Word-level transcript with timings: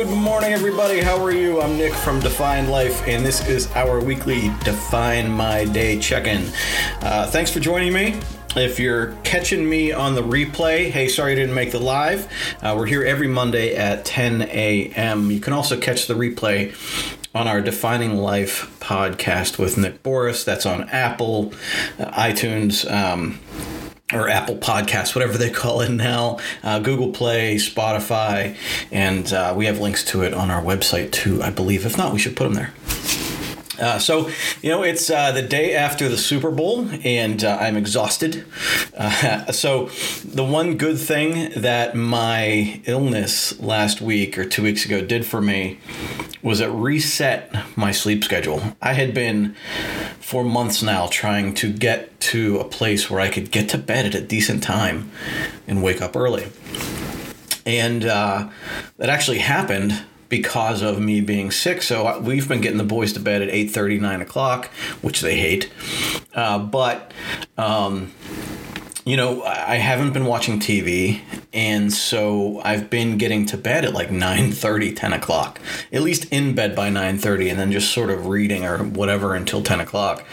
Good 0.00 0.16
morning, 0.16 0.54
everybody. 0.54 1.00
How 1.02 1.22
are 1.22 1.30
you? 1.30 1.60
I'm 1.60 1.76
Nick 1.76 1.92
from 1.92 2.20
Define 2.20 2.70
Life, 2.70 3.06
and 3.06 3.22
this 3.22 3.46
is 3.46 3.70
our 3.72 4.00
weekly 4.02 4.50
Define 4.64 5.30
My 5.30 5.66
Day 5.66 5.98
check 5.98 6.26
in. 6.26 6.50
Uh, 7.02 7.26
thanks 7.26 7.50
for 7.50 7.60
joining 7.60 7.92
me. 7.92 8.18
If 8.56 8.80
you're 8.80 9.12
catching 9.24 9.68
me 9.68 9.92
on 9.92 10.14
the 10.14 10.22
replay, 10.22 10.88
hey, 10.90 11.06
sorry 11.06 11.32
I 11.32 11.34
didn't 11.34 11.54
make 11.54 11.70
the 11.70 11.80
live. 11.80 12.32
Uh, 12.62 12.76
we're 12.78 12.86
here 12.86 13.04
every 13.04 13.28
Monday 13.28 13.76
at 13.76 14.06
10 14.06 14.40
a.m. 14.40 15.30
You 15.30 15.38
can 15.38 15.52
also 15.52 15.78
catch 15.78 16.06
the 16.06 16.14
replay 16.14 16.74
on 17.34 17.46
our 17.46 17.60
Defining 17.60 18.16
Life 18.16 18.74
podcast 18.80 19.58
with 19.58 19.76
Nick 19.76 20.02
Boris. 20.02 20.44
That's 20.44 20.64
on 20.64 20.88
Apple, 20.88 21.52
uh, 21.98 22.10
iTunes. 22.12 22.90
Um, 22.90 23.38
or 24.12 24.28
Apple 24.28 24.56
Podcasts, 24.56 25.14
whatever 25.14 25.38
they 25.38 25.50
call 25.50 25.80
it 25.80 25.90
now, 25.90 26.38
uh, 26.62 26.78
Google 26.78 27.12
Play, 27.12 27.56
Spotify, 27.56 28.56
and 28.90 29.32
uh, 29.32 29.54
we 29.56 29.66
have 29.66 29.78
links 29.80 30.04
to 30.06 30.22
it 30.22 30.34
on 30.34 30.50
our 30.50 30.62
website 30.62 31.12
too, 31.12 31.42
I 31.42 31.50
believe. 31.50 31.86
If 31.86 31.96
not, 31.96 32.12
we 32.12 32.18
should 32.18 32.36
put 32.36 32.44
them 32.44 32.54
there. 32.54 32.72
Uh, 33.80 33.98
so, 33.98 34.30
you 34.62 34.70
know, 34.70 34.82
it's 34.82 35.08
uh, 35.08 35.32
the 35.32 35.42
day 35.42 35.74
after 35.74 36.08
the 36.08 36.16
Super 36.18 36.50
Bowl, 36.50 36.88
and 37.02 37.42
uh, 37.42 37.56
I'm 37.60 37.76
exhausted. 37.76 38.44
Uh, 38.96 39.50
so, 39.52 39.86
the 40.24 40.44
one 40.44 40.76
good 40.76 40.98
thing 40.98 41.50
that 41.56 41.96
my 41.96 42.80
illness 42.84 43.58
last 43.60 44.00
week 44.00 44.36
or 44.36 44.44
two 44.44 44.62
weeks 44.62 44.84
ago 44.84 45.00
did 45.00 45.24
for 45.24 45.40
me 45.40 45.78
was 46.42 46.60
it 46.60 46.68
reset 46.68 47.54
my 47.76 47.92
sleep 47.92 48.24
schedule. 48.24 48.76
I 48.80 48.94
had 48.94 49.14
been 49.14 49.54
for 50.20 50.44
months 50.44 50.82
now 50.82 51.06
trying 51.08 51.54
to 51.54 51.72
get 51.72 52.20
to 52.20 52.58
a 52.58 52.64
place 52.64 53.10
where 53.10 53.20
I 53.20 53.28
could 53.28 53.50
get 53.50 53.68
to 53.70 53.78
bed 53.78 54.06
at 54.06 54.14
a 54.14 54.20
decent 54.20 54.62
time 54.62 55.10
and 55.66 55.82
wake 55.82 56.00
up 56.00 56.16
early. 56.16 56.46
And 57.66 58.04
uh, 58.04 58.48
that 58.96 59.10
actually 59.10 59.38
happened 59.38 60.02
because 60.30 60.80
of 60.80 60.98
me 60.98 61.20
being 61.20 61.50
sick. 61.50 61.82
So 61.82 62.18
we've 62.20 62.48
been 62.48 62.62
getting 62.62 62.78
the 62.78 62.84
boys 62.84 63.12
to 63.12 63.20
bed 63.20 63.42
at 63.42 63.50
8 63.50 63.76
9 64.00 64.22
o'clock, 64.22 64.66
which 65.02 65.20
they 65.20 65.36
hate. 65.36 65.70
Uh, 66.32 66.58
but, 66.58 67.12
um, 67.58 68.12
you 69.04 69.16
know, 69.16 69.42
I 69.42 69.76
haven't 69.76 70.12
been 70.12 70.24
watching 70.24 70.60
TV, 70.60 71.20
and 71.52 71.92
so 71.92 72.60
I've 72.64 72.88
been 72.88 73.18
getting 73.18 73.44
to 73.46 73.58
bed 73.58 73.84
at 73.84 73.92
like 73.92 74.10
9 74.10 74.52
30, 74.52 74.94
10 74.94 75.12
o'clock. 75.12 75.60
At 75.92 76.02
least 76.02 76.26
in 76.26 76.54
bed 76.54 76.74
by 76.74 76.88
9 76.88 77.18
30, 77.18 77.50
and 77.50 77.58
then 77.58 77.72
just 77.72 77.92
sort 77.92 78.10
of 78.10 78.26
reading 78.26 78.64
or 78.64 78.78
whatever 78.78 79.34
until 79.34 79.62
10 79.62 79.80
o'clock. 79.80 80.24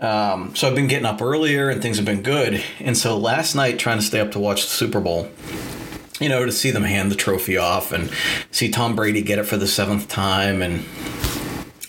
Um, 0.00 0.54
so 0.54 0.68
I've 0.68 0.74
been 0.74 0.88
getting 0.88 1.06
up 1.06 1.22
earlier 1.22 1.70
and 1.70 1.80
things 1.80 1.96
have 1.96 2.04
been 2.04 2.22
good. 2.22 2.62
And 2.80 2.96
so 2.96 3.16
last 3.16 3.54
night, 3.54 3.78
trying 3.78 3.98
to 3.98 4.04
stay 4.04 4.20
up 4.20 4.32
to 4.32 4.38
watch 4.38 4.62
the 4.62 4.68
Super 4.68 5.00
Bowl, 5.00 5.30
you 6.24 6.30
know, 6.30 6.46
to 6.46 6.52
see 6.52 6.70
them 6.70 6.84
hand 6.84 7.10
the 7.10 7.16
trophy 7.16 7.58
off 7.58 7.92
and 7.92 8.10
see 8.50 8.70
Tom 8.70 8.96
Brady 8.96 9.20
get 9.20 9.38
it 9.38 9.44
for 9.44 9.58
the 9.58 9.66
seventh 9.66 10.08
time 10.08 10.62
and 10.62 10.82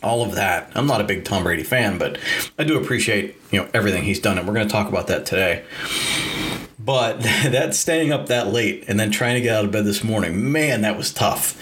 all 0.03 0.23
of 0.23 0.36
that. 0.36 0.69
I'm 0.75 0.88
not 0.88 1.00
a 1.00 1.05
big 1.05 1.23
Tom 1.23 1.44
Brady 1.44 1.64
fan, 1.64 1.97
but 1.97 2.17
I 2.59 2.66
do 2.66 2.77
appreciate, 2.77 3.38
you 3.50 3.61
know, 3.61 3.69
everything 3.73 4.03
he's 4.03 4.19
done. 4.19 4.38
And 4.38 4.45
we're 4.45 4.53
going 4.53 4.67
to 4.67 4.72
talk 4.72 4.89
about 4.89 5.08
that 5.08 5.25
today. 5.25 5.64
But 6.77 7.22
that 7.22 7.75
staying 7.75 8.11
up 8.11 8.27
that 8.27 8.47
late 8.47 8.83
and 8.89 9.00
then 9.00 9.09
trying 9.09 9.36
to 9.36 9.42
get 9.42 9.55
out 9.55 9.64
of 9.64 9.72
bed 9.72 9.86
this 9.86 10.03
morning, 10.03 10.52
man, 10.52 10.81
that 10.81 10.97
was 10.97 11.14
tough. 11.14 11.58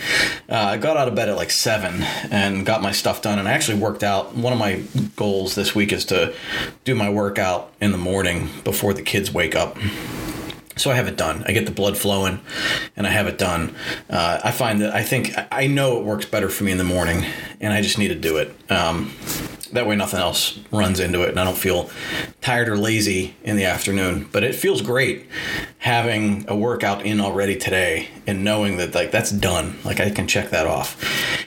Uh, 0.50 0.56
I 0.56 0.78
got 0.78 0.98
out 0.98 1.08
of 1.08 1.14
bed 1.14 1.30
at 1.30 1.36
like 1.36 1.52
seven 1.52 2.02
and 2.32 2.66
got 2.66 2.82
my 2.82 2.92
stuff 2.92 3.22
done. 3.22 3.38
And 3.38 3.48
I 3.48 3.52
actually 3.52 3.78
worked 3.78 4.02
out. 4.02 4.36
One 4.36 4.52
of 4.52 4.58
my 4.58 4.82
goals 5.16 5.54
this 5.54 5.76
week 5.76 5.94
is 5.94 6.06
to 6.06 6.34
do 6.86 6.96
my 6.96 7.12
workout 7.12 7.72
in 7.80 7.92
the 7.92 8.00
morning 8.00 8.50
before 8.64 8.96
the 8.96 9.04
kids 9.04 9.32
wake 9.32 9.56
up. 9.56 9.78
So 10.76 10.92
I 10.92 10.96
have 10.96 11.08
it 11.08 11.18
done. 11.18 11.44
I 11.48 11.52
get 11.52 11.66
the 11.66 11.72
blood 11.72 11.98
flowing, 11.98 12.40
and 12.96 13.06
I 13.06 13.12
have 13.12 13.28
it 13.28 13.38
done. 13.38 13.76
Uh, 14.10 14.40
I 14.44 14.52
find 14.52 14.82
that 14.82 14.94
I 14.94 15.04
think 15.04 15.32
I 15.52 15.68
know 15.68 16.00
it 16.00 16.04
works 16.04 16.26
better 16.26 16.50
for 16.50 16.64
me 16.64 16.72
in 16.72 16.78
the 16.78 16.84
morning, 16.84 17.26
and 17.62 17.74
I 17.74 17.82
just 17.82 17.98
need 17.98 18.08
to 18.10 18.16
do 18.16 18.38
it. 18.38 18.56
Um, 18.72 19.12
that 19.74 19.88
way, 19.88 19.96
nothing 19.96 20.20
else 20.20 20.60
runs 20.72 21.00
into 21.00 21.22
it, 21.24 21.30
and 21.30 21.40
I 21.40 21.44
don't 21.44 21.58
feel 21.58 21.90
tired 22.42 22.70
or 22.70 22.78
lazy 22.78 23.36
in 23.44 23.56
the 23.56 23.66
afternoon. 23.66 24.30
But 24.32 24.44
it 24.44 24.56
feels 24.56 24.82
great 24.82 25.26
having 25.80 26.46
a 26.48 26.56
workout 26.56 27.06
in 27.06 27.20
already 27.20 27.56
today, 27.56 28.10
and 28.26 28.44
knowing 28.44 28.78
that 28.78 28.96
like 28.96 29.12
that's 29.12 29.32
done. 29.32 29.78
Like 29.84 30.00
I 30.00 30.10
can 30.10 30.28
check 30.28 30.50
that 30.52 30.68
off, 30.68 31.02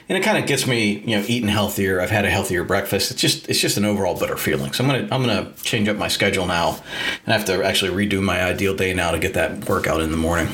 and 0.09 0.17
it 0.17 0.21
kind 0.21 0.37
of 0.37 0.45
gets 0.45 0.67
me, 0.67 0.99
you 0.99 1.17
know, 1.17 1.25
eating 1.27 1.49
healthier. 1.49 1.99
I've 2.01 2.11
had 2.11 2.25
a 2.25 2.29
healthier 2.29 2.63
breakfast. 2.63 3.11
It's 3.11 3.21
just 3.21 3.49
it's 3.49 3.59
just 3.59 3.77
an 3.77 3.85
overall 3.85 4.19
better 4.19 4.37
feeling. 4.37 4.73
So 4.73 4.83
I'm 4.83 4.89
gonna 4.89 5.07
I'm 5.11 5.21
gonna 5.21 5.53
change 5.63 5.87
up 5.87 5.97
my 5.97 6.07
schedule 6.07 6.45
now, 6.45 6.79
and 7.25 7.33
I 7.33 7.37
have 7.37 7.45
to 7.45 7.63
actually 7.63 7.91
redo 7.91 8.21
my 8.21 8.43
ideal 8.43 8.75
day 8.75 8.93
now 8.93 9.11
to 9.11 9.19
get 9.19 9.33
that 9.33 9.67
workout 9.69 10.01
in 10.01 10.11
the 10.11 10.17
morning. 10.17 10.47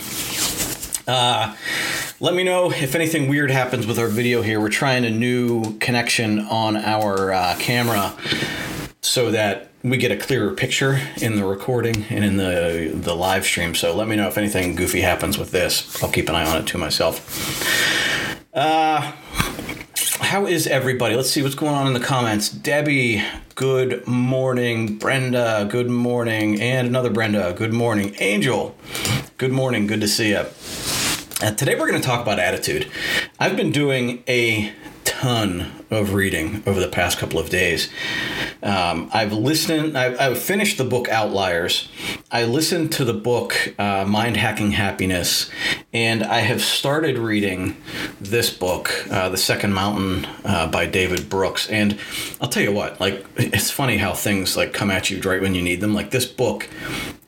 Uh, 1.07 1.55
let 2.19 2.33
me 2.33 2.43
know 2.43 2.71
if 2.71 2.95
anything 2.95 3.27
weird 3.27 3.51
happens 3.51 3.85
with 3.85 3.99
our 3.99 4.07
video 4.07 4.41
here. 4.41 4.59
We're 4.59 4.69
trying 4.69 5.05
a 5.05 5.09
new 5.09 5.77
connection 5.79 6.39
on 6.39 6.77
our 6.77 7.33
uh, 7.33 7.55
camera 7.59 8.13
so 9.01 9.31
that 9.31 9.69
we 9.83 9.97
get 9.97 10.11
a 10.11 10.17
clearer 10.17 10.53
picture 10.53 11.01
in 11.21 11.35
the 11.35 11.45
recording 11.45 12.05
and 12.09 12.23
in 12.23 12.37
the 12.37 12.91
the 12.93 13.13
live 13.13 13.43
stream. 13.43 13.75
So 13.75 13.93
let 13.93 14.07
me 14.07 14.15
know 14.15 14.27
if 14.27 14.37
anything 14.37 14.75
goofy 14.75 15.01
happens 15.01 15.37
with 15.37 15.51
this. 15.51 16.01
I'll 16.01 16.11
keep 16.11 16.29
an 16.29 16.35
eye 16.35 16.49
on 16.49 16.61
it 16.61 16.67
to 16.67 16.77
myself. 16.77 17.19
Uh, 18.53 19.13
how 20.19 20.45
is 20.45 20.67
everybody? 20.67 21.15
Let's 21.15 21.31
see 21.31 21.41
what's 21.41 21.55
going 21.55 21.73
on 21.73 21.87
in 21.87 21.93
the 21.93 21.99
comments. 21.99 22.49
Debbie, 22.49 23.23
good 23.55 24.05
morning. 24.05 24.99
Brenda, 24.99 25.67
good 25.71 25.89
morning. 25.89 26.61
And 26.61 26.87
another 26.87 27.09
Brenda, 27.09 27.55
good 27.57 27.73
morning. 27.73 28.15
Angel, 28.19 28.75
good 29.39 29.51
morning. 29.51 29.87
Good 29.87 30.01
to 30.01 30.07
see 30.07 30.29
you. 30.29 30.45
Uh, 31.41 31.51
today 31.55 31.73
we're 31.73 31.89
going 31.89 31.99
to 31.99 32.07
talk 32.07 32.21
about 32.21 32.37
attitude. 32.37 32.91
I've 33.39 33.57
been 33.57 33.71
doing 33.71 34.23
a 34.27 34.71
ton 35.23 35.71
of 35.89 36.13
reading 36.13 36.61
over 36.65 36.81
the 36.81 36.87
past 36.89 37.17
couple 37.17 37.39
of 37.39 37.49
days. 37.49 37.89
Um, 38.61 39.09
I've 39.13 39.31
listened, 39.31 39.97
I've, 39.97 40.19
I've, 40.19 40.37
finished 40.37 40.77
the 40.77 40.83
book 40.83 41.07
Outliers. 41.07 41.87
I 42.29 42.43
listened 42.43 42.91
to 42.93 43.05
the 43.05 43.13
book 43.13 43.73
uh, 43.79 44.03
Mind 44.03 44.35
Hacking 44.35 44.71
Happiness, 44.71 45.49
and 45.93 46.23
I 46.23 46.39
have 46.39 46.61
started 46.61 47.17
reading 47.17 47.77
this 48.19 48.49
book, 48.49 48.91
uh, 49.09 49.29
The 49.29 49.37
Second 49.37 49.73
Mountain 49.73 50.25
uh, 50.43 50.67
by 50.67 50.87
David 50.87 51.29
Brooks. 51.29 51.69
And 51.69 51.97
I'll 52.41 52.49
tell 52.49 52.63
you 52.63 52.73
what, 52.73 52.99
like, 52.99 53.25
it's 53.37 53.71
funny 53.71 53.99
how 53.99 54.11
things 54.11 54.57
like 54.57 54.73
come 54.73 54.91
at 54.91 55.09
you 55.09 55.21
right 55.21 55.41
when 55.41 55.55
you 55.55 55.61
need 55.61 55.79
them. 55.79 55.93
Like, 55.93 56.11
this 56.11 56.25
book 56.25 56.67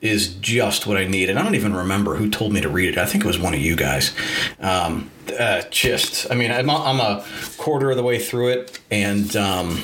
is 0.06 0.36
just 0.36 0.86
what 0.86 0.98
I 0.98 1.06
need. 1.06 1.30
And 1.30 1.40
I 1.40 1.44
don't 1.44 1.56
even 1.56 1.76
remember 1.76 2.16
who 2.16 2.30
told 2.30 2.54
me 2.54 2.62
to 2.62 2.70
read 2.70 2.90
it. 2.90 2.98
I 2.98 3.06
think 3.06 3.24
it 3.24 3.28
was 3.28 3.40
one 3.40 3.54
of 3.54 3.60
you 3.60 3.76
guys. 3.76 4.14
Um, 4.60 5.10
uh, 5.40 5.64
just, 5.72 6.32
I 6.32 6.36
mean, 6.36 6.52
I'm 6.52 6.70
a, 6.70 6.76
I'm 6.76 7.00
a 7.00 7.26
quarter 7.58 7.90
of 7.90 7.98
the 7.98 8.04
way 8.04 8.20
through 8.20 8.50
it, 8.50 8.80
and 8.92 9.36
um, 9.36 9.82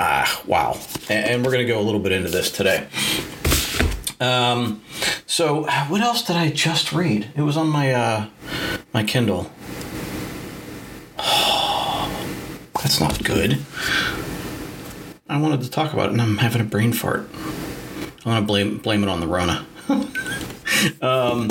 ah, 0.00 0.42
wow. 0.46 0.76
And, 1.08 1.24
and 1.24 1.44
we're 1.44 1.52
going 1.52 1.64
to 1.64 1.72
go 1.72 1.80
a 1.80 1.82
little 1.82 2.00
bit 2.00 2.12
into 2.12 2.28
this 2.28 2.50
today. 2.50 2.88
Um, 4.20 4.82
so, 5.26 5.62
what 5.86 6.00
else 6.00 6.22
did 6.22 6.34
I 6.34 6.50
just 6.50 6.92
read? 6.92 7.30
It 7.36 7.42
was 7.42 7.56
on 7.56 7.68
my 7.68 7.92
uh, 7.92 8.26
my 8.92 9.04
Kindle. 9.04 9.52
that's 11.16 13.00
not 13.00 13.22
good. 13.22 13.64
I 15.28 15.40
wanted 15.40 15.60
to 15.62 15.70
talk 15.70 15.92
about 15.92 16.06
it, 16.06 16.12
and 16.12 16.22
I'm 16.22 16.38
having 16.38 16.60
a 16.60 16.64
brain 16.64 16.92
fart. 16.92 17.28
I 18.28 18.32
want 18.32 18.42
to 18.42 18.46
blame 18.46 18.76
blame 18.78 19.02
it 19.02 19.08
on 19.08 19.20
the 19.20 19.26
Rona. 19.26 19.64
um, 21.00 21.48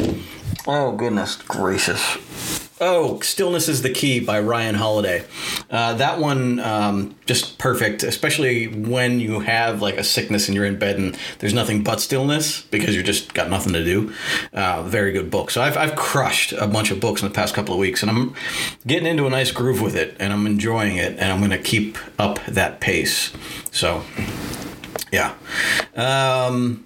oh 0.68 0.92
goodness 0.96 1.36
gracious! 1.36 2.70
Oh, 2.80 3.20
Stillness 3.22 3.68
is 3.68 3.82
the 3.82 3.90
Key 3.90 4.20
by 4.20 4.40
Ryan 4.40 4.76
Holiday. 4.76 5.26
Uh, 5.72 5.96
that 5.96 6.20
one, 6.20 6.60
um, 6.60 7.16
just 7.26 7.58
perfect, 7.58 8.04
especially 8.04 8.68
when 8.68 9.20
you 9.20 9.40
have 9.40 9.82
like 9.82 9.98
a 9.98 10.04
sickness 10.04 10.48
and 10.48 10.56
you're 10.56 10.66
in 10.66 10.78
bed 10.78 10.98
and 10.98 11.18
there's 11.40 11.56
nothing 11.56 11.84
but 11.84 12.00
stillness 12.00 12.62
because 12.62 12.96
you 12.96 13.02
just 13.02 13.34
got 13.34 13.50
nothing 13.50 13.74
to 13.74 13.84
do. 13.84 14.14
Uh, 14.54 14.84
very 14.84 15.12
good 15.12 15.32
book. 15.32 15.50
So 15.50 15.64
I've, 15.64 15.76
I've 15.76 15.96
crushed 15.96 16.52
a 16.52 16.68
bunch 16.68 16.92
of 16.92 17.00
books 17.00 17.24
in 17.24 17.28
the 17.28 17.34
past 17.34 17.56
couple 17.56 17.74
of 17.74 17.80
weeks 17.80 18.04
and 18.04 18.12
I'm 18.12 18.36
getting 18.86 19.08
into 19.08 19.26
a 19.26 19.32
nice 19.32 19.50
groove 19.52 19.82
with 19.82 19.96
it 19.96 20.16
and 20.20 20.32
I'm 20.32 20.46
enjoying 20.46 20.98
it 20.98 21.14
and 21.18 21.32
I'm 21.32 21.40
going 21.40 21.50
to 21.50 21.58
keep 21.58 21.98
up 22.20 22.38
that 22.46 22.80
pace. 22.80 23.34
So, 23.72 24.04
yeah. 25.12 25.34
Um, 25.96 26.86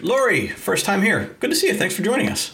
Lori, 0.00 0.48
first 0.48 0.84
time 0.84 1.02
here. 1.02 1.36
Good 1.38 1.50
to 1.50 1.56
see 1.56 1.68
you. 1.68 1.74
Thanks 1.74 1.94
for 1.94 2.02
joining 2.02 2.28
us. 2.28 2.52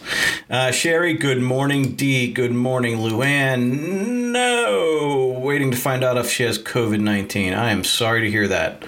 Uh, 0.49 0.71
Sherry, 0.71 1.13
good 1.13 1.41
morning. 1.41 1.95
Dee, 1.95 2.31
good 2.31 2.51
morning. 2.51 2.97
Luann, 2.97 4.31
no. 4.31 5.39
Waiting 5.41 5.71
to 5.71 5.77
find 5.77 6.03
out 6.03 6.17
if 6.17 6.29
she 6.29 6.43
has 6.43 6.59
COVID 6.59 6.99
19. 6.99 7.53
I 7.53 7.71
am 7.71 7.83
sorry 7.83 8.21
to 8.21 8.29
hear 8.29 8.47
that. 8.49 8.83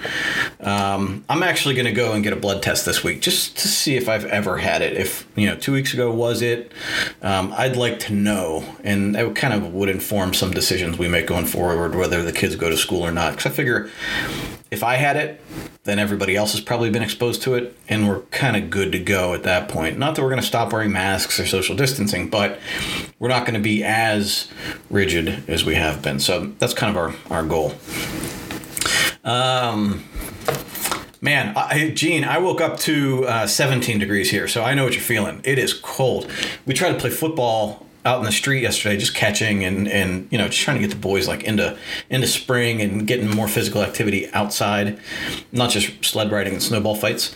Um, 0.60 1.24
I'm 1.28 1.42
actually 1.42 1.74
going 1.74 1.86
to 1.86 1.92
go 1.92 2.12
and 2.12 2.22
get 2.22 2.32
a 2.32 2.36
blood 2.36 2.62
test 2.62 2.86
this 2.86 3.02
week 3.02 3.20
just 3.20 3.56
to 3.58 3.68
see 3.68 3.96
if 3.96 4.08
I've 4.08 4.26
ever 4.26 4.58
had 4.58 4.82
it. 4.82 4.96
If, 4.96 5.26
you 5.34 5.46
know, 5.46 5.56
two 5.56 5.72
weeks 5.72 5.92
ago 5.92 6.12
was 6.12 6.40
it? 6.40 6.72
Um, 7.20 7.52
I'd 7.56 7.76
like 7.76 7.98
to 8.00 8.12
know. 8.12 8.76
And 8.84 9.16
it 9.16 9.34
kind 9.34 9.54
of 9.54 9.72
would 9.72 9.88
inform 9.88 10.34
some 10.34 10.52
decisions 10.52 10.98
we 10.98 11.08
make 11.08 11.26
going 11.26 11.46
forward, 11.46 11.94
whether 11.94 12.22
the 12.22 12.32
kids 12.32 12.54
go 12.54 12.70
to 12.70 12.76
school 12.76 13.02
or 13.02 13.12
not. 13.12 13.32
Because 13.32 13.46
I 13.46 13.54
figure 13.54 13.90
if 14.72 14.82
I 14.82 14.96
had 14.96 15.18
it, 15.18 15.38
then 15.84 15.98
everybody 15.98 16.34
else 16.34 16.52
has 16.52 16.60
probably 16.62 16.88
been 16.88 17.02
exposed 17.02 17.42
to 17.42 17.54
it, 17.54 17.76
and 17.90 18.08
we're 18.08 18.20
kind 18.30 18.56
of 18.56 18.70
good 18.70 18.90
to 18.92 18.98
go 18.98 19.34
at 19.34 19.42
that 19.42 19.68
point. 19.68 19.98
Not 19.98 20.14
that 20.14 20.22
we're 20.22 20.30
going 20.30 20.40
to 20.40 20.46
stop 20.46 20.72
wearing 20.72 20.90
masks 20.90 21.38
or 21.38 21.46
social 21.46 21.76
distancing, 21.76 22.30
but 22.30 22.58
we're 23.18 23.28
not 23.28 23.44
going 23.44 23.54
to 23.54 23.60
be 23.60 23.84
as 23.84 24.48
rigid 24.88 25.44
as 25.46 25.62
we 25.66 25.74
have 25.74 26.00
been. 26.00 26.18
So 26.20 26.52
that's 26.58 26.72
kind 26.72 26.90
of 26.90 26.96
our, 26.96 27.14
our 27.30 27.44
goal. 27.44 27.74
Um, 29.24 30.04
man, 31.20 31.54
I, 31.54 31.90
Gene, 31.90 32.24
I 32.24 32.38
woke 32.38 32.62
up 32.62 32.78
to 32.80 33.26
uh, 33.26 33.46
17 33.46 33.98
degrees 33.98 34.30
here, 34.30 34.48
so 34.48 34.64
I 34.64 34.72
know 34.72 34.84
what 34.84 34.94
you're 34.94 35.02
feeling. 35.02 35.42
It 35.44 35.58
is 35.58 35.74
cold. 35.74 36.30
We 36.64 36.72
tried 36.72 36.92
to 36.92 36.98
play 36.98 37.10
football 37.10 37.86
out 38.04 38.18
in 38.18 38.24
the 38.24 38.32
street 38.32 38.62
yesterday, 38.62 38.96
just 38.96 39.14
catching 39.14 39.64
and 39.64 39.88
and 39.88 40.28
you 40.30 40.38
know 40.38 40.48
just 40.48 40.60
trying 40.60 40.76
to 40.76 40.80
get 40.80 40.90
the 40.90 41.00
boys 41.00 41.28
like 41.28 41.44
into 41.44 41.76
into 42.10 42.26
spring 42.26 42.80
and 42.80 43.06
getting 43.06 43.30
more 43.30 43.48
physical 43.48 43.82
activity 43.82 44.28
outside, 44.32 44.98
not 45.52 45.70
just 45.70 46.04
sled 46.04 46.30
riding 46.30 46.54
and 46.54 46.62
snowball 46.62 46.94
fights. 46.94 47.34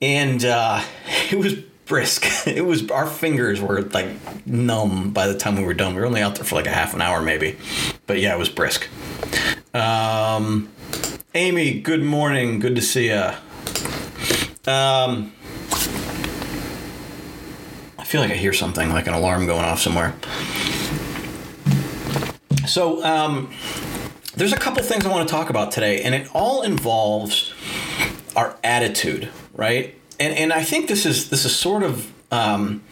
And 0.00 0.44
uh, 0.44 0.82
it 1.30 1.38
was 1.38 1.54
brisk. 1.86 2.26
It 2.46 2.64
was 2.64 2.90
our 2.90 3.06
fingers 3.06 3.60
were 3.60 3.82
like 3.82 4.08
numb 4.46 5.12
by 5.12 5.26
the 5.26 5.36
time 5.36 5.56
we 5.56 5.64
were 5.64 5.74
done. 5.74 5.94
We 5.94 6.00
were 6.00 6.06
only 6.06 6.22
out 6.22 6.36
there 6.36 6.44
for 6.44 6.54
like 6.54 6.66
a 6.66 6.70
half 6.72 6.94
an 6.94 7.02
hour 7.02 7.20
maybe, 7.20 7.56
but 8.06 8.20
yeah, 8.20 8.34
it 8.34 8.38
was 8.38 8.48
brisk. 8.48 8.88
Um, 9.74 10.70
Amy, 11.34 11.80
good 11.80 12.02
morning. 12.02 12.58
Good 12.58 12.74
to 12.76 12.82
see 12.82 13.08
you. 13.08 13.32
Um, 14.66 15.32
feel 18.08 18.22
like 18.22 18.30
I 18.30 18.36
hear 18.36 18.54
something, 18.54 18.88
like 18.88 19.06
an 19.06 19.12
alarm 19.12 19.44
going 19.44 19.66
off 19.66 19.80
somewhere. 19.80 20.14
So, 22.66 23.04
um, 23.04 23.52
there's 24.34 24.54
a 24.54 24.56
couple 24.56 24.82
things 24.82 25.04
I 25.04 25.10
want 25.10 25.28
to 25.28 25.34
talk 25.34 25.50
about 25.50 25.72
today, 25.72 26.00
and 26.02 26.14
it 26.14 26.26
all 26.32 26.62
involves 26.62 27.52
our 28.34 28.56
attitude, 28.64 29.28
right? 29.52 29.94
And 30.18 30.32
and 30.34 30.54
I 30.54 30.62
think 30.62 30.88
this 30.88 31.04
is 31.04 31.28
this 31.28 31.44
is 31.44 31.54
sort 31.54 31.82
of 31.82 32.10
um, 32.32 32.82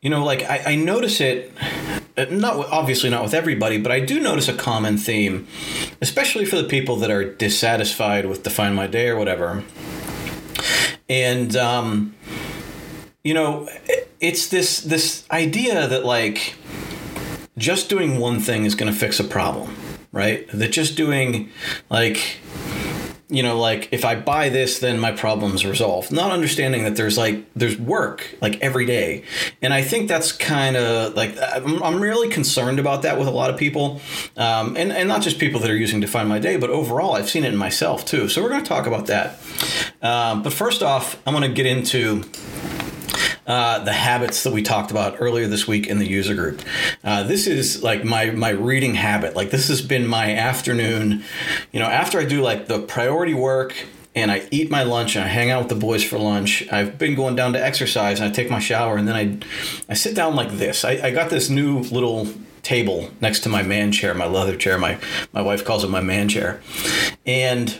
you 0.00 0.08
know, 0.08 0.24
like 0.24 0.42
I, 0.44 0.62
I 0.66 0.76
notice 0.76 1.20
it 1.20 1.52
not 2.16 2.56
obviously 2.70 3.10
not 3.10 3.24
with 3.24 3.34
everybody, 3.34 3.76
but 3.76 3.90
I 3.90 3.98
do 3.98 4.20
notice 4.20 4.46
a 4.46 4.54
common 4.54 4.98
theme, 4.98 5.48
especially 6.00 6.44
for 6.44 6.56
the 6.56 6.68
people 6.68 6.94
that 6.96 7.10
are 7.10 7.24
dissatisfied 7.24 8.26
with 8.26 8.44
define 8.44 8.74
my 8.74 8.86
day 8.86 9.08
or 9.08 9.16
whatever. 9.16 9.64
And 11.08 11.56
um, 11.56 12.14
you 13.26 13.34
know, 13.34 13.68
it's 14.20 14.46
this 14.50 14.80
this 14.82 15.28
idea 15.32 15.88
that 15.88 16.04
like 16.04 16.54
just 17.58 17.88
doing 17.88 18.20
one 18.20 18.38
thing 18.38 18.64
is 18.64 18.76
going 18.76 18.92
to 18.92 18.96
fix 18.96 19.18
a 19.18 19.24
problem, 19.24 19.74
right? 20.12 20.46
That 20.52 20.70
just 20.70 20.96
doing 20.96 21.50
like 21.90 22.38
you 23.28 23.42
know 23.42 23.58
like 23.58 23.88
if 23.90 24.04
i 24.04 24.14
buy 24.14 24.48
this 24.48 24.78
then 24.78 25.00
my 25.00 25.10
problem's 25.10 25.66
resolved. 25.66 26.12
Not 26.12 26.30
understanding 26.30 26.84
that 26.84 26.94
there's 26.94 27.18
like 27.18 27.44
there's 27.56 27.76
work 27.76 28.36
like 28.40 28.60
every 28.60 28.86
day. 28.86 29.24
And 29.60 29.74
i 29.74 29.82
think 29.82 30.06
that's 30.06 30.30
kind 30.30 30.76
of 30.76 31.14
like 31.14 31.36
I'm, 31.42 31.82
I'm, 31.82 32.00
really 32.00 32.28
concerned 32.28 32.78
about 32.78 33.02
that 33.02 33.18
with 33.18 33.26
a 33.26 33.32
lot 33.32 33.50
of 33.50 33.56
people 33.56 34.00
um, 34.36 34.76
and, 34.76 34.92
and 34.92 35.08
not 35.08 35.22
just 35.22 35.40
people 35.40 35.58
that 35.62 35.70
are 35.70 35.76
using 35.76 35.98
define 35.98 36.28
my 36.28 36.38
day 36.38 36.56
but 36.56 36.70
overall 36.70 37.14
i've 37.14 37.28
seen 37.28 37.42
it 37.42 37.52
in 37.52 37.58
myself 37.58 38.04
too. 38.04 38.28
So 38.28 38.40
we're 38.40 38.50
going 38.50 38.62
to 38.62 38.68
talk 38.68 38.86
about 38.86 39.06
that. 39.08 39.40
Um, 40.00 40.44
but 40.44 40.52
first 40.52 40.84
off 40.84 41.20
i'm 41.26 41.34
going 41.34 41.50
to 41.50 41.56
get 41.56 41.66
into 41.66 42.22
uh, 43.46 43.78
the 43.80 43.92
habits 43.92 44.42
that 44.42 44.52
we 44.52 44.62
talked 44.62 44.90
about 44.90 45.16
earlier 45.20 45.46
this 45.46 45.66
week 45.68 45.86
in 45.86 45.98
the 45.98 46.06
user 46.06 46.34
group. 46.34 46.62
Uh, 47.04 47.22
this 47.22 47.46
is 47.46 47.82
like 47.82 48.04
my 48.04 48.30
my 48.30 48.50
reading 48.50 48.94
habit. 48.94 49.36
Like 49.36 49.50
this 49.50 49.68
has 49.68 49.82
been 49.82 50.06
my 50.06 50.34
afternoon. 50.34 51.22
You 51.72 51.80
know, 51.80 51.86
after 51.86 52.18
I 52.18 52.24
do 52.24 52.42
like 52.42 52.66
the 52.66 52.80
priority 52.80 53.34
work 53.34 53.74
and 54.16 54.32
I 54.32 54.48
eat 54.50 54.70
my 54.70 54.82
lunch 54.82 55.14
and 55.14 55.24
I 55.24 55.28
hang 55.28 55.50
out 55.50 55.60
with 55.60 55.68
the 55.68 55.76
boys 55.76 56.02
for 56.02 56.18
lunch. 56.18 56.66
I've 56.72 56.98
been 56.98 57.14
going 57.14 57.36
down 57.36 57.52
to 57.52 57.64
exercise 57.64 58.18
and 58.18 58.28
I 58.30 58.32
take 58.32 58.50
my 58.50 58.58
shower 58.58 58.96
and 58.96 59.06
then 59.06 59.14
I 59.14 59.92
I 59.92 59.94
sit 59.94 60.16
down 60.16 60.34
like 60.34 60.50
this. 60.52 60.84
I, 60.84 60.92
I 60.92 61.10
got 61.10 61.30
this 61.30 61.48
new 61.48 61.80
little 61.80 62.26
table 62.62 63.10
next 63.20 63.40
to 63.40 63.48
my 63.48 63.62
man 63.62 63.92
chair, 63.92 64.12
my 64.12 64.26
leather 64.26 64.56
chair. 64.56 64.76
My 64.76 64.98
my 65.32 65.42
wife 65.42 65.64
calls 65.64 65.84
it 65.84 65.90
my 65.90 66.00
man 66.00 66.28
chair, 66.28 66.60
and 67.24 67.78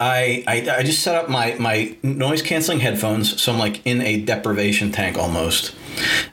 I, 0.00 0.44
I, 0.46 0.70
I 0.78 0.82
just 0.84 1.02
set 1.02 1.16
up 1.16 1.28
my, 1.28 1.56
my 1.58 1.96
noise 2.04 2.40
canceling 2.40 2.78
headphones, 2.78 3.40
so 3.40 3.52
I'm 3.52 3.58
like 3.58 3.84
in 3.84 4.00
a 4.00 4.20
deprivation 4.20 4.92
tank 4.92 5.18
almost. 5.18 5.74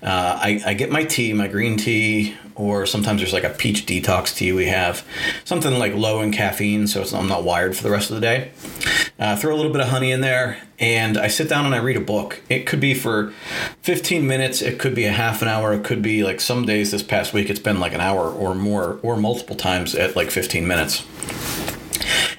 Uh, 0.03 0.37
I, 0.39 0.61
I 0.63 0.73
get 0.75 0.91
my 0.91 1.03
tea, 1.03 1.33
my 1.33 1.47
green 1.47 1.75
tea, 1.75 2.35
or 2.53 2.85
sometimes 2.85 3.21
there's 3.21 3.33
like 3.33 3.43
a 3.43 3.49
peach 3.49 3.87
detox 3.87 4.35
tea 4.35 4.51
we 4.51 4.67
have, 4.67 5.03
something 5.45 5.79
like 5.79 5.95
low 5.95 6.21
in 6.21 6.31
caffeine, 6.31 6.85
so 6.85 7.03
I'm 7.17 7.27
not 7.27 7.43
wired 7.43 7.75
for 7.75 7.81
the 7.81 7.89
rest 7.89 8.11
of 8.11 8.15
the 8.15 8.21
day. 8.21 8.51
Uh, 9.17 9.35
throw 9.35 9.55
a 9.55 9.57
little 9.57 9.71
bit 9.71 9.81
of 9.81 9.87
honey 9.87 10.11
in 10.11 10.21
there, 10.21 10.61
and 10.77 11.17
I 11.17 11.27
sit 11.27 11.49
down 11.49 11.65
and 11.65 11.73
I 11.73 11.79
read 11.79 11.97
a 11.97 12.01
book. 12.01 12.43
It 12.49 12.67
could 12.67 12.79
be 12.79 12.93
for 12.93 13.33
15 13.81 14.27
minutes, 14.27 14.61
it 14.61 14.77
could 14.77 14.93
be 14.93 15.05
a 15.05 15.11
half 15.11 15.41
an 15.41 15.47
hour, 15.47 15.73
it 15.73 15.83
could 15.83 16.03
be 16.03 16.23
like 16.23 16.39
some 16.39 16.67
days 16.67 16.91
this 16.91 17.01
past 17.01 17.33
week, 17.33 17.49
it's 17.49 17.59
been 17.59 17.79
like 17.79 17.93
an 17.93 18.01
hour 18.01 18.29
or 18.29 18.53
more, 18.53 18.99
or 19.01 19.17
multiple 19.17 19.55
times 19.55 19.95
at 19.95 20.15
like 20.15 20.29
15 20.29 20.67
minutes 20.67 21.03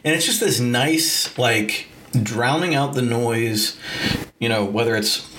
and 0.07 0.15
it's 0.15 0.25
just 0.25 0.41
this 0.41 0.59
nice 0.59 1.37
like 1.37 1.89
drowning 2.23 2.75
out 2.75 2.95
the 2.95 3.03
noise 3.03 3.77
you 4.39 4.49
know 4.49 4.65
whether 4.65 4.97
it's 4.97 5.31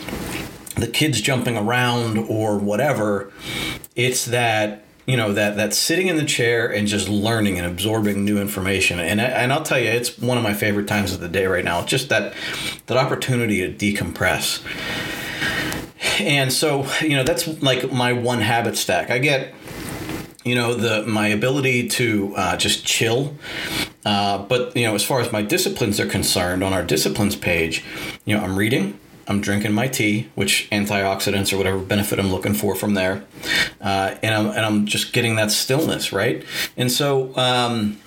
the 0.76 0.88
kids 0.88 1.20
jumping 1.22 1.58
around 1.58 2.20
or 2.20 2.60
whatever 2.60 3.32
it's 3.96 4.26
that 4.26 4.84
you 5.08 5.16
know 5.16 5.32
that 5.34 5.56
that 5.56 5.74
sitting 5.74 6.08
in 6.08 6.18
the 6.18 6.26
chair 6.26 6.68
and 6.68 6.86
just 6.86 7.08
learning 7.08 7.58
and 7.58 7.66
absorbing 7.66 8.26
new 8.26 8.40
information. 8.40 9.00
And 9.00 9.22
and 9.22 9.54
I'll 9.54 9.64
tell 9.64 9.80
you 9.80 9.90
it's 9.90 10.18
one 10.20 10.38
of 10.38 10.44
my 10.44 10.54
favorite 10.54 10.88
times 10.88 11.14
of 11.14 11.22
the 11.22 11.30
day 11.30 11.48
right 11.48 11.64
now. 11.64 11.80
It's 11.80 11.90
just 11.90 12.10
that 12.10 12.34
that 12.88 12.98
opportunity 12.98 13.62
to 13.62 13.74
decompress. 13.74 14.62
And 16.20 16.52
so 16.52 16.86
you 17.02 17.16
know 17.16 17.24
that's 17.24 17.48
like 17.64 17.90
my 17.92 18.12
one 18.12 18.42
habit 18.42 18.76
stack. 18.78 19.10
I 19.10 19.20
get 19.20 19.54
you 20.48 20.56
know 20.56 20.74
the 20.74 21.04
my 21.06 21.28
ability 21.28 21.88
to 21.90 22.34
uh, 22.36 22.58
just 22.58 22.86
chill. 22.86 23.36
Uh, 24.06 24.38
but 24.38 24.76
you 24.76 24.86
know 24.86 24.96
as 24.96 25.04
far 25.04 25.20
as 25.20 25.32
my 25.32 25.42
disciplines 25.42 26.00
are 26.00 26.06
concerned 26.08 26.64
on 26.64 26.72
our 26.72 26.84
disciplines 26.84 27.36
page 27.36 27.84
you 28.24 28.34
know 28.34 28.42
i'm 28.42 28.56
reading 28.56 28.98
i'm 29.28 29.42
drinking 29.42 29.74
my 29.74 29.86
tea 29.86 30.30
which 30.34 30.70
antioxidants 30.72 31.52
or 31.52 31.58
whatever 31.58 31.78
benefit 31.78 32.18
i'm 32.18 32.32
looking 32.32 32.54
for 32.54 32.74
from 32.74 32.94
there. 32.94 33.26
Uh, 33.82 34.16
and, 34.24 34.34
I'm, 34.34 34.48
and 34.48 34.66
i'm 34.66 34.86
just 34.86 35.12
getting 35.12 35.36
that 35.36 35.52
stillness 35.52 36.14
right? 36.14 36.46
And 36.78 36.90
so 36.90 37.36
um, 37.36 37.98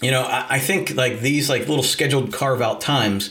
you 0.00 0.10
know 0.10 0.22
I, 0.22 0.46
I, 0.50 0.58
think 0.58 0.94
like 0.94 1.20
these 1.20 1.48
like 1.48 1.68
little 1.68 1.82
scheduled 1.82 2.32
carve 2.32 2.62
out 2.62 2.80
times 2.80 3.30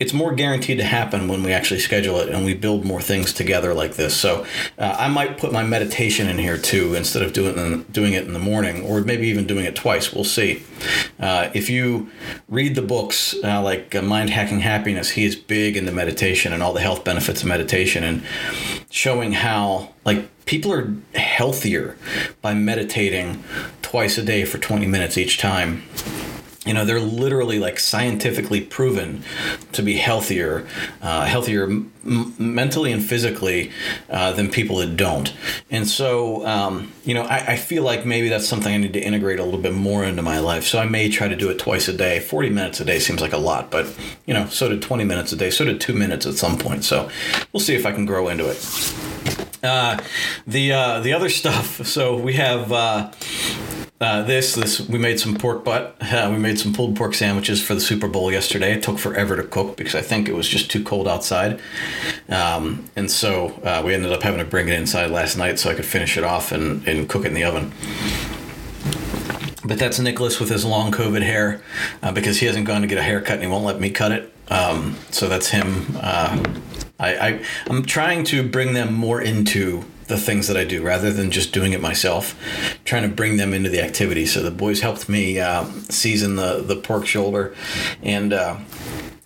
it's 0.00 0.14
more 0.14 0.34
guaranteed 0.34 0.78
to 0.78 0.84
happen 0.84 1.28
when 1.28 1.42
we 1.42 1.52
actually 1.52 1.78
schedule 1.78 2.18
it 2.20 2.30
and 2.30 2.44
we 2.44 2.54
build 2.54 2.86
more 2.86 3.02
things 3.02 3.34
together 3.34 3.74
like 3.74 3.96
this. 3.96 4.16
So 4.16 4.46
uh, 4.78 4.96
i 4.98 5.08
might 5.08 5.36
put 5.36 5.52
my 5.52 5.62
meditation 5.62 6.26
in 6.26 6.38
here 6.38 6.56
too 6.56 6.94
instead 6.94 7.22
of 7.22 7.34
doing 7.34 7.82
doing 7.92 8.14
it 8.14 8.24
in 8.24 8.32
the 8.32 8.38
morning 8.38 8.82
or 8.82 9.02
maybe 9.02 9.28
even 9.28 9.46
doing 9.46 9.66
it 9.66 9.76
twice. 9.76 10.12
We'll 10.12 10.24
see. 10.24 10.64
Uh, 11.20 11.50
if 11.52 11.68
you 11.68 12.10
read 12.48 12.74
the 12.74 12.82
books 12.82 13.34
uh, 13.44 13.62
like 13.62 13.94
uh, 13.94 14.00
mind 14.00 14.30
hacking 14.30 14.60
happiness 14.60 15.10
he 15.10 15.24
is 15.24 15.36
big 15.36 15.76
into 15.76 15.92
meditation 15.92 16.54
and 16.54 16.62
all 16.62 16.72
the 16.72 16.80
health 16.80 17.04
benefits 17.04 17.42
of 17.42 17.48
meditation 17.48 18.02
and 18.02 18.22
showing 18.90 19.32
how 19.32 19.92
like 20.06 20.26
people 20.50 20.72
are 20.72 20.92
healthier 21.14 21.96
by 22.42 22.52
meditating 22.52 23.40
twice 23.82 24.18
a 24.18 24.22
day 24.22 24.44
for 24.44 24.58
20 24.58 24.84
minutes 24.84 25.16
each 25.16 25.38
time. 25.38 25.84
You 26.66 26.74
know 26.74 26.84
they're 26.84 27.00
literally 27.00 27.60
like 27.60 27.78
scientifically 27.78 28.60
proven 28.60 29.22
to 29.72 29.80
be 29.80 29.96
healthier 29.96 30.66
uh, 31.02 31.24
healthier 31.24 31.64
m- 31.64 32.34
mentally 32.38 32.90
and 32.92 33.02
physically 33.02 33.70
uh, 34.10 34.32
than 34.32 34.50
people 34.50 34.76
that 34.78 34.96
don't. 34.96 35.32
And 35.70 35.88
so 35.88 36.44
um, 36.46 36.92
you 37.04 37.14
know 37.14 37.22
I, 37.22 37.52
I, 37.52 37.56
feel 37.56 37.82
like 37.82 38.04
maybe 38.04 38.28
that's 38.28 38.46
something 38.46 38.74
i 38.74 38.76
need 38.76 38.92
to 38.92 39.00
integrate 39.00 39.38
a 39.38 39.44
little 39.44 39.60
bit 39.60 39.72
more 39.72 40.04
into 40.04 40.22
my 40.22 40.40
life. 40.40 40.64
So 40.64 40.78
i 40.80 40.84
may 40.84 41.08
try 41.08 41.28
to 41.28 41.36
do 41.36 41.48
it 41.48 41.58
twice 41.58 41.86
a 41.88 41.92
day. 41.92 42.18
40 42.20 42.50
minutes 42.50 42.80
a 42.80 42.84
day 42.84 42.98
seems 42.98 43.20
like 43.20 43.32
a 43.32 43.38
lot 43.50 43.70
but 43.70 43.86
you 44.26 44.34
know 44.34 44.46
so 44.48 44.68
did 44.68 44.82
20 44.82 45.04
minutes 45.04 45.32
a 45.32 45.36
day. 45.36 45.50
So 45.50 45.64
did 45.64 45.80
two 45.80 45.94
minutes 45.94 46.26
at 46.26 46.34
some 46.34 46.58
point. 46.58 46.84
So 46.84 47.08
we'll 47.52 47.60
see 47.60 47.76
if 47.76 47.86
i 47.86 47.92
can 47.92 48.04
grow 48.04 48.28
into 48.28 48.50
it 48.50 48.58
uh, 49.62 49.98
the 50.46 50.72
uh, 50.72 51.00
the 51.00 51.12
other 51.12 51.28
stuff 51.28 51.86
so 51.86 52.16
we 52.16 52.34
have 52.34 52.72
uh, 52.72 53.10
uh, 54.00 54.22
this 54.22 54.54
this 54.54 54.80
we 54.88 54.98
made 54.98 55.20
some 55.20 55.36
pork 55.36 55.62
butt. 55.62 55.94
Uh, 56.00 56.28
we 56.32 56.38
made 56.38 56.58
some 56.58 56.72
pulled 56.72 56.96
pork 56.96 57.12
sandwiches 57.14 57.62
for 57.62 57.74
the 57.74 57.80
Super 57.80 58.08
Bowl 58.08 58.32
yesterday. 58.32 58.72
It 58.72 58.82
took 58.82 58.98
forever 58.98 59.36
to 59.36 59.42
cook 59.42 59.76
because 59.76 59.94
I 59.94 60.00
think 60.00 60.28
it 60.28 60.34
was 60.34 60.48
just 60.48 60.70
too 60.70 60.82
cold 60.82 61.06
outside, 61.06 61.60
um, 62.30 62.88
and 62.96 63.10
so 63.10 63.48
uh, 63.62 63.82
we 63.84 63.92
ended 63.92 64.12
up 64.12 64.22
having 64.22 64.38
to 64.38 64.46
bring 64.46 64.68
it 64.68 64.74
inside 64.74 65.10
last 65.10 65.36
night 65.36 65.58
so 65.58 65.70
I 65.70 65.74
could 65.74 65.84
finish 65.84 66.16
it 66.16 66.24
off 66.24 66.50
and, 66.50 66.86
and 66.88 67.08
cook 67.08 67.24
it 67.24 67.28
in 67.28 67.34
the 67.34 67.44
oven. 67.44 67.72
But 69.62 69.78
that's 69.78 69.98
Nicholas 69.98 70.40
with 70.40 70.48
his 70.48 70.64
long 70.64 70.90
COVID 70.90 71.22
hair 71.22 71.60
uh, 72.02 72.10
because 72.10 72.40
he 72.40 72.46
hasn't 72.46 72.66
gone 72.66 72.80
to 72.80 72.86
get 72.86 72.96
a 72.96 73.02
haircut 73.02 73.34
and 73.34 73.42
he 73.42 73.48
won't 73.48 73.66
let 73.66 73.78
me 73.78 73.90
cut 73.90 74.12
it. 74.12 74.32
Um, 74.48 74.96
so 75.10 75.28
that's 75.28 75.48
him. 75.48 75.96
I, 77.00 77.28
I 77.28 77.44
I'm 77.68 77.84
trying 77.84 78.24
to 78.24 78.46
bring 78.46 78.74
them 78.74 78.92
more 78.94 79.20
into 79.20 79.84
the 80.10 80.18
things 80.18 80.48
that 80.48 80.56
I 80.56 80.64
do 80.64 80.82
rather 80.82 81.12
than 81.12 81.30
just 81.30 81.52
doing 81.52 81.72
it 81.72 81.80
myself, 81.80 82.36
trying 82.84 83.08
to 83.08 83.08
bring 83.08 83.38
them 83.38 83.54
into 83.54 83.70
the 83.70 83.80
activity. 83.80 84.26
So 84.26 84.42
the 84.42 84.50
boys 84.50 84.80
helped 84.80 85.08
me 85.08 85.38
uh, 85.38 85.64
season 85.88 86.36
the, 86.36 86.60
the 86.60 86.76
pork 86.76 87.06
shoulder. 87.06 87.54
And, 88.02 88.32
uh, 88.32 88.58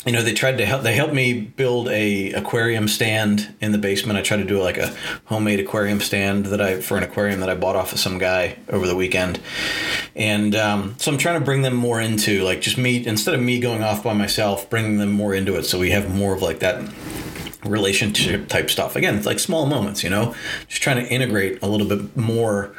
you 0.07 0.13
know 0.13 0.23
they 0.23 0.35
tried 0.35 0.59
to 0.59 0.67
help 0.67 0.83
they 0.83 0.95
helped 0.95 1.15
me 1.15 1.41
build 1.41 1.89
a 1.89 2.33
aquarium 2.33 2.89
stand 2.89 3.55
in 3.61 3.73
the 3.73 3.79
basement. 3.79 4.19
I 4.19 4.23
tried 4.23 4.39
to 4.39 4.45
do 4.45 4.61
like 4.63 4.77
a 4.77 4.95
homemade 5.25 5.61
aquarium 5.61 5.99
stand 6.01 6.45
that 6.47 6.61
i 6.61 6.81
for 6.83 6.99
an 6.99 7.03
aquarium 7.03 7.41
that 7.41 7.49
i 7.49 7.55
bought 7.55 7.75
off 7.75 7.93
of 7.93 7.99
some 7.99 8.19
guy 8.19 8.59
over 8.69 8.87
the 8.87 8.95
weekend. 8.95 9.41
And 10.15 10.55
um, 10.55 10.95
so 10.99 11.11
i'm 11.11 11.17
trying 11.17 11.41
to 11.41 11.45
bring 11.45 11.63
them 11.63 11.75
more 11.75 12.03
into 12.03 12.43
like 12.45 12.61
just 12.61 12.77
me 12.77 13.07
instead 13.07 13.35
of 13.35 13.41
me 13.41 13.59
going 13.59 13.83
off 13.83 14.05
by 14.05 14.13
myself 14.13 14.69
bringing 14.69 14.99
them 14.99 15.11
more 15.11 15.35
into 15.35 15.57
it. 15.57 15.65
So 15.65 15.79
we 15.79 15.91
have 15.93 16.15
more 16.15 16.35
of 16.35 16.43
like 16.43 16.59
that 16.59 16.87
relationship 17.65 18.49
type 18.49 18.71
stuff. 18.71 18.97
Again, 18.97 19.17
it's 19.17 19.27
like 19.27 19.39
small 19.39 19.67
moments, 19.67 20.03
you 20.03 20.11
know, 20.11 20.35
just 20.69 20.83
trying 20.83 21.05
to 21.05 21.11
integrate 21.11 21.63
a 21.63 21.67
little 21.67 21.87
bit 21.87 22.17
more 22.17 22.75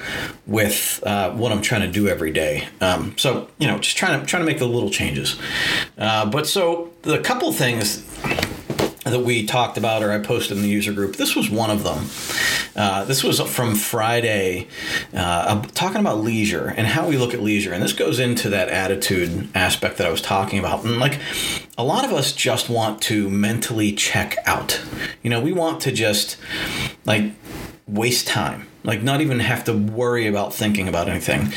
with 0.45 1.01
uh, 1.05 1.31
what 1.31 1.51
I'm 1.51 1.61
trying 1.61 1.81
to 1.81 1.91
do 1.91 2.07
every 2.07 2.31
day. 2.31 2.67
Um, 2.81 3.17
so 3.17 3.49
you 3.57 3.67
know, 3.67 3.79
just 3.79 3.97
trying 3.97 4.19
to 4.19 4.25
trying 4.25 4.41
to 4.41 4.47
make 4.47 4.59
the 4.59 4.67
little 4.67 4.89
changes. 4.89 5.39
Uh, 5.97 6.25
but 6.25 6.47
so 6.47 6.91
the 7.03 7.19
couple 7.19 7.51
things 7.51 8.03
that 9.05 9.19
we 9.19 9.45
talked 9.45 9.77
about 9.77 10.01
or 10.01 10.11
I 10.11 10.17
posted 10.17 10.57
in 10.57 10.63
the 10.63 10.69
user 10.69 10.91
group. 10.91 11.15
This 11.15 11.35
was 11.35 11.49
one 11.49 11.69
of 11.69 11.83
them. 11.83 12.07
Uh, 12.75 13.05
this 13.05 13.23
was 13.23 13.39
from 13.39 13.75
Friday, 13.75 14.67
uh, 15.13 15.61
talking 15.73 15.99
about 15.99 16.21
leisure 16.21 16.73
and 16.75 16.87
how 16.87 17.07
we 17.07 17.15
look 17.17 17.33
at 17.33 17.41
leisure. 17.41 17.71
And 17.71 17.83
this 17.83 17.93
goes 17.93 18.19
into 18.19 18.49
that 18.49 18.67
attitude 18.69 19.47
aspect 19.53 19.97
that 19.97 20.07
I 20.07 20.09
was 20.09 20.21
talking 20.21 20.57
about. 20.57 20.83
And 20.83 20.97
like 20.97 21.19
a 21.77 21.83
lot 21.83 22.03
of 22.03 22.11
us 22.11 22.33
just 22.33 22.67
want 22.67 23.01
to 23.03 23.29
mentally 23.29 23.91
check 23.93 24.37
out. 24.45 24.81
You 25.21 25.29
know, 25.29 25.39
we 25.39 25.53
want 25.53 25.81
to 25.81 25.91
just 25.91 26.37
like 27.05 27.31
waste 27.87 28.27
time, 28.27 28.67
like 28.83 29.03
not 29.03 29.21
even 29.21 29.39
have 29.39 29.63
to 29.65 29.73
worry 29.73 30.25
about 30.25 30.51
thinking 30.51 30.87
about 30.87 31.07
anything. 31.07 31.53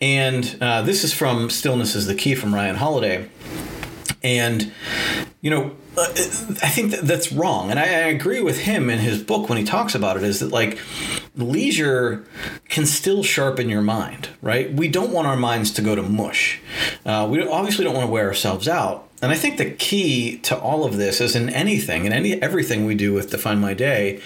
And 0.00 0.56
uh, 0.60 0.82
this 0.82 1.02
is 1.02 1.12
from 1.12 1.50
Stillness 1.50 1.96
is 1.96 2.06
the 2.06 2.14
Key 2.14 2.36
from 2.36 2.54
Ryan 2.54 2.76
Holiday. 2.76 3.28
And, 4.22 4.72
you 5.40 5.50
know, 5.50 5.76
uh, 5.96 6.06
I 6.08 6.68
think 6.68 6.90
that 6.90 7.02
that's 7.02 7.30
wrong. 7.30 7.70
And 7.70 7.78
I, 7.78 8.08
agree 8.08 8.40
with 8.40 8.60
him 8.60 8.90
in 8.90 8.98
his 8.98 9.22
book 9.22 9.48
when 9.48 9.58
he 9.58 9.64
talks 9.64 9.94
about 9.94 10.16
it 10.16 10.24
is 10.24 10.40
that, 10.40 10.50
like, 10.50 10.78
leisure 11.36 12.24
can 12.68 12.86
still 12.86 13.22
sharpen 13.22 13.68
your 13.68 13.82
mind, 13.82 14.30
right? 14.42 14.72
We 14.72 14.88
don't 14.88 15.12
want 15.12 15.28
our 15.28 15.36
minds 15.36 15.70
to 15.72 15.82
go 15.82 15.94
to 15.94 16.02
mush. 16.02 16.60
Uh, 17.06 17.28
we 17.30 17.46
obviously 17.46 17.84
don't 17.84 17.94
want 17.94 18.06
to 18.06 18.10
wear 18.10 18.26
ourselves 18.26 18.66
out. 18.66 19.08
And 19.22 19.30
I 19.30 19.36
think 19.36 19.58
the 19.58 19.70
key 19.70 20.38
to 20.38 20.58
all 20.58 20.84
of 20.84 20.96
this 20.96 21.20
is 21.20 21.36
in 21.36 21.50
anything, 21.50 22.04
in 22.04 22.12
any 22.12 22.40
everything 22.40 22.84
we 22.84 22.94
do 22.94 23.12
with 23.12 23.30
Define 23.30 23.60
My 23.60 23.74
Day, 23.74 24.20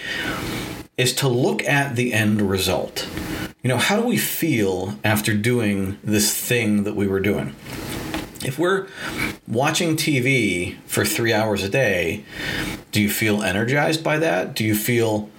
is 0.97 1.13
to 1.15 1.27
look 1.27 1.63
at 1.63 1.95
the 1.95 2.13
end 2.13 2.41
result. 2.41 3.07
You 3.63 3.69
know, 3.69 3.77
how 3.77 4.01
do 4.01 4.07
we 4.07 4.17
feel 4.17 4.99
after 5.03 5.33
doing 5.33 5.97
this 6.03 6.35
thing 6.35 6.83
that 6.83 6.95
we 6.95 7.07
were 7.07 7.19
doing? 7.19 7.55
If 8.45 8.59
we're 8.59 8.87
watching 9.47 9.95
TV 9.95 10.77
for 10.85 11.05
three 11.05 11.33
hours 11.33 11.63
a 11.63 11.69
day, 11.69 12.25
do 12.91 13.01
you 13.01 13.09
feel 13.09 13.41
energized 13.41 14.03
by 14.03 14.17
that? 14.19 14.55
Do 14.55 14.63
you 14.63 14.75
feel 14.75 15.29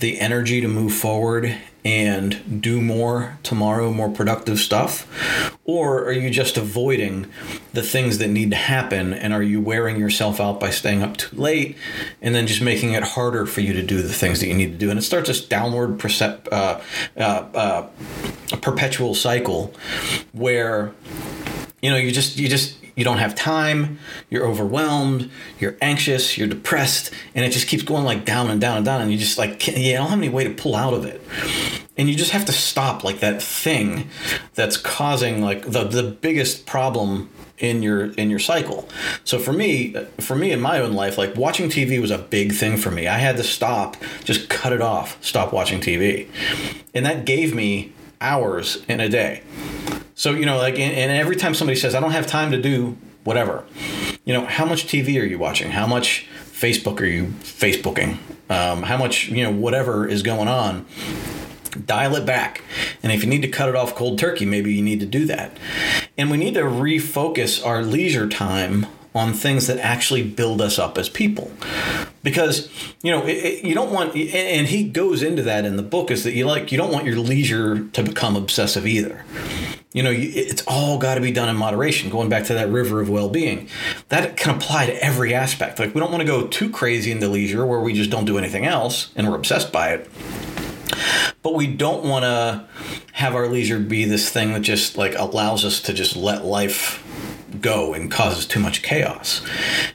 the 0.00 0.20
energy 0.20 0.60
to 0.60 0.68
move 0.68 0.92
forward 0.92 1.56
and 1.84 2.62
do 2.62 2.80
more 2.80 3.38
tomorrow, 3.42 3.92
more 3.92 4.08
productive 4.08 4.58
stuff? 4.58 5.58
Or 5.64 6.04
are 6.04 6.12
you 6.12 6.30
just 6.30 6.56
avoiding 6.56 7.26
the 7.72 7.82
things 7.82 8.18
that 8.18 8.28
need 8.28 8.50
to 8.50 8.56
happen 8.56 9.12
and 9.12 9.32
are 9.32 9.42
you 9.42 9.60
wearing 9.60 9.98
yourself 9.98 10.40
out 10.40 10.60
by 10.60 10.70
staying 10.70 11.02
up 11.02 11.16
too 11.16 11.36
late 11.36 11.76
and 12.20 12.34
then 12.34 12.46
just 12.46 12.62
making 12.62 12.92
it 12.92 13.02
harder 13.02 13.46
for 13.46 13.62
you 13.62 13.72
to 13.72 13.82
do 13.82 14.00
the 14.00 14.12
things 14.12 14.40
that 14.40 14.46
you 14.46 14.54
need 14.54 14.72
to 14.72 14.78
do? 14.78 14.90
And 14.90 14.98
it 14.98 15.02
starts 15.02 15.28
this 15.28 15.44
downward 15.44 15.98
percep- 15.98 16.48
uh, 16.52 16.80
uh, 17.16 17.20
uh, 17.54 18.56
perpetual 18.58 19.14
cycle 19.14 19.74
where 20.32 20.92
you 21.82 21.90
know 21.90 21.96
you 21.96 22.12
just 22.12 22.38
you 22.38 22.48
just 22.48 22.76
you 22.94 23.04
don't 23.04 23.18
have 23.18 23.34
time. 23.34 23.98
You're 24.28 24.46
overwhelmed. 24.46 25.30
You're 25.58 25.76
anxious. 25.80 26.36
You're 26.36 26.48
depressed. 26.48 27.10
And 27.34 27.44
it 27.44 27.50
just 27.50 27.66
keeps 27.68 27.82
going 27.82 28.04
like 28.04 28.24
down 28.24 28.50
and 28.50 28.60
down 28.60 28.76
and 28.76 28.84
down. 28.84 29.00
And 29.00 29.10
you 29.10 29.18
just 29.18 29.38
like 29.38 29.66
you 29.66 29.94
don't 29.94 30.08
have 30.08 30.18
any 30.18 30.28
way 30.28 30.44
to 30.44 30.50
pull 30.50 30.74
out 30.74 30.94
of 30.94 31.04
it. 31.04 31.20
And 31.96 32.08
you 32.08 32.14
just 32.14 32.32
have 32.32 32.44
to 32.46 32.52
stop 32.52 33.04
like 33.04 33.20
that 33.20 33.42
thing 33.42 34.08
that's 34.54 34.76
causing 34.76 35.42
like 35.42 35.70
the 35.70 35.84
the 35.84 36.02
biggest 36.02 36.66
problem 36.66 37.30
in 37.58 37.82
your 37.82 38.12
in 38.12 38.28
your 38.28 38.38
cycle. 38.38 38.88
So 39.24 39.38
for 39.38 39.52
me 39.52 39.94
for 40.20 40.36
me 40.36 40.52
in 40.52 40.60
my 40.60 40.80
own 40.80 40.92
life 40.92 41.16
like 41.16 41.36
watching 41.36 41.68
tv 41.68 42.00
was 42.00 42.10
a 42.10 42.18
big 42.18 42.52
thing 42.52 42.76
for 42.76 42.90
me. 42.90 43.08
I 43.08 43.18
had 43.18 43.36
to 43.38 43.44
stop 43.44 43.96
just 44.24 44.48
cut 44.48 44.72
it 44.72 44.80
off 44.80 45.22
stop 45.24 45.52
watching 45.52 45.80
tv 45.80 46.28
and 46.94 47.06
that 47.06 47.24
gave 47.24 47.54
me 47.54 47.92
hours 48.20 48.82
in 48.88 49.00
a 49.00 49.08
day 49.08 49.42
so, 50.14 50.32
you 50.32 50.46
know, 50.46 50.56
like, 50.58 50.78
and 50.78 51.12
every 51.12 51.36
time 51.36 51.54
somebody 51.54 51.78
says, 51.78 51.94
I 51.94 52.00
don't 52.00 52.12
have 52.12 52.26
time 52.26 52.50
to 52.52 52.60
do 52.60 52.96
whatever, 53.24 53.64
you 54.24 54.32
know, 54.32 54.44
how 54.44 54.64
much 54.64 54.86
TV 54.86 55.20
are 55.20 55.24
you 55.24 55.38
watching? 55.38 55.70
How 55.70 55.86
much 55.86 56.26
Facebook 56.52 57.00
are 57.00 57.06
you 57.06 57.26
Facebooking? 57.40 58.18
Um, 58.50 58.82
how 58.82 58.96
much, 58.96 59.28
you 59.28 59.42
know, 59.42 59.50
whatever 59.50 60.06
is 60.06 60.22
going 60.22 60.48
on? 60.48 60.86
Dial 61.86 62.14
it 62.16 62.26
back. 62.26 62.62
And 63.02 63.10
if 63.10 63.24
you 63.24 63.30
need 63.30 63.42
to 63.42 63.48
cut 63.48 63.68
it 63.68 63.74
off 63.74 63.94
cold 63.94 64.18
turkey, 64.18 64.44
maybe 64.44 64.72
you 64.74 64.82
need 64.82 65.00
to 65.00 65.06
do 65.06 65.24
that. 65.26 65.56
And 66.18 66.30
we 66.30 66.36
need 66.36 66.54
to 66.54 66.62
refocus 66.62 67.64
our 67.64 67.82
leisure 67.82 68.28
time 68.28 68.86
on 69.14 69.32
things 69.34 69.66
that 69.66 69.78
actually 69.78 70.22
build 70.22 70.60
us 70.60 70.78
up 70.78 70.96
as 70.96 71.08
people 71.08 71.50
because 72.22 72.70
you 73.02 73.10
know 73.10 73.26
it, 73.26 73.32
it, 73.32 73.64
you 73.64 73.74
don't 73.74 73.92
want 73.92 74.16
and 74.16 74.66
he 74.68 74.88
goes 74.88 75.22
into 75.22 75.42
that 75.42 75.66
in 75.66 75.76
the 75.76 75.82
book 75.82 76.10
is 76.10 76.24
that 76.24 76.32
you 76.32 76.46
like 76.46 76.72
you 76.72 76.78
don't 76.78 76.90
want 76.90 77.04
your 77.04 77.16
leisure 77.16 77.86
to 77.88 78.02
become 78.02 78.36
obsessive 78.36 78.86
either 78.86 79.22
you 79.92 80.02
know 80.02 80.10
it's 80.12 80.62
all 80.66 80.98
got 80.98 81.16
to 81.16 81.20
be 81.20 81.30
done 81.30 81.48
in 81.48 81.56
moderation 81.56 82.10
going 82.10 82.28
back 82.28 82.44
to 82.44 82.54
that 82.54 82.68
river 82.68 83.00
of 83.00 83.08
well-being. 83.08 83.68
That 84.08 84.36
can 84.36 84.54
apply 84.54 84.86
to 84.86 85.04
every 85.04 85.34
aspect. 85.34 85.78
Like 85.78 85.94
we 85.94 86.00
don't 86.00 86.10
want 86.10 86.22
to 86.22 86.26
go 86.26 86.46
too 86.46 86.70
crazy 86.70 87.10
into 87.10 87.28
leisure 87.28 87.66
where 87.66 87.80
we 87.80 87.92
just 87.92 88.10
don't 88.10 88.24
do 88.24 88.38
anything 88.38 88.66
else 88.66 89.10
and 89.16 89.28
we're 89.28 89.36
obsessed 89.36 89.72
by 89.72 89.90
it. 89.90 90.08
But 91.42 91.54
we 91.54 91.66
don't 91.66 92.04
want 92.04 92.24
to 92.24 92.66
have 93.12 93.34
our 93.34 93.48
leisure 93.48 93.78
be 93.78 94.04
this 94.04 94.30
thing 94.30 94.52
that 94.52 94.60
just 94.60 94.96
like 94.96 95.14
allows 95.14 95.64
us 95.64 95.80
to 95.82 95.92
just 95.92 96.16
let 96.16 96.44
life 96.44 97.02
go 97.60 97.92
and 97.92 98.10
causes 98.10 98.46
too 98.46 98.60
much 98.60 98.82
chaos. 98.82 99.42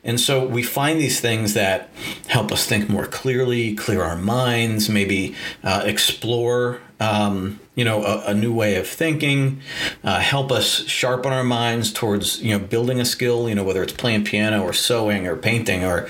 And 0.04 0.20
so 0.20 0.46
we 0.46 0.64
find 0.64 1.00
these 1.00 1.20
things 1.20 1.54
that 1.54 1.90
help 2.28 2.52
us 2.52 2.66
think 2.66 2.90
more 2.90 3.08
clearly, 3.08 3.76
clear 3.76 4.04
our 4.04 4.16
minds, 4.16 4.90
maybe 4.90 5.36
uh, 5.64 5.84
explore 5.86 6.82
um, 7.00 7.60
you 7.76 7.86
know, 7.86 8.04
a, 8.04 8.32
a, 8.32 8.34
new 8.34 8.52
way 8.52 8.76
of 8.76 8.88
thinking, 8.88 9.62
uh, 10.04 10.20
help 10.20 10.52
us 10.52 10.84
sharpen 10.88 11.32
our 11.32 11.44
minds 11.44 11.94
towards, 11.94 12.42
you 12.42 12.58
know, 12.58 12.66
building 12.66 13.00
a 13.00 13.06
skill, 13.06 13.48
you 13.48 13.54
know, 13.54 13.64
whether 13.64 13.84
it's 13.84 13.94
playing 13.94 14.24
piano 14.24 14.64
or 14.64 14.74
sewing 14.74 15.28
or 15.28 15.36
painting 15.36 15.86
or, 15.86 16.10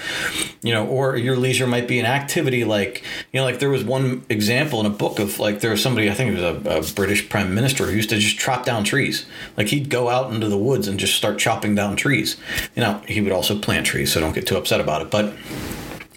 you 0.62 0.74
know, 0.74 0.88
or 0.88 1.17
your 1.17 1.36
leisure 1.36 1.67
might 1.67 1.86
be 1.86 2.00
an 2.00 2.06
activity 2.06 2.63
like, 2.63 3.03
you 3.34 3.39
know, 3.39 3.44
like 3.44 3.60
there 3.60 3.70
was 3.70 3.84
one 3.84 4.25
example 4.29 4.79
in 4.79 4.86
a 4.86 4.89
book 4.89 5.20
of 5.20 5.39
like, 5.39 5.60
there 5.60 5.72
was 5.72 5.84
somebody, 5.84 6.10
I 6.10 6.13
think 6.13 6.32
it 6.32 6.41
was 6.41 6.65
a, 6.65 6.79
a 6.79 6.94
British 6.94 7.27
prime 7.27 7.53
minister 7.53 7.86
who 7.86 7.91
used 7.91 8.10
to 8.12 8.17
just 8.17 8.39
chop 8.39 8.63
down 8.63 8.86
trees. 8.86 9.25
Like 9.58 9.67
he'd 9.67 9.89
go 9.89 10.08
out 10.08 10.32
into 10.32 10.48
the 10.48 10.58
woods 10.58 10.88
and 10.88 10.98
just 10.98 11.15
start 11.15 11.38
chopping 11.38 11.75
down 11.75 11.98
trees. 11.98 12.38
You 12.77 12.84
know, 12.84 13.01
he 13.10 13.20
would 13.20 13.34
also 13.34 13.60
plant 13.60 13.86
trees, 13.86 14.13
so 14.13 14.22
don't 14.22 14.34
get 14.34 14.48
too 14.48 14.56
upset 14.56 14.79
about 14.79 15.01
it. 15.01 15.12
But, 15.12 15.34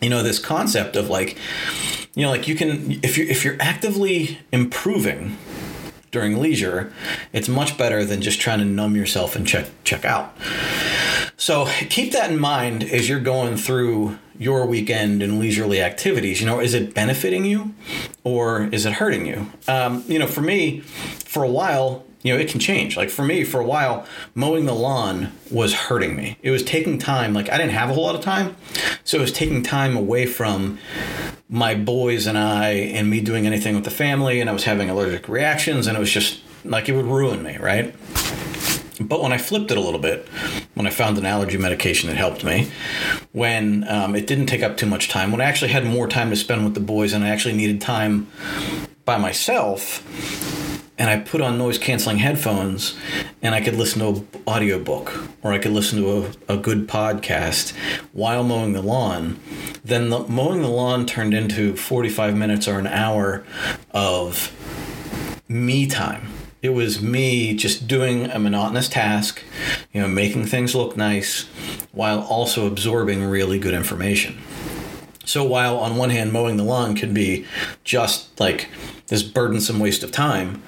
you 0.00 0.10
know, 0.10 0.22
this 0.22 0.38
concept 0.38 0.96
of 0.96 1.08
like, 1.08 1.36
you 2.14 2.24
know 2.24 2.30
like 2.30 2.48
you 2.48 2.54
can 2.54 2.98
if 3.02 3.16
you 3.16 3.24
if 3.26 3.44
you're 3.44 3.56
actively 3.60 4.38
improving 4.52 5.36
during 6.10 6.40
leisure 6.40 6.92
it's 7.32 7.48
much 7.48 7.78
better 7.78 8.04
than 8.04 8.20
just 8.20 8.40
trying 8.40 8.58
to 8.58 8.64
numb 8.64 8.96
yourself 8.96 9.36
and 9.36 9.46
check 9.46 9.66
check 9.84 10.04
out. 10.04 10.36
So 11.36 11.66
keep 11.88 12.12
that 12.12 12.30
in 12.30 12.38
mind 12.38 12.82
as 12.82 13.08
you're 13.08 13.20
going 13.20 13.56
through 13.56 14.18
your 14.38 14.66
weekend 14.66 15.22
and 15.22 15.38
leisurely 15.38 15.80
activities. 15.80 16.40
You 16.40 16.46
know 16.46 16.60
is 16.60 16.74
it 16.74 16.94
benefiting 16.94 17.44
you 17.44 17.74
or 18.24 18.64
is 18.72 18.86
it 18.86 18.94
hurting 18.94 19.26
you? 19.26 19.50
Um, 19.68 20.04
you 20.08 20.18
know 20.18 20.26
for 20.26 20.42
me 20.42 20.80
for 20.80 21.44
a 21.44 21.50
while 21.50 22.04
you 22.22 22.32
know 22.32 22.38
it 22.38 22.48
can 22.48 22.60
change. 22.60 22.96
Like 22.96 23.10
for 23.10 23.24
me 23.24 23.44
for 23.44 23.60
a 23.60 23.64
while 23.64 24.06
mowing 24.34 24.66
the 24.66 24.74
lawn 24.74 25.32
was 25.50 25.72
hurting 25.74 26.16
me. 26.16 26.36
It 26.42 26.50
was 26.50 26.62
taking 26.62 26.98
time 26.98 27.34
like 27.34 27.50
i 27.50 27.56
didn't 27.56 27.72
have 27.72 27.90
a 27.90 27.94
whole 27.94 28.04
lot 28.04 28.14
of 28.14 28.20
time 28.20 28.56
so 29.04 29.18
it 29.18 29.20
was 29.20 29.32
taking 29.32 29.62
time 29.62 29.96
away 29.96 30.26
from 30.26 30.78
my 31.48 31.74
boys 31.74 32.26
and 32.26 32.38
i 32.38 32.68
and 32.70 33.10
me 33.10 33.20
doing 33.20 33.46
anything 33.46 33.74
with 33.74 33.84
the 33.84 33.90
family 33.90 34.40
and 34.40 34.48
i 34.48 34.52
was 34.52 34.64
having 34.64 34.88
allergic 34.88 35.28
reactions 35.28 35.86
and 35.86 35.96
it 35.96 36.00
was 36.00 36.10
just 36.10 36.40
like 36.64 36.88
it 36.88 36.92
would 36.92 37.06
ruin 37.06 37.42
me 37.42 37.56
right? 37.58 37.94
But 39.00 39.22
when 39.22 39.32
I 39.32 39.38
flipped 39.38 39.70
it 39.70 39.78
a 39.78 39.80
little 39.80 39.98
bit, 39.98 40.28
when 40.74 40.86
I 40.86 40.90
found 40.90 41.16
an 41.16 41.24
allergy 41.24 41.56
medication 41.56 42.10
that 42.10 42.16
helped 42.18 42.44
me, 42.44 42.70
when 43.32 43.88
um, 43.88 44.14
it 44.14 44.26
didn't 44.26 44.44
take 44.44 44.62
up 44.62 44.76
too 44.76 44.84
much 44.84 45.08
time, 45.08 45.32
when 45.32 45.40
I 45.40 45.44
actually 45.44 45.70
had 45.70 45.86
more 45.86 46.06
time 46.06 46.28
to 46.28 46.36
spend 46.36 46.64
with 46.64 46.74
the 46.74 46.80
boys 46.80 47.14
and 47.14 47.24
I 47.24 47.30
actually 47.30 47.54
needed 47.56 47.80
time 47.80 48.26
by 49.06 49.16
myself, 49.16 50.04
and 51.00 51.08
I 51.08 51.18
put 51.18 51.40
on 51.40 51.56
noise 51.56 51.78
canceling 51.78 52.18
headphones 52.18 52.94
and 53.40 53.54
I 53.54 53.62
could 53.62 53.74
listen 53.74 54.00
to 54.00 54.20
an 54.20 54.28
audiobook 54.46 55.28
or 55.42 55.50
I 55.50 55.58
could 55.58 55.72
listen 55.72 55.98
to 55.98 56.34
a, 56.48 56.54
a 56.54 56.56
good 56.58 56.86
podcast 56.86 57.72
while 58.12 58.44
mowing 58.44 58.74
the 58.74 58.82
lawn, 58.82 59.40
then 59.82 60.10
the 60.10 60.20
mowing 60.28 60.60
the 60.60 60.68
lawn 60.68 61.06
turned 61.06 61.32
into 61.32 61.74
45 61.74 62.36
minutes 62.36 62.68
or 62.68 62.78
an 62.78 62.86
hour 62.86 63.46
of 63.92 64.54
me 65.48 65.86
time. 65.86 66.28
It 66.60 66.74
was 66.74 67.00
me 67.00 67.56
just 67.56 67.88
doing 67.88 68.26
a 68.26 68.38
monotonous 68.38 68.86
task, 68.86 69.42
you 69.94 70.02
know, 70.02 70.08
making 70.08 70.44
things 70.44 70.74
look 70.74 70.98
nice 70.98 71.44
while 71.92 72.20
also 72.20 72.66
absorbing 72.66 73.24
really 73.24 73.58
good 73.58 73.72
information. 73.72 74.38
So 75.30 75.44
while 75.44 75.78
on 75.78 75.96
one 75.96 76.10
hand 76.10 76.32
mowing 76.32 76.56
the 76.56 76.64
lawn 76.64 76.96
can 76.96 77.14
be 77.14 77.46
just 77.84 78.40
like 78.40 78.68
this 79.06 79.22
burdensome 79.22 79.78
waste 79.78 80.02
of 80.02 80.10
time, 80.10 80.60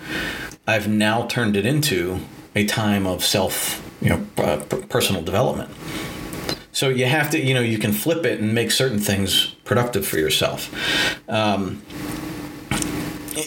I've 0.69 0.87
now 0.87 1.27
turned 1.27 1.57
it 1.57 1.67
into 1.67 2.21
a 2.55 2.65
time 2.65 3.05
of 3.05 3.25
self, 3.25 3.83
you 4.01 4.11
know, 4.11 4.27
uh, 4.37 4.59
personal 4.89 5.21
development. 5.21 5.69
So 6.71 6.91
you 6.91 7.07
have 7.07 7.29
to, 7.31 7.41
you 7.41 7.55
know, 7.55 7.61
you 7.61 7.77
can 7.77 7.93
flip 7.93 8.25
it 8.25 8.39
and 8.39 8.55
make 8.55 8.71
certain 8.71 9.01
things 9.01 9.47
productive 9.65 10.07
for 10.07 10.19
yourself. 10.19 10.73
Um, 11.29 11.83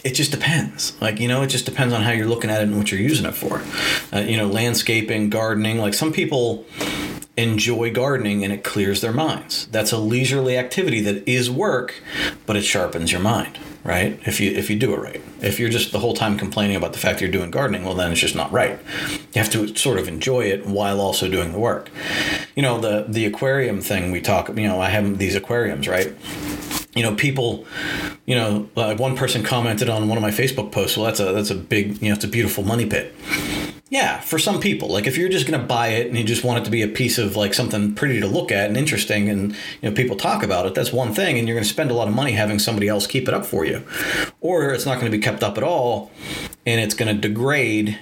it 0.03 0.15
just 0.15 0.31
depends. 0.31 1.00
Like, 1.01 1.22
you 1.22 1.29
know, 1.29 1.43
it 1.43 1.48
just 1.48 1.65
depends 1.65 1.93
on 1.93 2.01
how 2.01 2.12
you're 2.12 2.27
looking 2.27 2.50
at 2.50 2.60
it 2.60 2.67
and 2.67 2.77
what 2.77 2.91
you're 2.91 3.00
using 3.00 3.25
it 3.25 3.36
for. 3.36 3.62
Uh, 4.12 4.19
you 4.19 4.36
know, 4.36 4.48
landscaping, 4.48 5.29
gardening, 5.29 5.77
like 5.77 5.93
some 5.93 6.12
people 6.12 6.65
enjoy 7.38 7.92
gardening 7.92 8.44
and 8.44 8.54
it 8.54 8.63
clears 8.63 9.01
their 9.01 9.12
minds. 9.12 9.68
That's 9.68 9.92
a 9.92 9.98
leisurely 9.98 10.58
activity 10.58 11.01
that 11.01 11.27
is 11.27 11.51
work, 11.51 11.96
but 12.46 12.56
it 12.56 12.63
sharpens 12.63 13.12
your 13.12 13.22
mind, 13.22 13.60
right? 13.84 14.20
If 14.25 14.39
you 14.39 14.51
if 14.51 14.70
you 14.70 14.77
do 14.77 14.94
it 14.94 15.00
right. 15.00 15.22
If 15.42 15.60
you're 15.60 15.70
just 15.70 15.92
the 15.92 16.00
whole 16.00 16.13
time 16.13 16.38
complaining 16.38 16.75
about 16.75 16.94
the 16.94 17.00
fact 17.00 17.22
you're 17.22 17.30
doing 17.30 17.51
gardening, 17.51 17.84
well 17.84 17.96
then 17.96 18.12
it's 18.12 18.22
just 18.22 18.36
not 18.36 18.51
right. 18.51 18.80
You 19.34 19.42
have 19.42 19.50
to 19.51 19.75
sort 19.75 20.00
of 20.00 20.08
enjoy 20.08 20.46
it 20.46 20.65
while 20.65 21.01
also 21.01 21.30
doing 21.30 21.51
the 21.51 21.60
work. 21.60 21.89
You 22.56 22.63
know, 22.63 22.80
the 22.80 23.06
the 23.08 23.25
aquarium 23.25 23.82
thing 23.82 24.12
we 24.12 24.22
talk, 24.22 24.48
you 24.50 24.68
know, 24.68 24.80
I 24.80 24.89
have 24.89 25.18
these 25.18 25.36
aquariums, 25.36 25.88
right? 25.88 26.15
you 26.96 27.04
know 27.04 27.13
people 27.13 27.65
you 28.25 28.36
know 28.36 28.70
uh, 28.77 28.96
one 28.96 29.15
person 29.15 29.44
commented 29.44 29.89
on 29.89 30.08
one 30.08 30.18
of 30.18 30.22
my 30.22 30.32
facebook 30.32 30.72
posts 30.72 30.96
well 30.98 31.06
that's 31.06 31.20
a 31.20 31.34
that's 31.34 31.50
a 31.51 31.56
big 31.56 32.01
you 32.01 32.08
know 32.08 32.15
it's 32.15 32.24
a 32.24 32.27
beautiful 32.27 32.63
money 32.63 32.86
pit 32.86 33.13
yeah 33.89 34.20
for 34.20 34.39
some 34.39 34.60
people. 34.60 34.89
Like 34.89 35.08
if 35.08 35.18
you're 35.18 35.30
just 35.30 35.48
going 35.48 35.60
to 35.60 35.65
buy 35.65 35.89
it 35.89 36.08
and 36.08 36.18
you 36.18 36.24
just 36.24 36.44
want 36.44 36.60
it 36.60 36.65
to 36.65 36.72
be 36.72 36.82
a 36.82 36.88
piece 36.88 37.18
of 37.18 37.36
like 37.36 37.54
something 37.54 37.94
pretty 37.96 38.20
to 38.20 38.27
look 38.27 38.51
at 38.51 38.68
and 38.68 38.77
interesting 38.77 39.30
and 39.30 39.51
you 39.82 39.89
know 39.89 39.92
people 39.92 40.15
talk 40.15 40.44
about 40.44 40.65
it 40.65 40.74
that's 40.75 40.92
one 40.92 41.13
thing 41.13 41.38
and 41.38 41.48
you're 41.48 41.56
going 41.56 41.63
to 41.63 41.70
spend 41.70 41.92
a 41.92 41.94
lot 41.94 42.08
of 42.08 42.13
money 42.13 42.34
having 42.34 42.60
somebody 42.60 42.88
else 42.88 43.08
keep 43.08 43.27
it 43.27 43.34
up 43.34 43.46
for 43.46 43.65
you. 43.65 43.84
Or 44.42 44.72
it's 44.72 44.86
not 44.86 45.00
going 45.00 45.12
to 45.12 45.18
be 45.18 45.22
kept 45.22 45.44
up 45.44 45.58
at 45.58 45.63
all 45.63 46.12
and 46.65 46.82
it's 46.82 46.96
going 46.96 47.13
to 47.13 47.20
degrade 47.20 48.00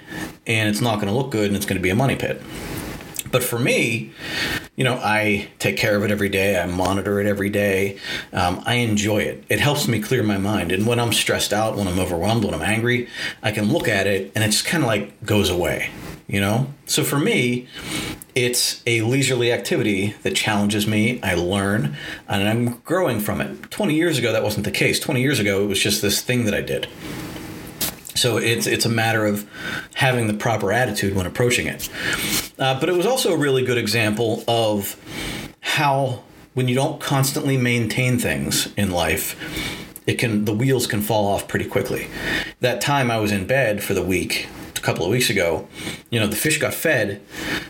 and 0.47 0.69
it's 0.69 0.81
not 0.81 0.95
going 0.95 1.07
to 1.07 1.13
look 1.13 1.31
good 1.31 1.47
and 1.47 1.55
it's 1.55 1.65
going 1.65 1.77
to 1.77 1.83
be 1.83 1.89
a 1.89 1.95
money 1.95 2.15
pit 2.15 2.41
but 3.33 3.43
for 3.43 3.57
me, 3.57 4.11
you 4.75 4.83
know, 4.83 4.99
I 5.03 5.49
take 5.57 5.75
care 5.75 5.97
of 5.97 6.03
it 6.03 6.11
every 6.11 6.29
day. 6.29 6.61
I 6.61 6.67
monitor 6.67 7.19
it 7.19 7.25
every 7.25 7.49
day. 7.49 7.97
Um, 8.31 8.61
I 8.63 8.75
enjoy 8.75 9.23
it. 9.23 9.43
It 9.49 9.59
helps 9.59 9.87
me 9.87 9.99
clear 9.99 10.21
my 10.21 10.37
mind. 10.37 10.71
And 10.71 10.85
when 10.85 10.99
I'm 10.99 11.11
stressed 11.11 11.51
out, 11.51 11.75
when 11.75 11.87
I'm 11.87 11.97
overwhelmed, 11.97 12.45
when 12.45 12.53
I'm 12.53 12.61
angry, 12.61 13.09
I 13.41 13.51
can 13.51 13.73
look 13.73 13.87
at 13.87 14.05
it 14.05 14.31
and 14.35 14.43
it 14.43 14.51
just 14.51 14.65
kind 14.65 14.83
of 14.83 14.87
like 14.87 15.25
goes 15.25 15.49
away. 15.49 15.89
You 16.27 16.41
know? 16.41 16.71
So 16.85 17.03
for 17.03 17.17
me, 17.17 17.67
it's 18.35 18.83
a 18.85 19.01
leisurely 19.01 19.51
activity 19.51 20.13
that 20.21 20.35
challenges 20.35 20.85
me. 20.85 21.19
I 21.23 21.33
learn 21.33 21.95
and 22.27 22.47
I'm 22.47 22.77
growing 22.81 23.19
from 23.19 23.41
it. 23.41 23.71
20 23.71 23.95
years 23.95 24.19
ago, 24.19 24.31
that 24.31 24.43
wasn't 24.43 24.65
the 24.65 24.71
case. 24.71 24.99
20 24.99 25.23
years 25.23 25.39
ago, 25.39 25.63
it 25.63 25.67
was 25.67 25.79
just 25.79 26.03
this 26.03 26.21
thing 26.21 26.45
that 26.45 26.53
I 26.53 26.61
did. 26.61 26.87
So 28.23 28.37
it's 28.37 28.67
it's 28.67 28.85
a 28.85 28.89
matter 28.89 29.25
of 29.25 29.45
having 29.95 30.27
the 30.27 30.33
proper 30.33 30.71
attitude 30.71 31.13
when 31.13 31.25
approaching 31.25 31.67
it. 31.67 31.89
Uh, 32.57 32.79
but 32.79 32.87
it 32.87 32.93
was 32.93 33.05
also 33.05 33.33
a 33.33 33.37
really 33.37 33.65
good 33.65 33.77
example 33.77 34.45
of 34.47 34.95
how 35.59 36.23
when 36.53 36.69
you 36.69 36.73
don't 36.73 37.01
constantly 37.01 37.57
maintain 37.57 38.17
things 38.17 38.71
in 38.77 38.91
life, 38.91 39.35
it 40.07 40.13
can 40.13 40.45
the 40.45 40.53
wheels 40.53 40.87
can 40.87 41.01
fall 41.01 41.27
off 41.27 41.49
pretty 41.49 41.65
quickly. 41.65 42.07
That 42.61 42.79
time 42.79 43.11
I 43.11 43.17
was 43.17 43.33
in 43.33 43.45
bed 43.45 43.83
for 43.83 43.93
the 43.93 44.01
week 44.01 44.47
couple 44.83 45.05
of 45.05 45.11
weeks 45.11 45.29
ago, 45.29 45.67
you 46.09 46.19
know, 46.19 46.27
the 46.27 46.35
fish 46.35 46.59
got 46.59 46.73
fed, 46.73 47.21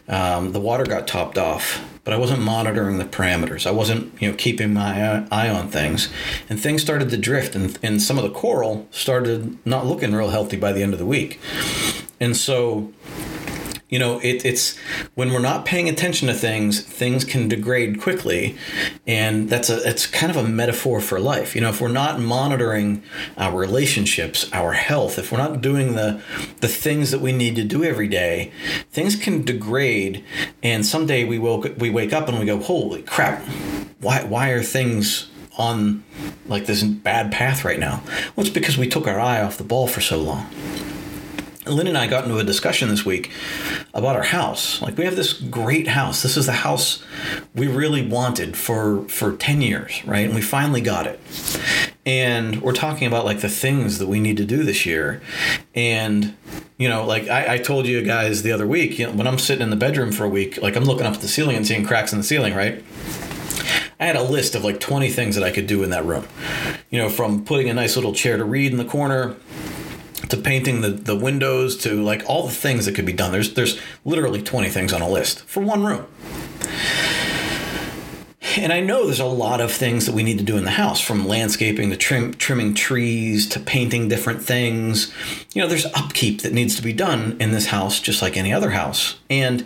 um, 0.07 0.51
the 0.51 0.59
water 0.59 0.83
got 0.83 1.07
topped 1.07 1.37
off, 1.37 1.81
but 2.03 2.13
I 2.13 2.17
wasn't 2.17 2.41
monitoring 2.41 2.97
the 2.97 3.05
parameters. 3.05 3.65
I 3.65 3.71
wasn't, 3.71 4.19
you 4.21 4.29
know, 4.29 4.35
keeping 4.35 4.73
my 4.73 5.25
eye 5.31 5.47
on 5.47 5.69
things, 5.69 6.11
and 6.49 6.59
things 6.59 6.81
started 6.81 7.09
to 7.11 7.17
drift, 7.17 7.55
and, 7.55 7.77
and 7.83 8.01
some 8.01 8.17
of 8.17 8.23
the 8.23 8.31
coral 8.31 8.87
started 8.91 9.57
not 9.65 9.85
looking 9.85 10.13
real 10.13 10.29
healthy 10.29 10.57
by 10.57 10.73
the 10.73 10.81
end 10.81 10.93
of 10.93 10.99
the 10.99 11.05
week, 11.05 11.39
and 12.19 12.35
so 12.35 12.91
you 13.93 13.99
know 13.99 14.17
it, 14.23 14.43
it's 14.43 14.75
when 15.13 15.31
we're 15.31 15.37
not 15.37 15.65
paying 15.65 15.87
attention 15.87 16.27
to 16.27 16.33
things 16.33 16.81
things 16.81 17.23
can 17.23 17.47
degrade 17.47 18.01
quickly. 18.01 18.57
And 19.05 19.51
that's 19.51 19.69
a 19.69 19.87
it's 19.87 20.07
kind 20.07 20.31
of 20.31 20.35
a 20.35 20.43
metaphor 20.43 20.99
for 20.99 21.19
life. 21.19 21.53
You 21.53 21.61
know 21.61 21.69
if 21.69 21.79
we're 21.79 21.89
not 21.89 22.19
monitoring 22.19 23.03
our 23.37 23.55
relationships 23.55 24.51
our 24.51 24.73
health 24.73 25.19
if 25.19 25.31
we're 25.31 25.37
not 25.37 25.61
doing 25.61 25.93
the 25.93 26.19
the 26.59 26.67
things 26.67 27.11
that 27.11 27.21
we 27.21 27.31
need 27.31 27.55
to 27.57 27.63
do 27.63 27.83
every 27.83 28.07
day 28.07 28.51
things 28.89 29.15
can 29.15 29.43
degrade. 29.43 30.23
And 30.63 30.83
someday 30.83 31.23
we 31.23 31.37
woke 31.37 31.67
we 31.77 31.91
wake 31.91 32.13
up 32.13 32.27
and 32.27 32.39
we 32.39 32.47
go 32.47 32.57
holy 32.57 33.03
crap 33.03 33.43
why 34.01 34.23
why 34.23 34.49
are 34.49 34.63
things 34.63 35.29
on 35.55 36.03
like 36.47 36.65
this 36.65 36.81
bad 36.81 37.31
path 37.31 37.63
right 37.63 37.79
now? 37.79 38.01
Well 38.35 38.47
it's 38.47 38.49
because 38.49 38.75
we 38.75 38.89
took 38.89 39.07
our 39.07 39.19
eye 39.19 39.43
off 39.43 39.59
the 39.59 39.63
ball 39.63 39.87
for 39.87 40.01
so 40.01 40.17
long 40.19 40.49
Lynn 41.65 41.87
and 41.87 41.97
I 41.97 42.07
got 42.07 42.25
into 42.25 42.37
a 42.37 42.43
discussion 42.43 42.89
this 42.89 43.05
week 43.05 43.31
about 43.93 44.15
our 44.15 44.23
house. 44.23 44.81
Like 44.81 44.97
we 44.97 45.05
have 45.05 45.15
this 45.15 45.33
great 45.33 45.87
house. 45.87 46.21
This 46.21 46.35
is 46.35 46.45
the 46.45 46.51
house 46.51 47.03
we 47.55 47.67
really 47.67 48.05
wanted 48.05 48.57
for 48.57 49.07
for 49.07 49.35
10 49.35 49.61
years, 49.61 50.03
right? 50.05 50.25
And 50.25 50.35
we 50.35 50.41
finally 50.41 50.81
got 50.81 51.07
it. 51.07 51.19
And 52.05 52.61
we're 52.61 52.73
talking 52.73 53.07
about 53.07 53.23
like 53.23 53.39
the 53.39 53.49
things 53.49 53.99
that 53.99 54.07
we 54.07 54.19
need 54.19 54.37
to 54.37 54.45
do 54.45 54.63
this 54.63 54.85
year. 54.85 55.21
And 55.73 56.35
you 56.77 56.89
know, 56.89 57.05
like 57.05 57.29
I, 57.29 57.55
I 57.55 57.57
told 57.59 57.87
you 57.87 58.01
guys 58.01 58.43
the 58.43 58.51
other 58.51 58.67
week, 58.67 58.99
you 58.99 59.07
know, 59.07 59.13
when 59.13 59.27
I'm 59.27 59.39
sitting 59.39 59.63
in 59.63 59.69
the 59.69 59.77
bedroom 59.77 60.11
for 60.11 60.25
a 60.25 60.29
week, 60.29 60.61
like 60.61 60.75
I'm 60.75 60.83
looking 60.83 61.05
up 61.05 61.13
at 61.13 61.21
the 61.21 61.27
ceiling 61.27 61.55
and 61.55 61.65
seeing 61.65 61.85
cracks 61.85 62.11
in 62.11 62.17
the 62.17 62.25
ceiling, 62.25 62.53
right? 62.53 62.83
I 63.99 64.05
had 64.05 64.15
a 64.17 64.23
list 64.23 64.53
of 64.55 64.65
like 64.65 64.81
20 64.81 65.09
things 65.11 65.35
that 65.35 65.45
I 65.45 65.51
could 65.51 65.67
do 65.67 65.81
in 65.81 65.91
that 65.91 66.03
room. 66.03 66.27
You 66.89 66.99
know, 66.99 67.09
from 67.09 67.45
putting 67.45 67.69
a 67.69 67.73
nice 67.73 67.95
little 67.95 68.13
chair 68.13 68.35
to 68.35 68.43
read 68.43 68.71
in 68.71 68.77
the 68.77 68.85
corner 68.85 69.37
to 70.29 70.37
painting 70.37 70.81
the, 70.81 70.89
the 70.89 71.15
windows 71.15 71.77
to 71.77 72.01
like 72.01 72.23
all 72.27 72.45
the 72.45 72.53
things 72.53 72.85
that 72.85 72.95
could 72.95 73.05
be 73.05 73.13
done. 73.13 73.31
There's 73.31 73.53
there's 73.53 73.79
literally 74.05 74.41
20 74.41 74.69
things 74.69 74.93
on 74.93 75.01
a 75.01 75.09
list 75.09 75.43
for 75.45 75.61
one 75.61 75.83
room. 75.83 76.05
And 78.57 78.71
I 78.71 78.81
know 78.81 79.05
there's 79.05 79.19
a 79.19 79.25
lot 79.25 79.61
of 79.61 79.71
things 79.71 80.05
that 80.05 80.13
we 80.13 80.21
need 80.21 80.37
to 80.37 80.43
do 80.43 80.57
in 80.57 80.63
the 80.63 80.71
house, 80.71 81.01
from 81.01 81.27
landscaping 81.27 81.89
to 81.89 81.97
trim, 81.97 82.33
trimming 82.35 82.75
trees 82.75 83.47
to 83.49 83.59
painting 83.59 84.09
different 84.09 84.43
things. 84.43 85.11
You 85.53 85.61
know, 85.61 85.67
there's 85.67 85.87
upkeep 85.87 86.41
that 86.41 86.53
needs 86.53 86.75
to 86.75 86.83
be 86.83 86.93
done 86.93 87.35
in 87.39 87.51
this 87.51 87.67
house, 87.67 87.99
just 87.99 88.21
like 88.21 88.37
any 88.37 88.53
other 88.53 88.71
house. 88.71 89.15
And 89.29 89.65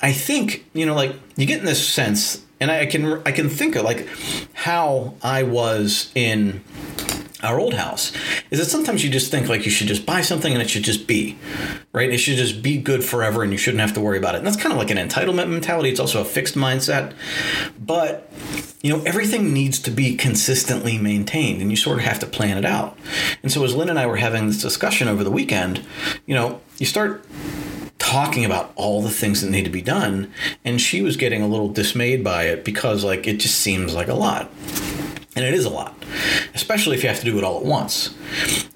I 0.00 0.12
think, 0.12 0.64
you 0.74 0.86
know, 0.86 0.94
like 0.94 1.16
you 1.36 1.46
get 1.46 1.60
in 1.60 1.66
this 1.66 1.86
sense, 1.86 2.44
and 2.60 2.70
I 2.70 2.86
can 2.86 3.20
I 3.26 3.32
can 3.32 3.48
think 3.48 3.74
of 3.74 3.84
like 3.84 4.06
how 4.52 5.14
I 5.22 5.42
was 5.42 6.12
in 6.14 6.62
our 7.42 7.58
old 7.58 7.74
house 7.74 8.12
is 8.50 8.58
that 8.58 8.66
sometimes 8.66 9.04
you 9.04 9.10
just 9.10 9.30
think 9.30 9.48
like 9.48 9.64
you 9.64 9.70
should 9.70 9.86
just 9.86 10.06
buy 10.06 10.20
something 10.20 10.52
and 10.52 10.62
it 10.62 10.68
should 10.70 10.82
just 10.82 11.06
be 11.06 11.36
right? 11.92 12.10
It 12.10 12.18
should 12.18 12.36
just 12.36 12.62
be 12.62 12.78
good 12.78 13.02
forever 13.02 13.42
and 13.42 13.50
you 13.50 13.58
shouldn't 13.58 13.80
have 13.80 13.94
to 13.94 14.00
worry 14.00 14.18
about 14.18 14.34
it. 14.34 14.38
And 14.38 14.46
that's 14.46 14.56
kind 14.56 14.72
of 14.72 14.78
like 14.78 14.90
an 14.90 14.96
entitlement 14.96 15.48
mentality. 15.48 15.90
It's 15.90 15.98
also 15.98 16.20
a 16.20 16.24
fixed 16.24 16.54
mindset. 16.54 17.14
But 17.78 18.30
you 18.82 18.90
know 18.90 19.02
everything 19.04 19.52
needs 19.52 19.78
to 19.80 19.90
be 19.90 20.16
consistently 20.16 20.96
maintained 20.96 21.60
and 21.60 21.70
you 21.70 21.76
sort 21.76 21.98
of 21.98 22.04
have 22.04 22.18
to 22.20 22.26
plan 22.26 22.56
it 22.56 22.64
out. 22.64 22.96
And 23.42 23.52
so 23.52 23.62
as 23.64 23.74
lynn 23.74 23.90
and 23.90 23.98
i 23.98 24.06
were 24.06 24.16
having 24.16 24.46
this 24.46 24.60
discussion 24.60 25.08
over 25.08 25.22
the 25.22 25.30
weekend 25.30 25.84
you 26.26 26.34
know 26.34 26.60
you 26.78 26.86
start 26.86 27.24
talking 27.98 28.44
about 28.44 28.72
all 28.76 29.02
the 29.02 29.10
things 29.10 29.42
that 29.42 29.50
need 29.50 29.64
to 29.64 29.70
be 29.70 29.82
done 29.82 30.32
and 30.64 30.80
she 30.80 31.02
was 31.02 31.16
getting 31.16 31.42
a 31.42 31.46
little 31.46 31.68
dismayed 31.68 32.24
by 32.24 32.44
it 32.44 32.64
because 32.64 33.04
like 33.04 33.26
it 33.26 33.36
just 33.36 33.56
seems 33.56 33.94
like 33.94 34.08
a 34.08 34.14
lot 34.14 34.50
and 35.40 35.48
it 35.48 35.54
is 35.54 35.64
a 35.64 35.70
lot 35.70 35.94
especially 36.54 36.96
if 36.96 37.02
you 37.02 37.08
have 37.08 37.18
to 37.18 37.24
do 37.24 37.36
it 37.38 37.44
all 37.44 37.58
at 37.58 37.64
once. 37.64 38.14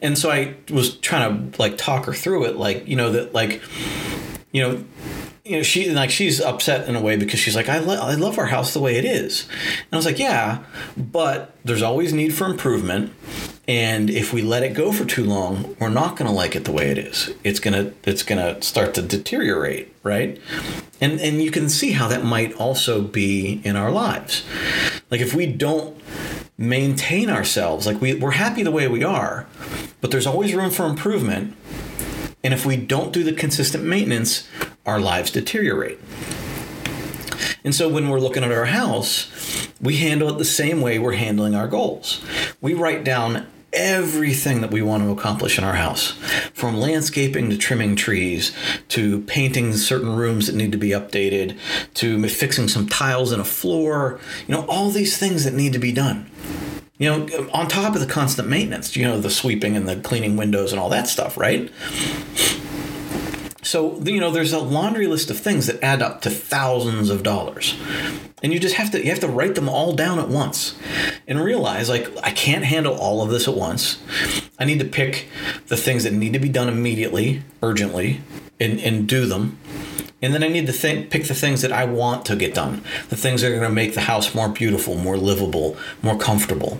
And 0.00 0.18
so 0.18 0.31
i 0.31 0.55
was 0.70 0.96
trying 0.98 1.50
to 1.53 1.61
like 1.61 1.79
talk 1.79 2.07
her 2.07 2.12
through 2.12 2.44
it 2.44 2.57
like 2.57 2.87
you 2.87 2.96
know 2.96 3.11
that 3.12 3.35
like 3.35 3.62
you 4.53 4.62
know 4.62 4.85
you 5.44 5.57
know 5.57 5.62
she 5.62 5.90
like 5.90 6.11
she's 6.11 6.40
upset 6.40 6.88
in 6.88 6.96
a 6.96 7.00
way 7.00 7.16
because 7.16 7.38
she's 7.38 7.54
like 7.54 7.68
I, 7.68 7.78
lo- 7.78 8.00
I 8.00 8.14
love 8.14 8.38
our 8.38 8.46
house 8.46 8.72
the 8.72 8.80
way 8.80 8.96
it 8.96 9.04
is 9.04 9.46
and 9.68 9.92
i 9.92 9.96
was 9.96 10.07
like 10.07 10.18
yeah 10.18 10.64
but 10.96 11.54
there's 11.64 11.83
always 11.83 12.12
need 12.12 12.35
for 12.35 12.46
improvement 12.46 13.12
and 13.68 14.11
if 14.11 14.33
we 14.33 14.42
let 14.42 14.62
it 14.62 14.74
go 14.74 14.92
for 14.92 15.04
too 15.04 15.24
long 15.24 15.76
we're 15.78 15.88
not 15.90 16.16
going 16.16 16.28
to 16.28 16.35
like 16.35 16.57
it 16.57 16.64
the 16.64 16.72
way 16.72 16.90
it 16.90 16.98
is 16.98 17.35
it's 17.44 17.61
going 17.61 17.74
to 17.74 17.94
it's 18.09 18.22
going 18.22 18.38
to 18.38 18.61
start 18.62 18.94
to 18.94 19.02
deteriorate 19.02 19.94
right 20.02 20.40
and 21.00 21.20
and 21.20 21.42
you 21.42 21.50
can 21.50 21.68
see 21.68 21.92
how 21.92 22.09
that 22.09 22.24
might 22.24 22.54
also 22.54 23.02
be 23.02 23.61
in 23.64 23.76
our 23.76 23.90
lives 23.90 24.44
like 25.11 25.20
if 25.20 25.35
we 25.35 25.46
don't 25.46 25.94
maintain 26.57 27.30
ourselves. 27.30 27.87
Like 27.87 28.00
we, 28.00 28.14
we're 28.14 28.33
happy 28.33 28.62
the 28.62 28.70
way 28.70 28.88
we 28.88 29.02
are, 29.02 29.46
but 30.00 30.11
there's 30.11 30.26
always 30.26 30.54
room 30.54 30.70
for 30.70 30.87
improvement. 30.87 31.57
And 32.44 32.52
if 32.54 32.66
we 32.66 32.76
don't 32.76 33.12
do 33.12 33.24
the 33.24 33.33
consistent 33.33 33.85
maintenance, 33.85 34.46
our 34.87 35.00
lives 35.00 35.30
deteriorate. 35.30 35.98
And 37.64 37.74
so 37.74 37.88
when 37.88 38.11
we're 38.11 38.20
looking 38.20 38.44
at 38.44 38.52
our 38.52 38.66
house, 38.66 39.70
we 39.80 39.96
handle 39.96 40.28
it 40.28 40.37
the 40.37 40.44
same 40.44 40.83
way 40.83 40.98
we're 40.98 41.14
handling 41.14 41.54
our 41.54 41.66
goals. 41.66 42.22
We 42.61 42.74
write 42.74 43.02
down 43.02 43.46
everything 43.72 44.61
that 44.61 44.70
we 44.70 44.83
want 44.83 45.02
to 45.02 45.11
accomplish 45.11 45.59
in 45.59 45.64
our 45.64 45.74
house 45.74 46.12
from 46.52 46.76
landscaping 46.76 47.50
to 47.50 47.57
trimming 47.57 47.96
trees 47.96 48.52
to 48.88 49.22
painting 49.22 49.72
certain 49.72 50.14
rooms 50.14 50.46
that 50.46 50.54
need 50.54 50.70
to 50.70 50.78
be 50.78 50.90
updated 50.90 51.59
to 51.92 52.28
fixing 52.28 52.68
some 52.68 52.88
tiles 52.88 53.33
in 53.33 53.40
a 53.40 53.44
floor 53.44 54.20
you 54.46 54.54
know 54.54 54.64
all 54.66 54.90
these 54.90 55.18
things 55.18 55.42
that 55.42 55.54
need 55.54 55.72
to 55.72 55.80
be 55.80 55.90
done 55.90 56.30
you 56.98 57.09
know 57.09 57.48
on 57.52 57.68
top 57.68 57.94
of 57.94 58.00
the 58.00 58.07
constant 58.07 58.48
maintenance 58.48 58.96
you 58.96 59.04
know 59.04 59.20
the 59.20 59.30
sweeping 59.30 59.76
and 59.76 59.88
the 59.88 59.96
cleaning 59.96 60.37
windows 60.37 60.72
and 60.72 60.80
all 60.80 60.88
that 60.88 61.09
stuff 61.09 61.37
right 61.37 61.70
so, 63.64 63.98
you 64.04 64.20
know, 64.20 64.30
there's 64.30 64.52
a 64.52 64.59
laundry 64.59 65.07
list 65.07 65.30
of 65.30 65.38
things 65.40 65.66
that 65.66 65.83
add 65.83 66.02
up 66.02 66.20
to 66.20 66.30
thousands 66.30 67.09
of 67.11 67.22
dollars. 67.22 67.76
And 68.42 68.52
you 68.52 68.61
just 68.61 68.76
have 68.76 68.90
to 68.90 69.02
you 69.02 69.11
have 69.11 69.20
to 69.20 69.28
write 69.28 69.54
them 69.54 69.68
all 69.68 69.94
down 69.94 70.18
at 70.18 70.28
once 70.28 70.76
and 71.26 71.40
realize 71.40 71.88
like 71.88 72.09
I 72.22 72.30
can't 72.30 72.64
handle 72.64 72.94
all 72.94 73.22
of 73.22 73.30
this 73.30 73.48
at 73.48 73.54
once. 73.54 74.02
I 74.59 74.64
need 74.64 74.80
to 74.80 74.85
pick 74.85 75.28
the 75.68 75.76
things 75.78 76.04
that 76.04 76.12
need 76.12 76.35
to 76.35 76.38
be 76.38 76.50
done 76.50 76.68
immediately, 76.68 77.42
urgently, 77.62 78.20
and, 78.61 78.78
and 78.80 79.09
do 79.09 79.24
them. 79.24 79.59
And 80.24 80.32
then 80.32 80.42
I 80.42 80.48
need 80.48 80.66
to 80.66 80.72
think, 80.72 81.10
pick 81.10 81.24
the 81.24 81.34
things 81.34 81.60
that 81.60 81.70
I 81.70 81.84
want 81.84 82.24
to 82.26 82.37
get 82.37 82.54
done, 82.54 82.82
the 83.10 83.16
things 83.16 83.42
that 83.42 83.48
are 83.48 83.56
going 83.56 83.68
to 83.68 83.68
make 83.68 83.92
the 83.92 84.00
house 84.00 84.34
more 84.34 84.48
beautiful, 84.48 84.94
more 84.94 85.18
livable, 85.18 85.76
more 86.02 86.16
comfortable. 86.16 86.78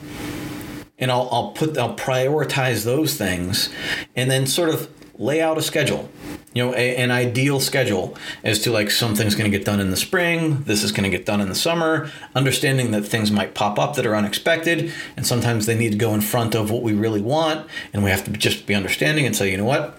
And 0.99 1.11
I'll, 1.11 1.29
I'll 1.31 1.51
put 1.51 1.77
I'll 1.77 1.95
prioritize 1.95 2.85
those 2.85 3.19
things, 3.19 3.69
and 4.17 4.31
then 4.31 4.47
sort 4.47 4.71
of 4.71 4.89
lay 5.19 5.43
out 5.43 5.59
a 5.59 5.63
schedule 5.63 6.09
you 6.55 6.65
know 6.65 6.75
a, 6.75 6.97
an 6.97 7.11
ideal 7.11 7.61
schedule 7.61 8.17
as 8.43 8.61
to 8.61 8.73
like 8.73 8.91
something's 8.91 9.35
going 9.35 9.51
to 9.51 9.57
get 9.57 9.65
done 9.65 9.79
in 9.79 9.91
the 9.91 9.97
spring 9.97 10.63
this 10.65 10.83
is 10.83 10.91
going 10.91 11.09
to 11.09 11.17
get 11.17 11.27
done 11.27 11.41
in 11.41 11.49
the 11.49 11.55
summer 11.55 12.11
understanding 12.35 12.91
that 12.93 13.03
things 13.03 13.31
might 13.31 13.55
pop 13.55 13.79
up 13.79 13.95
that 13.95 14.07
are 14.07 14.17
unexpected 14.17 14.93
and 15.17 15.25
sometimes 15.25 15.67
they 15.67 15.77
need 15.77 15.93
to 15.93 15.99
go 15.99 16.15
in 16.15 16.21
front 16.21 16.55
of 16.55 16.71
what 16.71 16.83
we 16.83 16.93
really 16.93 17.21
want 17.21 17.65
and 17.93 18.03
we 18.03 18.11
have 18.11 18.25
to 18.25 18.31
just 18.33 18.67
be 18.67 18.75
understanding 18.75 19.27
and 19.27 19.37
say 19.37 19.51
you 19.51 19.57
know 19.57 19.65
what 19.65 19.97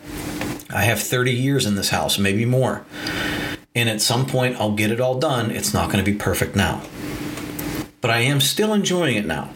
i 0.70 0.84
have 0.84 1.00
30 1.00 1.32
years 1.32 1.66
in 1.66 1.76
this 1.76 1.90
house 1.90 2.18
maybe 2.18 2.46
more 2.46 2.86
and 3.74 3.90
at 3.90 4.02
some 4.02 4.26
point 4.26 4.56
i'll 4.60 4.76
get 4.76 4.92
it 4.92 5.00
all 5.00 5.20
done 5.20 5.52
it's 5.52 5.74
not 5.74 5.92
going 5.92 6.04
to 6.04 6.12
be 6.12 6.18
perfect 6.18 6.56
now 6.56 6.82
but 8.02 8.12
i 8.12 8.20
am 8.20 8.40
still 8.40 8.74
enjoying 8.74 9.16
it 9.16 9.26
now 9.26 9.52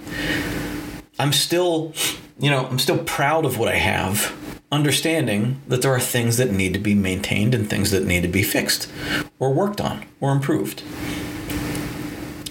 i'm 1.18 1.34
still 1.34 1.94
you 2.40 2.50
know 2.50 2.66
i'm 2.68 2.80
still 2.80 3.04
proud 3.04 3.46
of 3.46 3.58
what 3.58 3.70
i 3.70 3.76
have 3.76 4.36
understanding 4.72 5.62
that 5.68 5.82
there 5.82 5.92
are 5.92 6.00
things 6.00 6.38
that 6.38 6.52
need 6.52 6.74
to 6.74 6.80
be 6.80 6.94
maintained 6.94 7.56
and 7.56 7.70
things 7.70 7.92
that 7.92 8.06
need 8.06 8.22
to 8.22 8.28
be 8.28 8.44
fixed 8.44 8.92
or 9.40 9.52
worked 9.52 9.82
on 9.82 10.06
or 10.20 10.32
improved. 10.32 10.84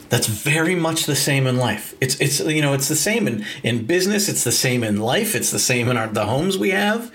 That's 0.08 0.26
very 0.26 0.74
much 0.74 1.04
the 1.04 1.14
same 1.14 1.46
in 1.46 1.58
life. 1.58 1.94
It's 2.00 2.18
it's 2.18 2.40
you 2.40 2.62
know 2.62 2.72
it's 2.72 2.88
the 2.88 2.96
same 2.96 3.28
in 3.28 3.44
in 3.62 3.84
business. 3.84 4.28
It's 4.28 4.42
the 4.42 4.52
same 4.52 4.82
in 4.82 5.00
life. 5.00 5.34
It's 5.34 5.50
the 5.50 5.58
same 5.58 5.88
in 5.88 5.96
our 5.96 6.08
the 6.08 6.24
homes 6.26 6.56
we 6.56 6.70
have. 6.70 7.12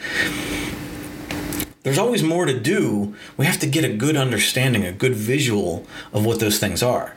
There's 1.83 1.97
always 1.97 2.23
more 2.23 2.45
to 2.45 2.57
do. 2.57 3.15
We 3.37 3.45
have 3.45 3.59
to 3.59 3.67
get 3.67 3.83
a 3.83 3.93
good 3.93 4.15
understanding, 4.15 4.85
a 4.85 4.91
good 4.91 5.13
visual 5.13 5.85
of 6.11 6.25
what 6.25 6.39
those 6.39 6.57
things 6.57 6.81
are. 6.81 7.15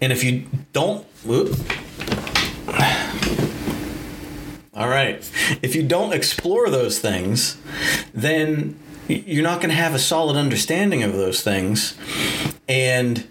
And 0.00 0.12
if 0.12 0.24
you 0.24 0.46
don't, 0.72 1.06
whoop, 1.24 1.56
all 4.76 4.88
right. 4.88 5.30
If 5.62 5.76
you 5.76 5.84
don't 5.84 6.12
explore 6.12 6.68
those 6.68 6.98
things, 6.98 7.56
then 8.12 8.76
you're 9.06 9.44
not 9.44 9.60
going 9.60 9.70
to 9.70 9.76
have 9.76 9.94
a 9.94 10.00
solid 10.00 10.36
understanding 10.36 11.04
of 11.04 11.12
those 11.12 11.42
things. 11.42 11.96
And 12.68 13.24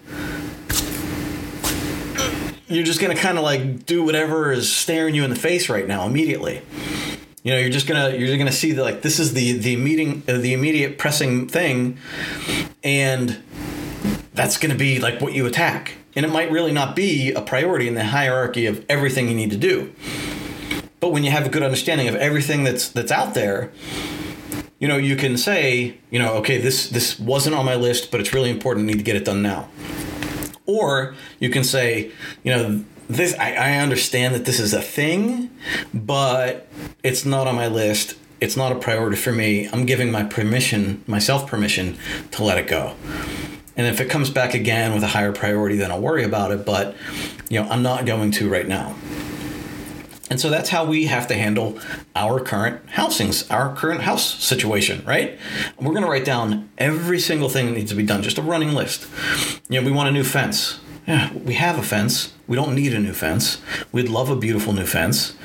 you're 2.66 2.84
just 2.84 2.98
going 2.98 3.14
to 3.14 3.22
kind 3.22 3.36
of 3.36 3.44
like 3.44 3.84
do 3.84 4.02
whatever 4.02 4.52
is 4.52 4.74
staring 4.74 5.14
you 5.14 5.22
in 5.22 5.30
the 5.30 5.36
face 5.36 5.68
right 5.68 5.86
now 5.86 6.06
immediately. 6.06 6.62
You 7.44 7.52
know, 7.52 7.58
you're 7.58 7.70
just 7.70 7.86
gonna 7.86 8.16
you're 8.16 8.38
gonna 8.38 8.50
see 8.50 8.72
that 8.72 8.82
like 8.82 9.02
this 9.02 9.20
is 9.20 9.34
the 9.34 9.52
the 9.52 9.76
meeting 9.76 10.22
uh, 10.26 10.38
the 10.38 10.54
immediate 10.54 10.96
pressing 10.96 11.46
thing, 11.46 11.98
and 12.82 13.42
that's 14.32 14.56
gonna 14.56 14.74
be 14.74 14.98
like 14.98 15.20
what 15.20 15.34
you 15.34 15.44
attack. 15.44 15.98
And 16.16 16.24
it 16.24 16.30
might 16.30 16.50
really 16.50 16.72
not 16.72 16.96
be 16.96 17.32
a 17.32 17.42
priority 17.42 17.86
in 17.86 17.94
the 17.94 18.04
hierarchy 18.04 18.64
of 18.64 18.82
everything 18.88 19.28
you 19.28 19.34
need 19.34 19.50
to 19.50 19.58
do. 19.58 19.92
But 21.00 21.10
when 21.10 21.22
you 21.22 21.30
have 21.32 21.44
a 21.44 21.50
good 21.50 21.62
understanding 21.62 22.08
of 22.08 22.14
everything 22.14 22.64
that's 22.64 22.88
that's 22.88 23.12
out 23.12 23.34
there, 23.34 23.70
you 24.78 24.88
know, 24.88 24.96
you 24.96 25.14
can 25.14 25.36
say, 25.36 25.98
you 26.10 26.18
know, 26.18 26.36
okay, 26.36 26.58
this 26.58 26.88
this 26.88 27.20
wasn't 27.20 27.56
on 27.56 27.66
my 27.66 27.74
list, 27.74 28.10
but 28.10 28.20
it's 28.20 28.32
really 28.32 28.48
important. 28.48 28.84
I 28.84 28.92
need 28.92 28.98
to 28.98 29.04
get 29.04 29.16
it 29.16 29.24
done 29.26 29.42
now. 29.42 29.68
Or 30.64 31.14
you 31.40 31.50
can 31.50 31.62
say, 31.62 32.10
you 32.42 32.52
know, 32.56 32.84
this 33.08 33.34
I, 33.38 33.54
I 33.54 33.76
understand 33.78 34.34
that 34.34 34.44
this 34.44 34.60
is 34.60 34.72
a 34.72 34.82
thing, 34.82 35.50
but 35.92 36.68
it's 37.02 37.24
not 37.24 37.46
on 37.46 37.54
my 37.54 37.68
list. 37.68 38.16
It's 38.40 38.56
not 38.56 38.72
a 38.72 38.76
priority 38.76 39.16
for 39.16 39.32
me. 39.32 39.68
I'm 39.72 39.86
giving 39.86 40.10
my 40.10 40.24
permission, 40.24 41.02
myself 41.06 41.46
permission 41.46 41.96
to 42.32 42.44
let 42.44 42.58
it 42.58 42.68
go. 42.68 42.94
And 43.76 43.86
if 43.86 44.00
it 44.00 44.08
comes 44.08 44.30
back 44.30 44.54
again 44.54 44.94
with 44.94 45.02
a 45.02 45.08
higher 45.08 45.32
priority, 45.32 45.76
then 45.76 45.90
I'll 45.90 46.00
worry 46.00 46.24
about 46.24 46.52
it. 46.52 46.64
But 46.64 46.94
you 47.48 47.60
know, 47.60 47.68
I'm 47.68 47.82
not 47.82 48.06
going 48.06 48.30
to 48.32 48.50
right 48.50 48.66
now. 48.66 48.94
And 50.30 50.40
so 50.40 50.48
that's 50.48 50.70
how 50.70 50.84
we 50.84 51.04
have 51.06 51.26
to 51.28 51.34
handle 51.34 51.78
our 52.16 52.40
current 52.40 52.88
housings, 52.90 53.48
our 53.50 53.74
current 53.76 54.00
house 54.02 54.42
situation, 54.42 55.04
right? 55.04 55.38
We're 55.78 55.92
going 55.92 56.02
to 56.02 56.10
write 56.10 56.24
down 56.24 56.70
every 56.78 57.20
single 57.20 57.48
thing 57.48 57.66
that 57.66 57.72
needs 57.72 57.90
to 57.90 57.96
be 57.96 58.04
done, 58.04 58.22
just 58.22 58.38
a 58.38 58.42
running 58.42 58.72
list. 58.72 59.06
You 59.68 59.80
know, 59.80 59.86
we 59.86 59.92
want 59.92 60.08
a 60.08 60.12
new 60.12 60.24
fence. 60.24 60.80
Yeah, 61.06 61.32
we 61.34 61.54
have 61.54 61.78
a 61.78 61.82
fence. 61.82 62.32
We 62.46 62.56
don't 62.56 62.74
need 62.74 62.94
a 62.94 62.98
new 62.98 63.12
fence. 63.12 63.60
We'd 63.92 64.08
love 64.08 64.30
a 64.30 64.36
beautiful 64.36 64.72
new 64.72 64.86
fence. 64.86 65.36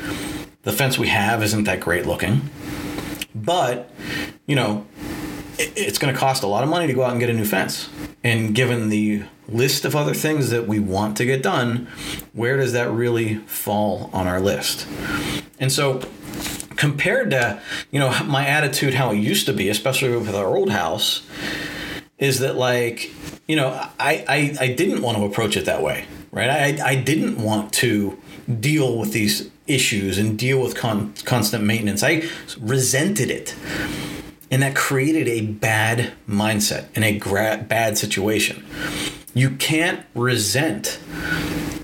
The 0.64 0.72
fence 0.72 0.98
we 0.98 1.10
have 1.10 1.44
isn't 1.44 1.66
that 1.66 1.80
great 1.80 2.06
looking. 2.06 2.50
But, 3.36 3.92
you 4.46 4.56
know, 4.56 4.86
it's 5.58 5.98
going 5.98 6.14
to 6.14 6.20
cost 6.20 6.44
a 6.44 6.48
lot 6.48 6.64
of 6.64 6.70
money 6.70 6.88
to 6.88 6.94
go 6.94 7.04
out 7.04 7.12
and 7.12 7.20
get 7.20 7.30
a 7.30 7.34
new 7.34 7.46
fence. 7.46 7.90
And 8.24 8.56
given 8.56 8.90
the 8.90 9.24
list 9.48 9.84
of 9.86 9.96
other 9.96 10.14
things 10.14 10.50
that 10.50 10.68
we 10.68 10.80
want 10.80 11.18
to 11.18 11.26
get 11.26 11.44
done, 11.44 11.88
where 12.34 12.58
does 12.58 12.74
that 12.74 12.90
really 12.92 13.36
fall 13.36 14.10
on 14.14 14.28
our 14.28 14.40
list? 14.40 14.88
And 15.60 15.72
so, 15.72 16.02
compared 16.76 17.30
to 17.32 17.62
you 17.92 18.00
know 18.00 18.24
my 18.24 18.46
attitude 18.48 18.94
how 18.94 19.12
it 19.12 19.18
used 19.18 19.46
to 19.46 19.54
be, 19.54 19.68
especially 19.70 20.16
with 20.16 20.34
our 20.34 20.56
old 20.56 20.70
house, 20.70 21.24
is 22.20 22.40
that 22.40 22.56
like 22.56 23.12
you 23.48 23.56
know 23.56 23.70
I 24.00 24.24
I, 24.28 24.56
I 24.60 24.74
didn't 24.74 25.02
want 25.02 25.18
to 25.18 25.26
approach 25.26 25.58
it 25.58 25.66
that 25.66 25.82
way, 25.82 26.06
right? 26.32 26.50
I 26.50 26.92
I 26.92 26.96
didn't 26.96 27.42
want 27.42 27.74
to 27.74 28.20
deal 28.60 28.98
with 28.98 29.14
these 29.14 29.50
issues 29.68 30.18
and 30.18 30.38
deal 30.38 30.62
with 30.62 30.76
con- 30.76 31.14
constant 31.24 31.64
maintenance. 31.64 32.04
I 32.04 32.24
resented 32.60 33.30
it. 33.30 33.56
And 34.52 34.64
that 34.64 34.76
created 34.76 35.28
a 35.28 35.42
bad 35.42 36.14
mindset 36.28 36.88
and 36.96 37.06
a 37.06 37.18
gra- 37.18 37.64
bad 37.68 38.00
situation. 38.00 38.66
You 39.36 39.52
can't 39.52 40.04
resent 40.16 41.00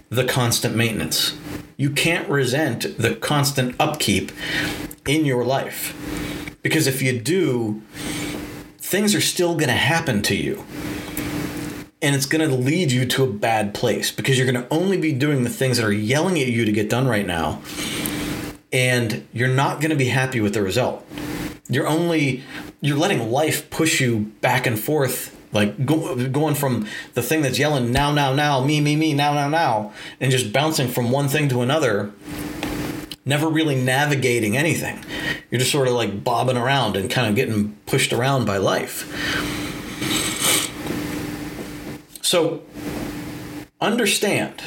the 0.09 0.25
constant 0.25 0.75
maintenance. 0.75 1.37
You 1.77 1.91
can't 1.91 2.27
resent 2.27 2.97
the 2.97 3.15
constant 3.15 3.75
upkeep 3.79 4.31
in 5.05 5.25
your 5.25 5.43
life. 5.45 5.93
Because 6.63 6.87
if 6.87 7.03
you 7.03 7.19
do, 7.19 7.83
things 8.95 9.13
are 9.13 9.19
still 9.19 9.55
going 9.55 9.67
to 9.67 9.73
happen 9.73 10.21
to 10.21 10.33
you. 10.33 10.63
And 12.01 12.15
it's 12.15 12.25
going 12.25 12.49
to 12.49 12.55
lead 12.55 12.93
you 12.93 13.05
to 13.07 13.25
a 13.25 13.27
bad 13.27 13.73
place 13.73 14.09
because 14.09 14.37
you're 14.37 14.49
going 14.49 14.63
to 14.63 14.73
only 14.73 14.95
be 14.95 15.11
doing 15.11 15.43
the 15.43 15.49
things 15.49 15.75
that 15.75 15.85
are 15.85 15.91
yelling 15.91 16.39
at 16.39 16.47
you 16.47 16.63
to 16.63 16.71
get 16.71 16.89
done 16.89 17.05
right 17.05 17.27
now. 17.27 17.61
And 18.71 19.27
you're 19.33 19.49
not 19.49 19.81
going 19.81 19.89
to 19.89 19.97
be 19.97 20.05
happy 20.05 20.39
with 20.39 20.53
the 20.53 20.61
result. 20.61 21.05
You're 21.67 21.87
only 21.87 22.45
you're 22.79 22.97
letting 22.97 23.29
life 23.29 23.69
push 23.69 23.99
you 23.99 24.31
back 24.39 24.65
and 24.65 24.79
forth 24.79 25.35
like 25.51 25.85
go, 25.85 26.29
going 26.29 26.55
from 26.55 26.87
the 27.15 27.21
thing 27.21 27.41
that's 27.41 27.59
yelling 27.59 27.91
now 27.91 28.13
now 28.13 28.33
now 28.33 28.63
me 28.63 28.79
me 28.79 28.95
me 28.95 29.13
now 29.13 29.33
now 29.33 29.49
now 29.49 29.91
and 30.21 30.31
just 30.31 30.53
bouncing 30.53 30.87
from 30.87 31.11
one 31.11 31.27
thing 31.27 31.49
to 31.49 31.61
another 31.61 32.13
never 33.25 33.47
really 33.47 33.75
navigating 33.75 34.55
anything 34.55 35.03
you're 35.49 35.59
just 35.59 35.71
sort 35.71 35.87
of 35.87 35.93
like 35.93 36.23
bobbing 36.23 36.57
around 36.57 36.95
and 36.95 37.09
kind 37.09 37.27
of 37.27 37.35
getting 37.35 37.75
pushed 37.85 38.13
around 38.13 38.45
by 38.45 38.57
life 38.57 39.11
so 42.21 42.63
understand 43.81 44.61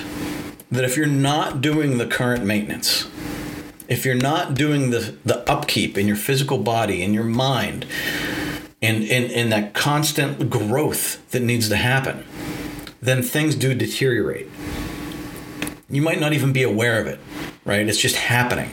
that 0.70 0.84
if 0.84 0.96
you're 0.96 1.06
not 1.06 1.60
doing 1.60 1.98
the 1.98 2.06
current 2.06 2.44
maintenance 2.44 3.08
if 3.88 4.04
you're 4.04 4.14
not 4.14 4.52
doing 4.52 4.90
the, 4.90 5.16
the 5.24 5.50
upkeep 5.50 5.96
in 5.96 6.06
your 6.06 6.16
physical 6.16 6.58
body 6.58 7.02
in 7.02 7.14
your 7.14 7.24
mind 7.24 7.86
and, 8.80 9.02
in, 9.02 9.30
and 9.30 9.50
that 9.50 9.74
constant 9.74 10.50
growth 10.50 11.28
that 11.30 11.42
needs 11.42 11.68
to 11.68 11.76
happen, 11.76 12.24
then 13.00 13.22
things 13.22 13.54
do 13.54 13.74
deteriorate. 13.74 14.48
You 15.90 16.02
might 16.02 16.20
not 16.20 16.34
even 16.34 16.52
be 16.52 16.62
aware 16.62 17.00
of 17.00 17.06
it, 17.06 17.18
right? 17.64 17.88
It's 17.88 17.98
just 17.98 18.16
happening. 18.16 18.70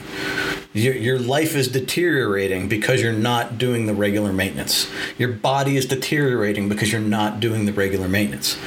Your, 0.74 0.94
your 0.94 1.18
life 1.18 1.56
is 1.56 1.68
deteriorating 1.68 2.68
because 2.68 3.00
you're 3.00 3.10
not 3.10 3.56
doing 3.56 3.86
the 3.86 3.94
regular 3.94 4.34
maintenance. 4.34 4.90
Your 5.16 5.32
body 5.32 5.78
is 5.78 5.86
deteriorating 5.86 6.68
because 6.68 6.92
you're 6.92 7.00
not 7.00 7.40
doing 7.40 7.64
the 7.64 7.72
regular 7.72 8.06
maintenance. 8.06 8.58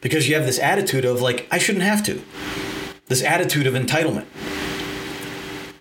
Because 0.00 0.26
you 0.26 0.34
have 0.34 0.46
this 0.46 0.58
attitude 0.58 1.04
of, 1.04 1.20
like, 1.20 1.46
I 1.50 1.58
shouldn't 1.58 1.84
have 1.84 2.02
to. 2.04 2.22
This 3.08 3.22
attitude 3.22 3.66
of 3.66 3.74
entitlement. 3.74 4.24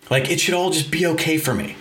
Like, 0.09 0.29
it 0.29 0.41
should 0.41 0.55
all 0.55 0.71
just 0.71 0.91
be 0.91 1.05
okay 1.05 1.37
for 1.37 1.53
me. 1.53 1.77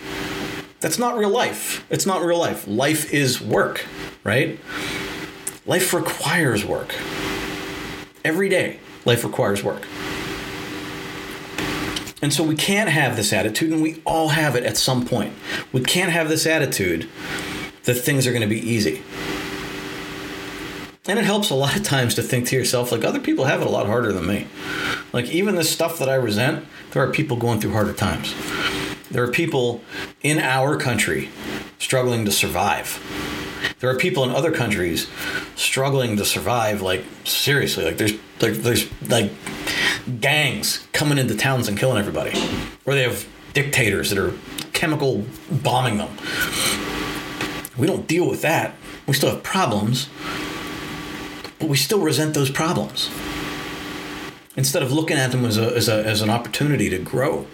That's 0.79 0.97
not 0.97 1.17
real 1.17 1.29
life. 1.29 1.85
It's 1.89 2.05
not 2.05 2.23
real 2.23 2.39
life. 2.39 2.65
Life 2.65 3.13
is 3.13 3.41
work, 3.41 3.85
right? 4.23 4.57
Life 5.65 5.93
requires 5.93 6.63
work. 6.63 6.95
Every 8.23 8.47
day, 8.47 8.79
life 9.03 9.25
requires 9.25 9.61
work. 9.61 9.85
And 12.23 12.33
so 12.33 12.41
we 12.41 12.55
can't 12.55 12.89
have 12.89 13.17
this 13.17 13.33
attitude, 13.33 13.73
and 13.73 13.81
we 13.81 14.01
all 14.05 14.29
have 14.29 14.55
it 14.55 14.63
at 14.63 14.77
some 14.77 15.05
point. 15.05 15.33
We 15.73 15.81
can't 15.81 16.09
have 16.09 16.29
this 16.29 16.45
attitude 16.45 17.09
that 17.83 17.95
things 17.95 18.25
are 18.25 18.31
going 18.31 18.41
to 18.41 18.47
be 18.47 18.61
easy. 18.61 19.03
And 21.05 21.19
it 21.19 21.25
helps 21.25 21.49
a 21.49 21.55
lot 21.55 21.75
of 21.75 21.83
times 21.83 22.15
to 22.15 22.21
think 22.21 22.47
to 22.47 22.55
yourself, 22.55 22.93
like, 22.93 23.03
other 23.03 23.19
people 23.19 23.43
have 23.43 23.59
it 23.59 23.67
a 23.67 23.69
lot 23.69 23.87
harder 23.87 24.13
than 24.13 24.25
me. 24.25 24.47
Like, 25.11 25.25
even 25.31 25.55
this 25.55 25.69
stuff 25.69 25.99
that 25.99 26.07
I 26.07 26.15
resent, 26.15 26.65
there 26.91 27.03
are 27.03 27.11
people 27.11 27.35
going 27.35 27.59
through 27.59 27.73
harder 27.73 27.91
times. 27.91 28.33
There 29.11 29.21
are 29.21 29.31
people 29.31 29.81
in 30.21 30.39
our 30.39 30.77
country 30.77 31.27
struggling 31.77 32.23
to 32.23 32.31
survive. 32.31 33.03
There 33.81 33.89
are 33.89 33.97
people 33.97 34.23
in 34.23 34.31
other 34.31 34.53
countries 34.53 35.09
struggling 35.57 36.15
to 36.15 36.23
survive, 36.23 36.81
like, 36.81 37.03
seriously. 37.25 37.83
Like, 37.83 37.97
there's, 37.97 38.13
like, 38.39 38.53
there's, 38.53 38.89
like, 39.09 39.29
gangs 40.19 40.87
coming 40.93 41.17
into 41.17 41.35
towns 41.35 41.67
and 41.67 41.77
killing 41.77 41.97
everybody, 41.97 42.31
or 42.85 42.93
they 42.93 43.03
have 43.03 43.27
dictators 43.53 44.09
that 44.09 44.19
are 44.19 44.33
chemical 44.73 45.25
bombing 45.51 45.97
them. 45.97 46.09
We 47.77 47.87
don't 47.87 48.07
deal 48.07 48.27
with 48.29 48.41
that. 48.41 48.75
We 49.07 49.13
still 49.13 49.29
have 49.29 49.43
problems, 49.43 50.09
but 51.59 51.69
we 51.69 51.77
still 51.77 51.99
resent 51.99 52.33
those 52.33 52.49
problems 52.49 53.09
instead 54.55 54.83
of 54.83 54.91
looking 54.91 55.17
at 55.17 55.31
them 55.31 55.45
as, 55.45 55.57
a, 55.57 55.75
as, 55.75 55.89
a, 55.89 56.05
as 56.05 56.21
an 56.21 56.29
opportunity 56.29 56.89
to 56.89 56.99
grow. 56.99 57.47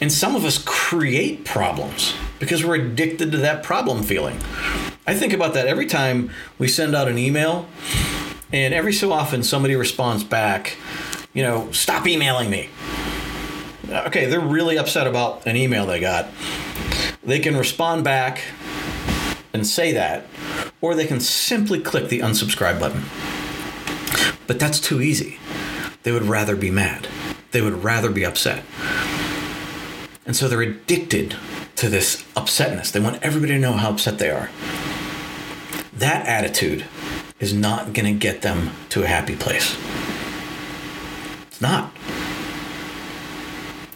And 0.00 0.12
some 0.12 0.36
of 0.36 0.44
us 0.44 0.62
create 0.64 1.44
problems 1.44 2.14
because 2.38 2.64
we're 2.64 2.74
addicted 2.74 3.32
to 3.32 3.38
that 3.38 3.62
problem 3.62 4.02
feeling. 4.02 4.38
I 5.06 5.14
think 5.14 5.32
about 5.32 5.54
that 5.54 5.66
every 5.66 5.86
time 5.86 6.30
we 6.58 6.68
send 6.68 6.94
out 6.94 7.08
an 7.08 7.16
email 7.16 7.66
and 8.52 8.72
every 8.72 8.92
so 8.92 9.12
often, 9.12 9.42
somebody 9.42 9.74
responds 9.76 10.24
back, 10.24 10.76
you 11.32 11.42
know, 11.42 11.70
stop 11.72 12.06
emailing 12.06 12.50
me. 12.50 12.68
Okay, 13.88 14.26
they're 14.26 14.40
really 14.40 14.78
upset 14.78 15.06
about 15.06 15.46
an 15.46 15.56
email 15.56 15.86
they 15.86 16.00
got. 16.00 16.28
They 17.22 17.38
can 17.38 17.56
respond 17.56 18.04
back 18.04 18.42
and 19.52 19.66
say 19.66 19.92
that, 19.92 20.26
or 20.80 20.94
they 20.94 21.06
can 21.06 21.20
simply 21.20 21.80
click 21.80 22.08
the 22.08 22.20
unsubscribe 22.20 22.78
button. 22.78 23.02
But 24.46 24.58
that's 24.58 24.78
too 24.78 25.00
easy. 25.00 25.38
They 26.02 26.12
would 26.12 26.22
rather 26.22 26.54
be 26.54 26.70
mad, 26.70 27.08
they 27.50 27.62
would 27.62 27.82
rather 27.82 28.10
be 28.10 28.24
upset. 28.24 28.62
And 30.24 30.36
so 30.36 30.48
they're 30.48 30.62
addicted 30.62 31.36
to 31.76 31.88
this 31.88 32.22
upsetness. 32.34 32.90
They 32.90 33.00
want 33.00 33.22
everybody 33.22 33.52
to 33.52 33.58
know 33.58 33.72
how 33.72 33.90
upset 33.90 34.18
they 34.18 34.30
are. 34.30 34.50
That 35.92 36.26
attitude 36.26 36.84
is 37.40 37.52
not 37.52 37.92
going 37.92 38.06
to 38.06 38.18
get 38.18 38.42
them 38.42 38.70
to 38.90 39.02
a 39.02 39.06
happy 39.06 39.36
place. 39.36 39.76
It's 41.48 41.60
not. 41.60 41.92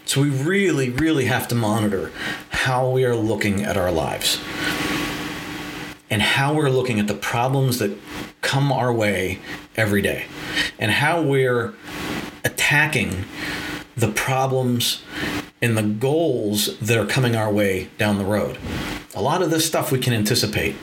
So 0.05 0.23
we 0.23 0.31
really, 0.31 0.91
really 0.91 1.27
have 1.27 1.47
to 1.49 1.55
monitor 1.55 2.11
how 2.51 2.91
we 2.91 3.05
are 3.05 3.15
looking 3.15 3.63
at 3.63 3.77
our 3.77 3.93
lives 3.93 4.39
and 6.11 6.21
how 6.21 6.53
we're 6.53 6.69
looking 6.69 6.99
at 6.99 7.07
the 7.07 7.15
problems 7.15 7.79
that 7.79 7.97
come 8.41 8.73
our 8.73 8.93
way 8.93 9.39
every 9.77 10.03
day 10.03 10.25
and 10.79 10.91
how 10.91 11.23
we're 11.23 11.75
attacking 12.45 13.25
the 13.97 14.09
problems 14.09 15.03
and 15.63 15.77
the 15.77 15.83
goals 15.83 16.77
that 16.79 16.99
are 16.99 17.07
coming 17.07 17.37
our 17.37 17.53
way 17.53 17.89
down 17.97 18.19
the 18.19 18.25
road. 18.25 18.59
A 19.15 19.23
lot 19.23 19.43
of 19.43 19.51
this 19.51 19.65
stuff 19.65 19.93
we 19.93 19.99
can 19.99 20.13
anticipate 20.13 20.75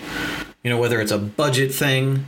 you 0.67 0.73
know, 0.73 0.79
whether 0.79 0.99
it's 0.99 1.13
a 1.13 1.17
budget 1.17 1.73
thing, 1.73 2.25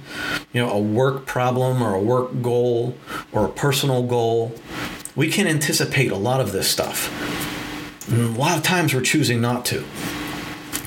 you 0.53 0.61
know, 0.61 0.71
a 0.71 0.79
work 0.79 1.25
problem 1.25 1.83
or 1.83 1.93
a 1.93 1.99
work 1.99 2.41
goal 2.41 2.95
or 3.33 3.43
a 3.43 3.49
personal 3.49 4.01
goal, 4.01 4.55
we 5.13 5.27
can 5.29 5.45
anticipate 5.45 6.09
a 6.09 6.15
lot 6.15 6.39
of 6.39 6.53
this 6.53 6.71
stuff. 6.71 7.09
And 8.09 8.33
a 8.33 8.39
lot 8.39 8.57
of 8.57 8.63
times 8.63 8.93
we're 8.93 9.01
choosing 9.01 9.41
not 9.41 9.65
to. 9.65 9.83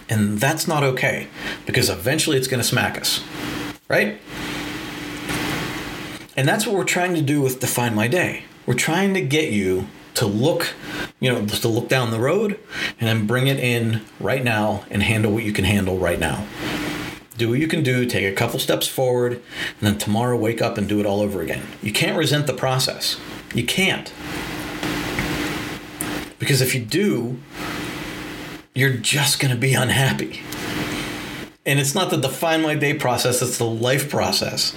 And 0.09 0.39
that's 0.39 0.67
not 0.67 0.83
okay 0.83 1.29
because 1.67 1.91
eventually 1.91 2.39
it's 2.39 2.49
going 2.49 2.63
to 2.63 2.67
smack 2.67 2.99
us, 2.99 3.23
right? 3.87 4.19
And 6.35 6.49
that's 6.49 6.67
what 6.67 6.75
we're 6.75 6.85
trying 6.85 7.13
to 7.17 7.21
do 7.21 7.43
with 7.43 7.61
Define 7.61 7.95
My 7.95 8.09
Day. 8.09 8.45
We're 8.65 8.73
trying 8.73 9.13
to 9.13 9.21
get 9.21 9.53
you 9.53 9.89
to 10.15 10.25
look, 10.25 10.73
you 11.21 11.31
know, 11.31 11.45
to 11.45 11.69
look 11.69 11.91
down 11.91 12.13
the 12.13 12.19
road 12.19 12.59
and 12.99 13.11
then 13.11 13.27
bring 13.27 13.47
it 13.47 13.59
in 13.59 14.01
right 14.21 14.43
now 14.43 14.85
and 14.89 15.03
handle 15.03 15.33
what 15.33 15.45
you 15.45 15.53
can 15.53 15.67
handle 15.67 15.99
right 15.99 16.19
now 16.19 16.47
do 17.43 17.51
what 17.51 17.59
you 17.59 17.67
can 17.67 17.83
do, 17.83 18.07
take 18.07 18.25
a 18.25 18.37
couple 18.37 18.61
steps 18.61 18.87
forward, 18.87 19.33
and 19.33 19.43
then 19.81 19.99
tomorrow 19.99 20.37
wake 20.37 20.63
up 20.63 20.79
and 20.79 20.89
do 20.89 21.01
it 21.01 21.07
all 21.07 21.21
over 21.21 21.43
again. 21.43 21.67
You 21.83 21.93
can't 21.93 22.17
resent 22.17 22.47
the 22.47 22.53
process. 22.53 23.19
You 23.53 23.67
can't. 23.67 24.13
Because 26.39 26.61
if 26.61 26.73
you 26.73 26.81
do, 26.81 27.41
you're 28.77 28.97
just 28.97 29.41
going 29.41 29.53
to 29.53 29.61
be 29.61 29.75
unhappy. 29.75 30.41
And 31.67 31.81
it's 31.81 31.97
not 31.97 32.11
the 32.11 32.17
define 32.17 32.63
my 32.63 32.77
day 32.77 32.95
process, 32.95 33.43
it's 33.43 33.59
the 33.59 33.65
life 33.65 34.09
process. 34.09 34.77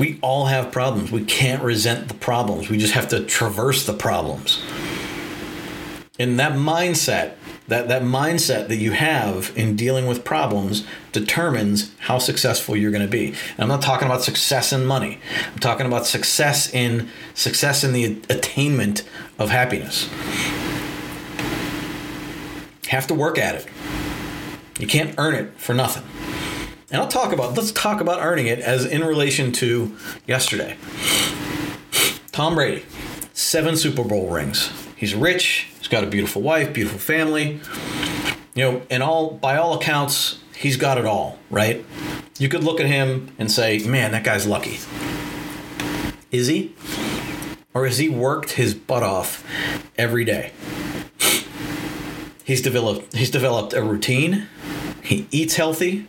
We 0.00 0.18
all 0.20 0.46
have 0.46 0.72
problems. 0.72 1.12
We 1.12 1.24
can't 1.24 1.62
resent 1.62 2.08
the 2.08 2.14
problems. 2.14 2.68
We 2.68 2.78
just 2.78 2.94
have 2.94 3.08
to 3.10 3.24
traverse 3.24 3.86
the 3.86 3.94
problems. 3.94 4.60
And 6.18 6.40
that 6.40 6.54
mindset 6.54 7.34
that 7.68 7.88
that 7.88 8.02
mindset 8.02 8.68
that 8.68 8.76
you 8.76 8.92
have 8.92 9.52
in 9.56 9.76
dealing 9.76 10.06
with 10.06 10.24
problems 10.24 10.86
determines 11.12 11.94
how 12.00 12.18
successful 12.18 12.76
you're 12.76 12.90
going 12.90 13.04
to 13.04 13.10
be. 13.10 13.28
And 13.28 13.60
I'm 13.60 13.68
not 13.68 13.82
talking 13.82 14.06
about 14.06 14.22
success 14.22 14.72
in 14.72 14.84
money. 14.84 15.18
I'm 15.52 15.58
talking 15.58 15.86
about 15.86 16.06
success 16.06 16.72
in 16.72 17.08
success 17.34 17.82
in 17.82 17.92
the 17.92 18.20
attainment 18.28 19.02
of 19.38 19.50
happiness. 19.50 20.08
Have 22.88 23.06
to 23.06 23.14
work 23.14 23.38
at 23.38 23.54
it. 23.54 23.66
You 24.78 24.86
can't 24.86 25.14
earn 25.18 25.34
it 25.34 25.58
for 25.58 25.74
nothing. 25.74 26.04
And 26.90 27.00
I'll 27.00 27.08
talk 27.08 27.32
about 27.32 27.56
let's 27.56 27.72
talk 27.72 28.00
about 28.00 28.22
earning 28.22 28.46
it 28.46 28.58
as 28.58 28.84
in 28.84 29.02
relation 29.02 29.52
to 29.52 29.96
yesterday. 30.26 30.76
Tom 32.30 32.54
Brady, 32.56 32.84
7 33.32 33.76
Super 33.76 34.04
Bowl 34.04 34.28
rings. 34.28 34.70
He's 34.96 35.14
rich, 35.14 35.68
He's 35.84 35.90
got 35.90 36.02
a 36.02 36.06
beautiful 36.06 36.40
wife, 36.40 36.72
beautiful 36.72 36.98
family. 36.98 37.60
You 38.54 38.64
know, 38.64 38.82
and 38.88 39.02
all 39.02 39.32
by 39.32 39.58
all 39.58 39.74
accounts, 39.74 40.38
he's 40.56 40.78
got 40.78 40.96
it 40.96 41.04
all, 41.04 41.38
right? 41.50 41.84
You 42.38 42.48
could 42.48 42.64
look 42.64 42.80
at 42.80 42.86
him 42.86 43.28
and 43.38 43.52
say, 43.52 43.80
"Man, 43.80 44.12
that 44.12 44.24
guy's 44.24 44.46
lucky." 44.46 44.78
Is 46.32 46.46
he? 46.46 46.72
Or 47.74 47.84
has 47.84 47.98
he 47.98 48.08
worked 48.08 48.52
his 48.52 48.72
butt 48.72 49.02
off 49.02 49.44
every 49.98 50.24
day? 50.24 50.52
He's 52.44 52.62
developed 52.62 53.14
he's 53.14 53.30
developed 53.30 53.74
a 53.74 53.82
routine. 53.82 54.46
He 55.02 55.26
eats 55.30 55.56
healthy. 55.56 56.06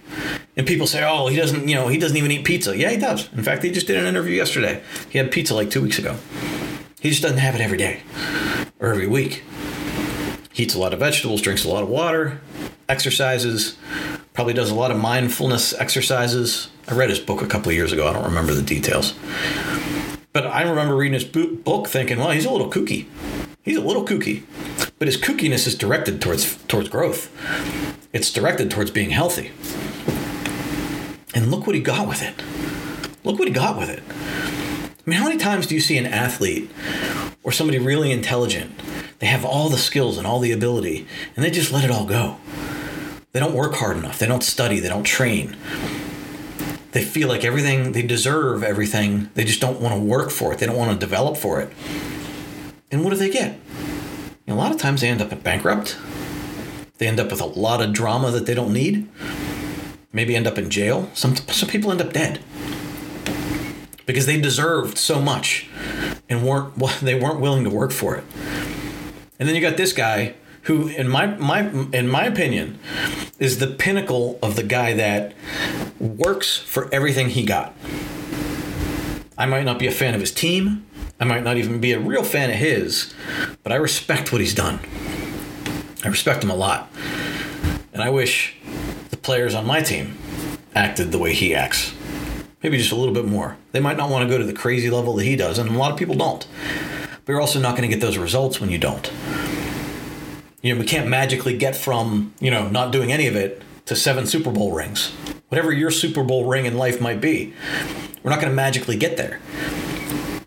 And 0.56 0.66
people 0.66 0.88
say, 0.88 1.04
"Oh, 1.06 1.28
he 1.28 1.36
doesn't, 1.36 1.68
you 1.68 1.76
know, 1.76 1.90
he 1.90 1.98
doesn't 1.98 2.16
even 2.16 2.32
eat 2.32 2.46
pizza." 2.46 2.78
Yeah, 2.78 2.92
he 2.92 2.98
does. 2.98 3.28
In 3.36 3.44
fact, 3.44 3.62
he 3.62 3.72
just 3.72 3.88
did 3.88 3.98
an 3.98 4.06
interview 4.06 4.38
yesterday. 4.38 4.80
He 5.10 5.18
had 5.18 5.32
pizza 5.32 5.54
like 5.54 5.70
2 5.70 5.82
weeks 5.82 6.00
ago. 6.00 6.16
He 7.02 7.10
just 7.10 7.22
doesn't 7.22 7.40
have 7.40 7.56
it 7.56 7.62
every 7.62 7.78
day 7.78 7.98
or 8.80 8.94
every 8.94 9.08
week 9.08 9.44
eats 10.56 10.76
a 10.76 10.80
lot 10.80 10.94
of 10.94 11.00
vegetables, 11.00 11.42
drinks 11.42 11.66
a 11.66 11.70
lot 11.70 11.84
of 11.84 11.90
water, 11.90 12.40
exercises, 12.88 13.78
probably 14.34 14.54
does 14.54 14.70
a 14.70 14.76
lot 14.76 14.92
of 14.92 14.98
mindfulness 14.98 15.74
exercises. 15.74 16.70
I 16.88 16.94
read 16.94 17.10
his 17.10 17.20
book 17.20 17.42
a 17.42 17.48
couple 17.48 17.70
of 17.70 17.76
years 17.76 17.92
ago. 17.92 18.08
I 18.08 18.14
don't 18.14 18.26
remember 18.26 18.54
the 18.54 18.62
details. 18.62 19.14
But 20.34 20.46
I 20.48 20.64
remember 20.64 20.96
reading 20.96 21.14
his 21.14 21.24
book 21.24 21.88
thinking, 21.88 22.20
well, 22.20 22.32
he's 22.32 22.46
a 22.46 22.52
little 22.52 22.70
kooky. 22.70 23.08
He's 23.64 23.78
a 23.78 23.82
little 23.82 24.06
kooky. 24.06 24.44
But 25.00 25.08
his 25.08 25.18
kookiness 25.18 25.66
is 25.66 25.76
directed 25.76 26.22
towards 26.22 26.58
towards 26.66 26.90
growth. 26.90 27.32
It's 28.14 28.32
directed 28.32 28.70
towards 28.70 28.92
being 28.92 29.10
healthy. 29.10 29.52
And 31.34 31.52
look 31.52 31.66
what 31.66 31.76
he 31.76 31.82
got 31.82 32.08
with 32.08 32.22
it. 32.22 32.36
Look 33.24 33.40
what 33.40 33.48
he 33.48 33.54
got 33.54 33.78
with 33.78 33.90
it. 33.90 34.04
I 35.06 35.10
mean, 35.10 35.20
how 35.20 35.26
many 35.26 35.38
times 35.38 35.68
do 35.68 35.76
you 35.76 35.82
see 35.82 35.98
an 35.98 36.08
athlete 36.08 36.72
or 37.44 37.52
somebody 37.52 37.78
really 37.78 38.12
intelligent 38.12 38.72
they 39.20 39.28
have 39.28 39.46
all 39.46 39.70
the 39.70 39.78
skills 39.78 40.18
and 40.18 40.28
all 40.28 40.40
the 40.40 40.52
ability, 40.52 41.08
and 41.36 41.44
they 41.44 41.50
just 41.50 41.72
let 41.72 41.84
it 41.84 41.92
all 41.92 42.06
go. 42.06 42.38
They 43.32 43.40
don't 43.40 43.54
work 43.54 43.76
hard 43.76 43.98
enough. 43.98 44.20
They 44.20 44.28
don't 44.28 44.44
study. 44.44 44.80
They 44.80 44.90
don't 44.90 45.04
train. 45.04 45.56
They 46.92 47.04
feel 47.04 47.28
like 47.28 47.44
everything, 47.44 47.92
they 47.92 48.02
deserve 48.02 48.64
everything. 48.64 49.30
They 49.34 49.44
just 49.44 49.60
don't 49.60 49.82
want 49.82 49.96
to 49.96 50.02
work 50.02 50.32
for 50.32 50.54
it. 50.54 50.60
They 50.60 50.66
don't 50.66 50.78
want 50.78 50.92
to 50.92 50.98
develop 50.98 51.38
for 51.38 51.60
it. 51.60 51.72
And 52.92 53.04
what 53.04 53.12
do 53.12 53.16
they 53.18 53.30
get? 53.30 53.60
a 54.48 54.54
lot 54.54 54.72
of 54.72 54.78
times 54.78 55.02
they 55.02 55.10
end 55.10 55.22
up 55.22 55.44
bankrupt. 55.44 55.98
They 56.98 57.08
end 57.08 57.20
up 57.20 57.30
with 57.30 57.42
a 57.42 57.46
lot 57.46 57.82
of 57.82 57.92
drama 57.92 58.32
that 58.32 58.46
they 58.46 58.54
don't 58.54 58.72
need. 58.72 59.10
Maybe 60.14 60.36
end 60.36 60.48
up 60.48 60.58
in 60.58 60.70
jail. 60.70 61.10
Some, 61.14 61.36
some 61.36 61.68
people 61.68 61.92
end 61.92 62.00
up 62.00 62.14
dead 62.14 62.40
because 64.06 64.26
they 64.26 64.40
deserved 64.40 64.98
so 64.98 65.22
much 65.22 65.68
and 66.30 66.46
weren't 66.46 66.76
they 67.02 67.20
weren't 67.20 67.40
willing 67.40 67.64
to 67.64 67.70
work 67.70 67.92
for 67.92 68.16
it. 68.16 68.24
And 69.40 69.48
then 69.48 69.56
you 69.56 69.62
got 69.62 69.78
this 69.78 69.94
guy 69.94 70.36
who 70.64 70.88
in 70.88 71.08
my 71.08 71.28
my 71.28 71.70
in 71.92 72.08
my 72.08 72.26
opinion 72.26 72.80
is 73.40 73.60
the 73.60 73.68
pinnacle 73.68 74.40
of 74.42 74.56
the 74.56 74.64
guy 74.64 74.94
that 74.94 75.34
works 76.00 76.58
for 76.58 76.94
everything 76.94 77.30
he 77.30 77.46
got. 77.46 77.74
I 79.38 79.46
might 79.46 79.64
not 79.64 79.80
be 79.80 79.88
a 79.88 79.92
fan 79.92 80.14
of 80.14 80.22
his 80.22 80.32
team. 80.32 80.86
I 81.20 81.26
might 81.26 81.44
not 81.44 81.58
even 81.58 81.80
be 81.80 81.92
a 81.92 82.00
real 82.00 82.24
fan 82.24 82.50
of 82.50 82.56
his, 82.56 83.14
but 83.64 83.72
I 83.72 83.76
respect 83.76 84.32
what 84.32 84.42
he's 84.42 84.54
done. 84.54 84.80
I 86.04 86.08
respect 86.08 86.44
him 86.44 86.50
a 86.50 86.56
lot. 86.56 86.90
And 87.94 88.04
I 88.04 88.10
wish 88.10 88.56
the 89.10 89.18
players 89.18 89.56
on 89.56 89.66
my 89.66 89.82
team 89.82 90.18
acted 90.74 91.12
the 91.12 91.18
way 91.18 91.34
he 91.34 91.56
acts. 91.56 91.94
Maybe 92.66 92.80
just 92.80 92.92
a 92.92 92.96
little 92.96 93.14
bit 93.14 93.26
more. 93.26 93.58
They 93.74 93.80
might 93.80 93.96
not 93.96 94.10
want 94.10 94.28
to 94.28 94.28
go 94.28 94.40
to 94.40 94.44
the 94.44 94.52
crazy 94.52 94.90
level 94.90 95.14
that 95.18 95.24
he 95.24 95.36
does, 95.36 95.60
and 95.60 95.70
a 95.70 95.78
lot 95.78 95.92
of 95.92 96.00
people 96.00 96.16
don't. 96.16 96.48
But 97.24 97.34
you're 97.34 97.40
also 97.40 97.60
not 97.60 97.78
going 97.78 97.88
to 97.88 97.96
get 97.96 98.02
those 98.02 98.18
results 98.18 98.60
when 98.60 98.72
you 98.72 98.80
don't. 98.80 99.14
You 100.64 100.74
know, 100.74 100.80
we 100.80 100.88
can't 100.88 101.08
magically 101.08 101.56
get 101.56 101.76
from, 101.76 102.34
you 102.40 102.50
know, 102.50 102.68
not 102.68 102.92
doing 102.92 103.12
any 103.12 103.28
of 103.28 103.36
it 103.36 103.62
to 103.86 103.96
seven 103.96 104.26
Super 104.26 104.50
Bowl 104.50 104.74
rings. 104.74 105.12
Whatever 105.50 105.72
your 105.72 105.92
Super 105.92 106.24
Bowl 106.24 106.46
ring 106.46 106.66
in 106.66 106.76
life 106.76 107.00
might 107.00 107.22
be, 107.22 107.54
we're 108.24 108.32
not 108.32 108.42
going 108.42 108.52
to 108.52 108.56
magically 108.56 108.98
get 108.98 109.16
there 109.16 109.40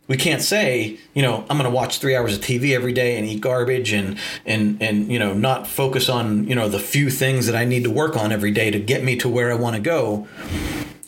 we 0.09 0.17
can't 0.17 0.41
say 0.41 0.99
you 1.13 1.21
know 1.21 1.45
i'm 1.51 1.59
going 1.59 1.65
to 1.65 1.71
watch 1.71 1.99
three 1.99 2.17
hours 2.17 2.35
of 2.35 2.41
tv 2.41 2.75
every 2.75 2.95
day 2.95 3.19
and 3.19 3.27
eat 3.27 3.43
garbage 3.43 3.93
and 3.93 4.19
and 4.47 4.83
and 4.83 5.13
you 5.13 5.19
know 5.19 5.35
not 5.35 5.67
focus 5.67 6.09
on 6.09 6.49
you 6.49 6.55
know 6.55 6.67
the 6.67 6.79
few 6.79 7.11
things 7.11 7.45
that 7.45 7.55
i 7.55 7.67
need 7.67 7.85
to 7.85 7.91
work 7.91 8.17
on 8.17 8.33
every 8.33 8.51
day 8.51 8.71
to 8.71 8.81
get 8.81 9.05
me 9.05 9.17
to 9.17 9.29
where 9.29 9.53
i 9.53 9.55
want 9.55 9.77
to 9.77 9.83
go 9.83 10.27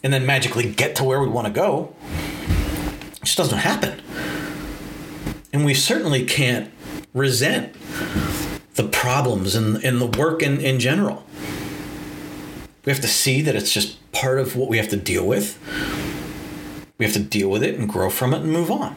and 0.02 0.12
then 0.12 0.24
magically 0.24 0.70
get 0.70 0.96
to 0.96 1.04
where 1.04 1.20
we 1.20 1.28
want 1.28 1.46
to 1.46 1.52
go 1.52 1.94
it 3.12 3.24
just 3.24 3.36
doesn't 3.36 3.58
happen 3.58 4.00
and 5.52 5.64
we 5.64 5.74
certainly 5.74 6.24
can't 6.24 6.72
resent 7.12 7.74
the 8.74 8.86
problems 8.86 9.54
and, 9.54 9.82
and 9.84 10.00
the 10.00 10.06
work 10.18 10.42
in, 10.42 10.60
in 10.60 10.78
general 10.78 11.24
we 12.84 12.92
have 12.92 13.00
to 13.00 13.08
see 13.08 13.42
that 13.42 13.54
it's 13.54 13.72
just 13.72 13.98
part 14.12 14.38
of 14.38 14.56
what 14.56 14.68
we 14.68 14.78
have 14.78 14.88
to 14.88 14.96
deal 14.96 15.26
with 15.26 15.58
we 17.00 17.06
have 17.06 17.14
to 17.14 17.20
deal 17.20 17.48
with 17.48 17.62
it 17.62 17.76
and 17.76 17.88
grow 17.88 18.10
from 18.10 18.34
it 18.34 18.42
and 18.42 18.52
move 18.52 18.70
on. 18.70 18.94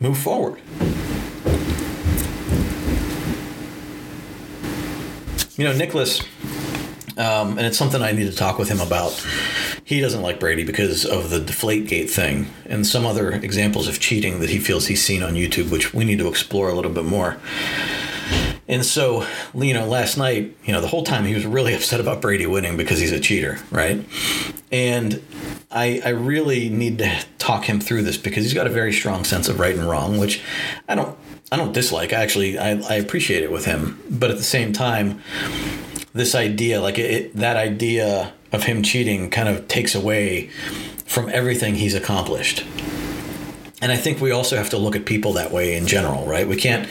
Move 0.00 0.18
forward. 0.18 0.60
You 5.56 5.68
know, 5.68 5.72
Nicholas, 5.72 6.20
um, 7.16 7.58
and 7.58 7.60
it's 7.60 7.78
something 7.78 8.02
I 8.02 8.10
need 8.10 8.28
to 8.28 8.36
talk 8.36 8.58
with 8.58 8.68
him 8.68 8.80
about. 8.80 9.24
He 9.90 10.00
doesn't 10.00 10.22
like 10.22 10.38
Brady 10.38 10.62
because 10.62 11.04
of 11.04 11.30
the 11.30 11.40
Deflategate 11.40 12.08
thing 12.08 12.46
and 12.66 12.86
some 12.86 13.04
other 13.04 13.32
examples 13.32 13.88
of 13.88 13.98
cheating 13.98 14.38
that 14.38 14.48
he 14.48 14.60
feels 14.60 14.86
he's 14.86 15.02
seen 15.04 15.20
on 15.20 15.34
YouTube, 15.34 15.72
which 15.72 15.92
we 15.92 16.04
need 16.04 16.20
to 16.20 16.28
explore 16.28 16.68
a 16.68 16.74
little 16.74 16.92
bit 16.92 17.04
more. 17.04 17.38
And 18.68 18.84
so, 18.86 19.26
you 19.52 19.74
know, 19.74 19.88
last 19.88 20.16
night, 20.16 20.56
you 20.64 20.72
know, 20.72 20.80
the 20.80 20.86
whole 20.86 21.02
time 21.02 21.24
he 21.24 21.34
was 21.34 21.44
really 21.44 21.74
upset 21.78 21.98
about 21.98 22.22
Brady 22.22 22.46
winning 22.46 22.76
because 22.76 23.00
he's 23.00 23.10
a 23.10 23.18
cheater, 23.18 23.58
right? 23.72 24.06
And 24.70 25.20
I, 25.72 26.00
I 26.04 26.10
really 26.10 26.68
need 26.68 26.98
to 26.98 27.24
talk 27.38 27.64
him 27.64 27.80
through 27.80 28.04
this 28.04 28.16
because 28.16 28.44
he's 28.44 28.54
got 28.54 28.68
a 28.68 28.70
very 28.70 28.92
strong 28.92 29.24
sense 29.24 29.48
of 29.48 29.58
right 29.58 29.74
and 29.74 29.90
wrong, 29.90 30.18
which 30.18 30.40
I 30.88 30.94
don't 30.94 31.18
I 31.50 31.56
don't 31.56 31.72
dislike. 31.72 32.12
Actually, 32.12 32.58
I, 32.58 32.80
I 32.80 32.94
appreciate 32.94 33.42
it 33.42 33.50
with 33.50 33.64
him. 33.64 34.00
But 34.08 34.30
at 34.30 34.36
the 34.36 34.44
same 34.44 34.72
time, 34.72 35.20
this 36.12 36.34
idea, 36.34 36.80
like 36.80 36.98
it, 36.98 37.34
that 37.36 37.56
idea 37.56 38.32
of 38.52 38.64
him 38.64 38.82
cheating, 38.82 39.30
kind 39.30 39.48
of 39.48 39.68
takes 39.68 39.94
away 39.94 40.48
from 41.06 41.28
everything 41.30 41.76
he's 41.76 41.94
accomplished. 41.94 42.64
And 43.82 43.90
I 43.90 43.96
think 43.96 44.20
we 44.20 44.30
also 44.30 44.56
have 44.56 44.70
to 44.70 44.78
look 44.78 44.94
at 44.94 45.06
people 45.06 45.32
that 45.34 45.50
way 45.50 45.76
in 45.76 45.86
general, 45.86 46.26
right? 46.26 46.46
We 46.46 46.56
can't 46.56 46.88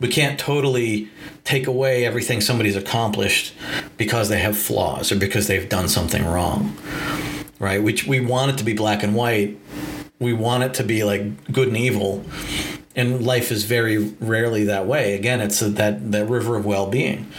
we 0.00 0.08
can't 0.08 0.38
totally 0.38 1.08
take 1.44 1.66
away 1.66 2.04
everything 2.04 2.40
somebody's 2.40 2.74
accomplished 2.74 3.54
because 3.96 4.28
they 4.28 4.38
have 4.38 4.58
flaws 4.58 5.12
or 5.12 5.16
because 5.16 5.46
they've 5.46 5.68
done 5.68 5.88
something 5.88 6.24
wrong 6.24 6.76
right? 7.64 7.82
Which 7.82 8.06
we 8.06 8.20
want 8.20 8.52
it 8.52 8.58
to 8.58 8.64
be 8.64 8.74
black 8.74 9.02
and 9.02 9.14
white. 9.14 9.58
We 10.18 10.32
want 10.32 10.64
it 10.64 10.74
to 10.74 10.84
be 10.84 11.02
like 11.02 11.52
good 11.52 11.68
and 11.68 11.76
evil, 11.76 12.24
and 12.94 13.24
life 13.24 13.50
is 13.50 13.64
very 13.64 13.98
rarely 13.98 14.64
that 14.64 14.86
way. 14.86 15.14
Again, 15.14 15.40
it's 15.40 15.60
a, 15.62 15.68
that 15.70 16.12
that 16.12 16.26
river 16.26 16.56
of 16.56 16.64
well-being. 16.64 17.30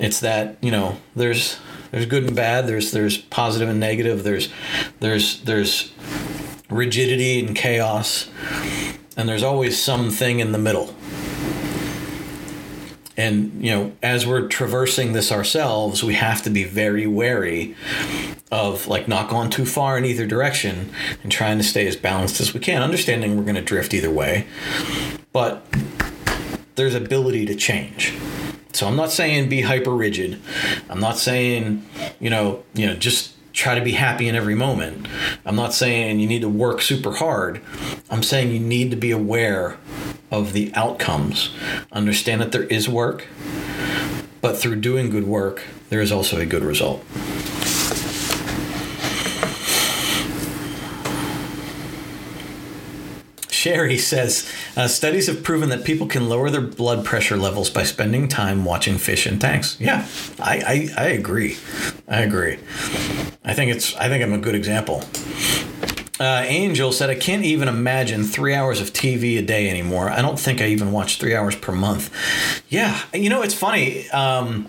It's 0.00 0.20
that 0.20 0.56
you 0.62 0.70
know 0.70 0.96
there's 1.14 1.58
there's 1.90 2.06
good 2.06 2.24
and 2.24 2.34
bad. 2.34 2.66
There's 2.66 2.90
there's 2.90 3.18
positive 3.18 3.68
and 3.68 3.78
negative. 3.78 4.24
There's 4.24 4.48
there's 5.00 5.42
there's 5.42 5.92
rigidity 6.70 7.44
and 7.44 7.54
chaos, 7.54 8.28
and 9.16 9.28
there's 9.28 9.42
always 9.42 9.80
something 9.80 10.40
in 10.40 10.52
the 10.52 10.58
middle. 10.58 10.94
And 13.16 13.62
you 13.62 13.70
know, 13.70 13.92
as 14.02 14.26
we're 14.26 14.48
traversing 14.48 15.12
this 15.12 15.30
ourselves, 15.30 16.02
we 16.02 16.14
have 16.14 16.42
to 16.44 16.50
be 16.50 16.64
very 16.64 17.06
wary 17.06 17.76
of 18.50 18.86
like 18.86 19.06
not 19.06 19.28
going 19.28 19.50
too 19.50 19.66
far 19.66 19.98
in 19.98 20.06
either 20.06 20.26
direction 20.26 20.90
and 21.22 21.30
trying 21.30 21.58
to 21.58 21.64
stay 21.64 21.86
as 21.86 21.96
balanced 21.96 22.40
as 22.40 22.54
we 22.54 22.60
can, 22.60 22.82
understanding 22.82 23.36
we're 23.36 23.42
going 23.42 23.56
to 23.56 23.62
drift 23.62 23.92
either 23.92 24.10
way. 24.10 24.46
But 25.32 25.66
there's 26.76 26.94
ability 26.94 27.44
to 27.46 27.54
change. 27.54 28.14
So 28.72 28.86
I'm 28.86 28.96
not 28.96 29.10
saying 29.10 29.48
be 29.48 29.62
hyper 29.62 29.90
rigid. 29.90 30.40
I'm 30.88 31.00
not 31.00 31.18
saying, 31.18 31.84
you 32.20 32.30
know, 32.30 32.62
you 32.74 32.86
know, 32.86 32.94
just 32.94 33.34
try 33.52 33.74
to 33.74 33.80
be 33.80 33.92
happy 33.92 34.28
in 34.28 34.34
every 34.34 34.54
moment. 34.54 35.06
I'm 35.44 35.56
not 35.56 35.74
saying 35.74 36.20
you 36.20 36.26
need 36.26 36.42
to 36.42 36.48
work 36.48 36.80
super 36.80 37.12
hard. 37.12 37.60
I'm 38.08 38.22
saying 38.22 38.52
you 38.52 38.60
need 38.60 38.90
to 38.90 38.96
be 38.96 39.10
aware 39.10 39.76
of 40.30 40.52
the 40.52 40.72
outcomes. 40.74 41.54
Understand 41.92 42.40
that 42.40 42.52
there 42.52 42.64
is 42.64 42.88
work, 42.88 43.26
but 44.40 44.56
through 44.56 44.76
doing 44.76 45.10
good 45.10 45.26
work, 45.26 45.62
there 45.88 46.00
is 46.00 46.12
also 46.12 46.38
a 46.38 46.46
good 46.46 46.62
result. 46.62 47.04
Sherry 53.60 53.98
says 53.98 54.50
uh, 54.74 54.88
studies 54.88 55.26
have 55.26 55.42
proven 55.42 55.68
that 55.68 55.84
people 55.84 56.06
can 56.06 56.30
lower 56.30 56.48
their 56.48 56.62
blood 56.62 57.04
pressure 57.04 57.36
levels 57.36 57.68
by 57.68 57.82
spending 57.82 58.26
time 58.26 58.64
watching 58.64 58.96
fish 58.96 59.26
in 59.26 59.38
tanks. 59.38 59.76
Yeah, 59.78 60.08
I, 60.38 60.88
I, 60.96 61.04
I 61.04 61.06
agree. 61.08 61.58
I 62.08 62.22
agree. 62.22 62.54
I 63.44 63.52
think 63.52 63.70
it's 63.70 63.94
I 63.96 64.08
think 64.08 64.24
I'm 64.24 64.32
a 64.32 64.38
good 64.38 64.54
example. 64.54 65.04
Uh, 66.20 66.44
Angel 66.46 66.92
said, 66.92 67.08
I 67.08 67.14
can't 67.14 67.46
even 67.46 67.66
imagine 67.66 68.24
three 68.24 68.54
hours 68.54 68.78
of 68.78 68.92
TV 68.92 69.38
a 69.38 69.42
day 69.42 69.70
anymore. 69.70 70.10
I 70.10 70.20
don't 70.20 70.38
think 70.38 70.60
I 70.60 70.66
even 70.66 70.92
watch 70.92 71.18
three 71.18 71.34
hours 71.34 71.56
per 71.56 71.72
month. 71.72 72.14
Yeah, 72.68 73.00
you 73.14 73.30
know, 73.30 73.40
it's 73.40 73.54
funny. 73.54 74.06
Um, 74.10 74.68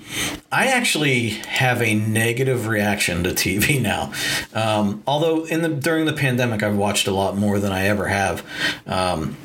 I 0.49 0.67
actually 0.67 1.29
have 1.29 1.81
a 1.81 1.93
negative 1.93 2.67
reaction 2.67 3.25
to 3.25 3.31
TV 3.31 3.81
now. 3.91 4.13
Um, 4.53 5.03
although 5.05 5.43
in 5.43 5.61
the 5.61 5.67
during 5.67 6.05
the 6.05 6.13
pandemic, 6.13 6.63
I've 6.63 6.77
watched 6.77 7.07
a 7.07 7.11
lot 7.11 7.35
more 7.35 7.59
than 7.59 7.73
I 7.73 7.87
ever 7.87 8.07
have. 8.07 8.45
Um, 8.87 9.35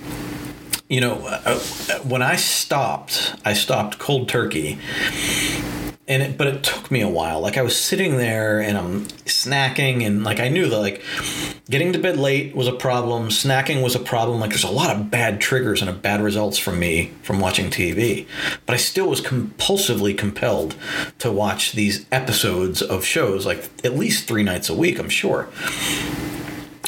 you 0.89 1.01
know, 1.01 1.27
uh, 1.27 1.41
uh 1.45 1.99
when 2.05 2.23
I 2.23 2.37
stopped, 2.37 3.35
I 3.45 3.53
stopped 3.53 3.99
cold 3.99 4.29
turkey 4.29 4.79
and 6.09 6.23
it, 6.23 6.39
but 6.39 6.47
it 6.47 6.63
took 6.63 6.91
me 6.91 7.01
a 7.01 7.09
while. 7.09 7.41
Like 7.41 7.57
I 7.57 7.63
was 7.63 7.79
sitting 7.79 8.17
there 8.17 8.61
and 8.61 8.79
I'm 8.79 9.07
snacking 9.25 10.07
and 10.07 10.23
like 10.23 10.39
I 10.39 10.49
knew 10.49 10.69
that 10.69 10.79
like 10.79 11.03
getting 11.69 11.93
to 11.93 11.99
bed 11.99 12.17
late 12.17 12.55
was 12.55 12.69
a 12.69 12.73
problem, 12.73 13.29
snacking 13.29 13.83
was 13.83 13.95
a 13.95 14.01
problem. 14.01 14.41
Like 14.41 14.51
there's 14.51 14.65
a 14.65 14.71
lot 14.71 14.95
of 14.95 15.11
bad 15.11 15.41
triggers 15.41 15.83
and 15.83 16.03
bad 16.03 16.21
results 16.21 16.59
from 16.59 16.79
me 16.79 17.13
from 17.23 17.41
watching 17.41 17.71
TV. 17.71 18.27
But 18.67 18.75
I 18.75 18.77
still 18.77 19.09
was 19.09 19.21
compulsively 19.21 20.17
compelled 20.17 20.77
to 21.19 21.33
watch 21.33 21.73
these 21.73 22.07
episodes 22.13 22.83
of 22.83 23.05
shows 23.05 23.47
like 23.47 23.69
at 23.85 23.97
least 23.97 24.29
3 24.29 24.43
nights 24.43 24.69
a 24.69 24.75
week, 24.75 24.99
I'm 24.99 25.09
sure. 25.09 25.49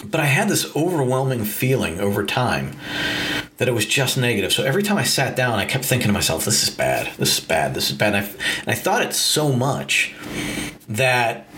But 0.04 0.20
I 0.20 0.26
had 0.26 0.48
this 0.48 0.74
overwhelming 0.76 1.44
feeling 1.44 2.00
over 2.00 2.24
time 2.24 2.76
that 3.56 3.68
it 3.68 3.72
was 3.72 3.84
just 3.84 4.16
negative. 4.16 4.52
So 4.52 4.64
every 4.64 4.82
time 4.82 4.96
I 4.96 5.02
sat 5.02 5.34
down, 5.36 5.58
I 5.58 5.64
kept 5.64 5.84
thinking 5.84 6.06
to 6.06 6.12
myself, 6.12 6.44
this 6.44 6.62
is 6.62 6.70
bad. 6.70 7.12
This 7.16 7.38
is 7.38 7.44
bad. 7.44 7.74
This 7.74 7.90
is 7.90 7.96
bad. 7.96 8.14
And 8.14 8.24
I, 8.24 8.28
and 8.60 8.68
I 8.68 8.74
thought 8.74 9.02
it 9.02 9.12
so 9.12 9.52
much 9.52 10.14
that 10.88 11.48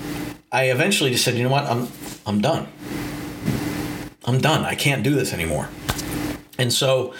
I 0.50 0.70
eventually 0.70 1.10
just 1.10 1.24
said, 1.24 1.34
you 1.36 1.44
know 1.44 1.50
what? 1.50 1.64
I'm, 1.64 1.88
I'm 2.26 2.40
done. 2.40 2.66
I'm 4.24 4.40
done. 4.40 4.64
I 4.64 4.74
can't 4.74 5.02
do 5.02 5.14
this 5.14 5.32
anymore. 5.32 5.68
And 6.58 6.72
so 6.72 7.14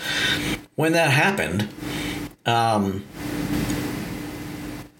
when 0.75 0.93
that 0.93 1.11
happened, 1.11 1.68
um, 2.47 3.05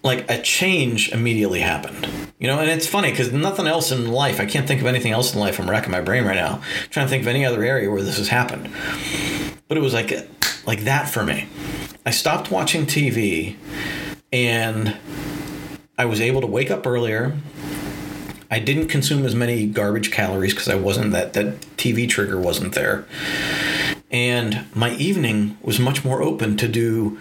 like 0.03 0.29
a 0.29 0.41
change 0.41 1.11
immediately 1.11 1.59
happened. 1.59 2.30
You 2.41 2.47
know, 2.47 2.57
and 2.57 2.71
it's 2.71 2.87
funny 2.87 3.11
because 3.11 3.31
nothing 3.31 3.67
else 3.67 3.91
in 3.91 4.11
life, 4.11 4.39
I 4.39 4.47
can't 4.47 4.67
think 4.67 4.81
of 4.81 4.87
anything 4.87 5.11
else 5.11 5.31
in 5.31 5.39
life. 5.39 5.59
I'm 5.59 5.69
racking 5.69 5.91
my 5.91 6.01
brain 6.01 6.25
right 6.25 6.35
now, 6.35 6.63
trying 6.89 7.05
to 7.05 7.09
think 7.09 7.21
of 7.21 7.27
any 7.27 7.45
other 7.45 7.63
area 7.63 7.87
where 7.91 8.01
this 8.01 8.17
has 8.17 8.29
happened. 8.29 8.67
But 9.67 9.77
it 9.77 9.81
was 9.81 9.93
like 9.93 10.11
like 10.65 10.81
that 10.85 11.07
for 11.07 11.23
me. 11.23 11.47
I 12.03 12.09
stopped 12.09 12.49
watching 12.49 12.87
TV 12.87 13.57
and 14.33 14.97
I 15.99 16.05
was 16.05 16.19
able 16.19 16.41
to 16.41 16.47
wake 16.47 16.71
up 16.71 16.87
earlier. 16.87 17.37
I 18.49 18.57
didn't 18.57 18.87
consume 18.87 19.23
as 19.23 19.35
many 19.35 19.67
garbage 19.67 20.09
calories 20.09 20.55
because 20.55 20.67
I 20.67 20.75
wasn't 20.75 21.11
that 21.11 21.33
that 21.33 21.61
TV 21.77 22.09
trigger 22.09 22.39
wasn't 22.39 22.73
there. 22.73 23.05
And 24.09 24.65
my 24.75 24.95
evening 24.95 25.59
was 25.61 25.79
much 25.79 26.03
more 26.03 26.23
open 26.23 26.57
to 26.57 26.67
do 26.67 27.19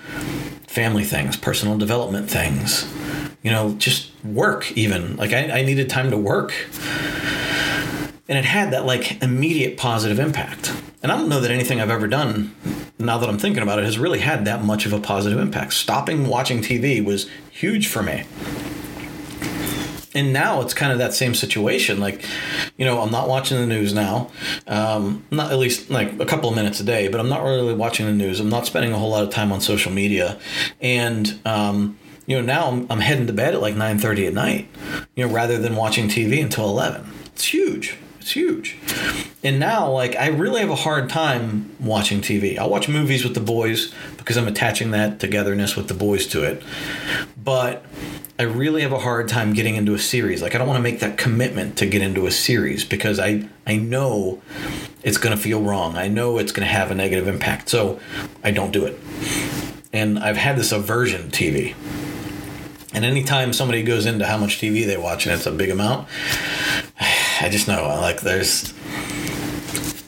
family 0.66 1.04
things, 1.04 1.36
personal 1.36 1.76
development 1.76 2.30
things, 2.30 2.90
you 3.42 3.50
know, 3.50 3.74
just 3.74 4.09
work 4.24 4.72
even. 4.72 5.16
Like 5.16 5.32
I, 5.32 5.50
I 5.50 5.62
needed 5.62 5.88
time 5.90 6.10
to 6.10 6.16
work. 6.16 6.52
And 8.28 8.38
it 8.38 8.44
had 8.44 8.72
that 8.72 8.86
like 8.86 9.22
immediate 9.22 9.76
positive 9.76 10.18
impact. 10.18 10.72
And 11.02 11.10
I 11.10 11.16
don't 11.16 11.28
know 11.28 11.40
that 11.40 11.50
anything 11.50 11.80
I've 11.80 11.90
ever 11.90 12.06
done, 12.06 12.54
now 12.98 13.18
that 13.18 13.28
I'm 13.28 13.38
thinking 13.38 13.62
about 13.62 13.78
it, 13.78 13.84
has 13.84 13.98
really 13.98 14.20
had 14.20 14.44
that 14.44 14.62
much 14.62 14.86
of 14.86 14.92
a 14.92 15.00
positive 15.00 15.38
impact. 15.38 15.72
Stopping 15.72 16.28
watching 16.28 16.58
TV 16.58 17.04
was 17.04 17.28
huge 17.50 17.88
for 17.88 18.02
me 18.02 18.24
and 20.14 20.32
now 20.32 20.60
it's 20.60 20.74
kind 20.74 20.92
of 20.92 20.98
that 20.98 21.14
same 21.14 21.34
situation. 21.34 22.00
Like, 22.00 22.24
you 22.76 22.84
know, 22.84 23.00
I'm 23.00 23.12
not 23.12 23.28
watching 23.28 23.58
the 23.58 23.66
news 23.66 23.94
now. 23.94 24.30
Um, 24.66 25.24
not 25.30 25.52
at 25.52 25.58
least 25.58 25.90
like 25.90 26.18
a 26.18 26.26
couple 26.26 26.48
of 26.48 26.56
minutes 26.56 26.80
a 26.80 26.84
day, 26.84 27.08
but 27.08 27.20
I'm 27.20 27.28
not 27.28 27.42
really 27.42 27.74
watching 27.74 28.06
the 28.06 28.12
news. 28.12 28.40
I'm 28.40 28.48
not 28.48 28.66
spending 28.66 28.92
a 28.92 28.98
whole 28.98 29.10
lot 29.10 29.22
of 29.22 29.30
time 29.30 29.52
on 29.52 29.60
social 29.60 29.92
media, 29.92 30.38
and 30.80 31.38
um, 31.44 31.98
you 32.30 32.36
know, 32.36 32.42
now 32.42 32.68
I'm, 32.68 32.86
I'm 32.88 33.00
heading 33.00 33.26
to 33.26 33.32
bed 33.32 33.54
at 33.54 33.60
like 33.60 33.74
9:30 33.74 34.28
at 34.28 34.34
night. 34.34 34.68
You 35.16 35.26
know, 35.26 35.34
rather 35.34 35.58
than 35.58 35.74
watching 35.74 36.06
TV 36.06 36.40
until 36.40 36.66
11. 36.66 37.04
It's 37.34 37.46
huge. 37.46 37.98
It's 38.20 38.30
huge. 38.30 38.76
And 39.42 39.58
now, 39.58 39.90
like, 39.90 40.14
I 40.14 40.28
really 40.28 40.60
have 40.60 40.70
a 40.70 40.76
hard 40.76 41.10
time 41.10 41.74
watching 41.80 42.20
TV. 42.20 42.56
I'll 42.56 42.70
watch 42.70 42.88
movies 42.88 43.24
with 43.24 43.34
the 43.34 43.40
boys 43.40 43.92
because 44.16 44.36
I'm 44.36 44.46
attaching 44.46 44.92
that 44.92 45.18
togetherness 45.18 45.74
with 45.74 45.88
the 45.88 45.94
boys 45.94 46.28
to 46.28 46.44
it. 46.44 46.62
But 47.42 47.84
I 48.38 48.44
really 48.44 48.82
have 48.82 48.92
a 48.92 49.00
hard 49.00 49.26
time 49.26 49.52
getting 49.52 49.74
into 49.74 49.94
a 49.94 49.98
series. 49.98 50.40
Like 50.40 50.54
I 50.54 50.58
don't 50.58 50.68
want 50.68 50.78
to 50.78 50.82
make 50.84 51.00
that 51.00 51.18
commitment 51.18 51.78
to 51.78 51.86
get 51.86 52.00
into 52.00 52.26
a 52.26 52.30
series 52.30 52.84
because 52.84 53.18
I 53.18 53.48
I 53.66 53.74
know 53.74 54.40
it's 55.02 55.18
going 55.18 55.36
to 55.36 55.42
feel 55.42 55.62
wrong. 55.62 55.96
I 55.96 56.06
know 56.06 56.38
it's 56.38 56.52
going 56.52 56.66
to 56.66 56.72
have 56.72 56.92
a 56.92 56.94
negative 56.94 57.26
impact. 57.26 57.70
So 57.70 57.98
I 58.44 58.52
don't 58.52 58.70
do 58.70 58.84
it. 58.86 58.96
And 59.92 60.20
I've 60.20 60.36
had 60.36 60.56
this 60.56 60.70
aversion 60.70 61.32
to 61.32 61.52
TV. 61.52 61.74
And 62.92 63.04
anytime 63.04 63.52
somebody 63.52 63.82
goes 63.82 64.06
into 64.06 64.26
how 64.26 64.36
much 64.36 64.58
TV 64.58 64.84
they 64.84 64.96
watch 64.96 65.26
and 65.26 65.34
it's 65.34 65.46
a 65.46 65.52
big 65.52 65.70
amount, 65.70 66.08
I 67.40 67.48
just 67.50 67.68
know 67.68 67.84
like 68.00 68.20
there's 68.20 68.74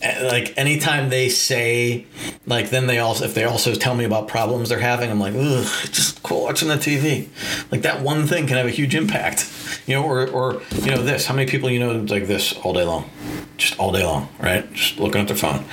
eh, 0.02 0.28
like 0.30 0.52
anytime 0.58 1.08
they 1.08 1.28
say 1.28 2.06
like 2.46 2.70
then 2.70 2.86
they 2.86 2.98
also 2.98 3.24
if 3.24 3.34
they 3.34 3.44
also 3.44 3.74
tell 3.74 3.94
me 3.94 4.04
about 4.04 4.28
problems 4.28 4.68
they're 4.68 4.78
having 4.78 5.10
i'm 5.10 5.18
like 5.18 5.32
ugh 5.34 5.66
just 5.92 6.22
quit 6.22 6.40
watching 6.40 6.68
the 6.68 6.74
tv 6.74 7.28
like 7.70 7.82
that 7.82 8.02
one 8.02 8.26
thing 8.26 8.46
can 8.46 8.58
have 8.58 8.66
a 8.66 8.70
huge 8.70 8.94
impact 8.94 9.50
you 9.86 9.94
know 9.94 10.04
or 10.04 10.28
or 10.28 10.62
you 10.82 10.90
know 10.90 11.02
this. 11.02 11.26
How 11.26 11.34
many 11.34 11.50
people 11.50 11.70
you 11.70 11.78
know 11.80 11.92
like 11.92 12.26
this 12.26 12.52
all 12.58 12.72
day 12.72 12.84
long? 12.84 13.10
Just 13.56 13.78
all 13.78 13.92
day 13.92 14.04
long 14.04 14.28
right? 14.40 14.70
Just 14.72 14.98
looking 14.98 15.20
at 15.20 15.28
their 15.28 15.36
phone. 15.36 15.64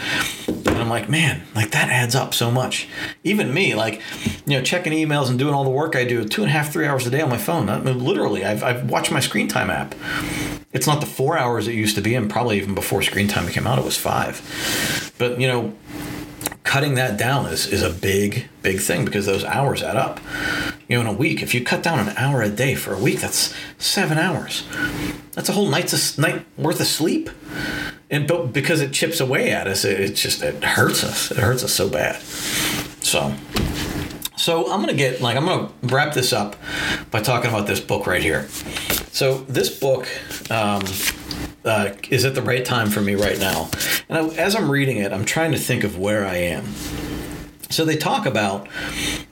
And 0.48 0.78
i'm 0.78 0.90
like 0.90 1.10
man 1.10 1.44
like 1.56 1.72
that 1.72 1.90
adds 1.90 2.16
up 2.16 2.34
so 2.34 2.52
much. 2.52 2.88
Even 3.24 3.54
me 3.54 3.76
like 3.76 4.02
you 4.46 4.58
know 4.58 4.62
checking 4.62 4.94
emails 4.94 5.30
and 5.30 5.40
doing 5.40 5.54
all 5.54 5.64
the 5.64 5.70
work 5.70 5.96
i 5.96 6.04
do 6.04 6.24
two 6.26 6.42
and 6.42 6.50
a 6.50 6.54
half 6.54 6.72
three 6.72 6.86
hours 6.86 7.08
a 7.08 7.10
day 7.10 7.22
on 7.22 7.30
my 7.30 7.38
phone. 7.38 7.70
I 7.70 7.80
mean, 7.80 8.04
literally 8.04 8.46
I've, 8.46 8.64
I've 8.64 8.90
watched 8.90 9.12
my 9.12 9.20
screen 9.20 9.48
time 9.48 9.70
app. 9.70 9.96
It's 10.72 10.86
not 10.86 11.00
the 11.00 11.08
four 11.08 11.38
hours 11.38 11.68
it 11.68 11.74
used 11.74 11.96
to 11.96 12.02
be, 12.02 12.14
and 12.14 12.30
probably 12.30 12.58
even 12.58 12.76
before 12.76 13.02
screen 13.02 13.28
time 13.28 13.48
came 13.48 13.66
out, 13.66 13.80
it 13.80 13.86
was 13.86 13.98
five. 13.98 15.14
But 15.18 15.40
you 15.42 15.48
know, 15.48 15.74
cutting 16.64 16.96
that 16.96 17.18
down 17.18 17.46
is, 17.48 17.68
is 17.68 17.82
a 17.82 17.90
big, 17.90 18.48
big 18.62 18.80
thing 18.80 19.06
because 19.06 19.26
those 19.26 19.44
hours 19.44 19.82
add 19.82 19.96
up. 19.96 20.20
You 20.88 20.98
know, 20.98 21.02
in 21.02 21.08
a 21.08 21.18
week, 21.18 21.42
if 21.42 21.54
you 21.54 21.64
cut 21.64 21.84
down 21.84 22.00
an 22.00 22.16
hour 22.18 22.42
a 22.42 22.50
day 22.50 22.76
for 22.76 22.94
a 22.94 23.00
week, 23.00 23.20
that's 23.20 23.54
seven 23.78 24.18
hours. 24.18 24.68
That's 25.34 25.50
a 25.50 25.54
whole 25.54 25.68
night's 25.68 26.18
a 26.18 26.22
night 26.22 26.46
worth 26.58 26.80
of 26.80 26.88
sleep. 26.88 27.30
And 28.10 28.28
but 28.28 28.54
because 28.54 28.82
it 28.82 28.92
chips 28.92 29.20
away 29.20 29.52
at 29.52 29.68
us, 29.68 29.86
it, 29.86 30.00
it 30.00 30.14
just 30.16 30.42
it 30.42 30.64
hurts 30.64 31.04
us. 31.04 31.32
It 31.32 31.38
hurts 31.38 31.64
us 31.64 31.74
so 31.74 31.90
bad. 31.90 32.22
So 33.02 33.34
so 34.36 34.72
I'm 34.72 34.80
gonna 34.80 34.94
get 34.94 35.22
like 35.22 35.38
I'm 35.38 35.46
gonna 35.46 35.70
wrap 35.84 36.14
this 36.14 36.34
up 36.34 36.56
by 37.12 37.22
talking 37.22 37.50
about 37.50 37.68
this 37.68 37.80
book 37.80 38.08
right 38.08 38.22
here. 38.22 38.48
So 39.12 39.40
this 39.40 39.70
book 39.78 40.08
um, 40.50 40.82
uh, 41.66 41.92
is 42.10 42.26
at 42.26 42.36
the 42.36 42.42
right 42.42 42.64
time 42.64 42.90
for 42.90 43.02
me 43.02 43.16
right 43.16 43.40
now, 43.40 43.70
and 44.08 44.18
I, 44.18 44.36
as 44.36 44.56
I'm 44.56 44.70
reading 44.70 44.98
it, 44.98 45.12
I'm 45.12 45.26
trying 45.26 45.52
to 45.52 45.58
think 45.58 45.84
of 45.84 45.98
where 45.98 46.26
I 46.26 46.36
am. 46.36 46.66
So 47.72 47.86
they 47.86 47.98
talk 47.98 48.26
about, 48.26 48.68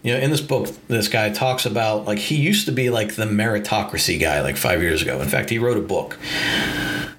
you 0.03 0.13
know, 0.13 0.19
in 0.19 0.29
this 0.29 0.41
book, 0.41 0.69
this 0.87 1.07
guy 1.07 1.31
talks 1.31 1.65
about 1.65 2.05
like 2.05 2.19
he 2.19 2.35
used 2.35 2.65
to 2.67 2.71
be 2.71 2.91
like 2.91 3.15
the 3.15 3.25
meritocracy 3.25 4.19
guy 4.19 4.41
like 4.41 4.57
five 4.57 4.81
years 4.81 5.01
ago. 5.01 5.19
In 5.21 5.27
fact, 5.27 5.49
he 5.49 5.57
wrote 5.57 5.77
a 5.77 5.81
book 5.81 6.19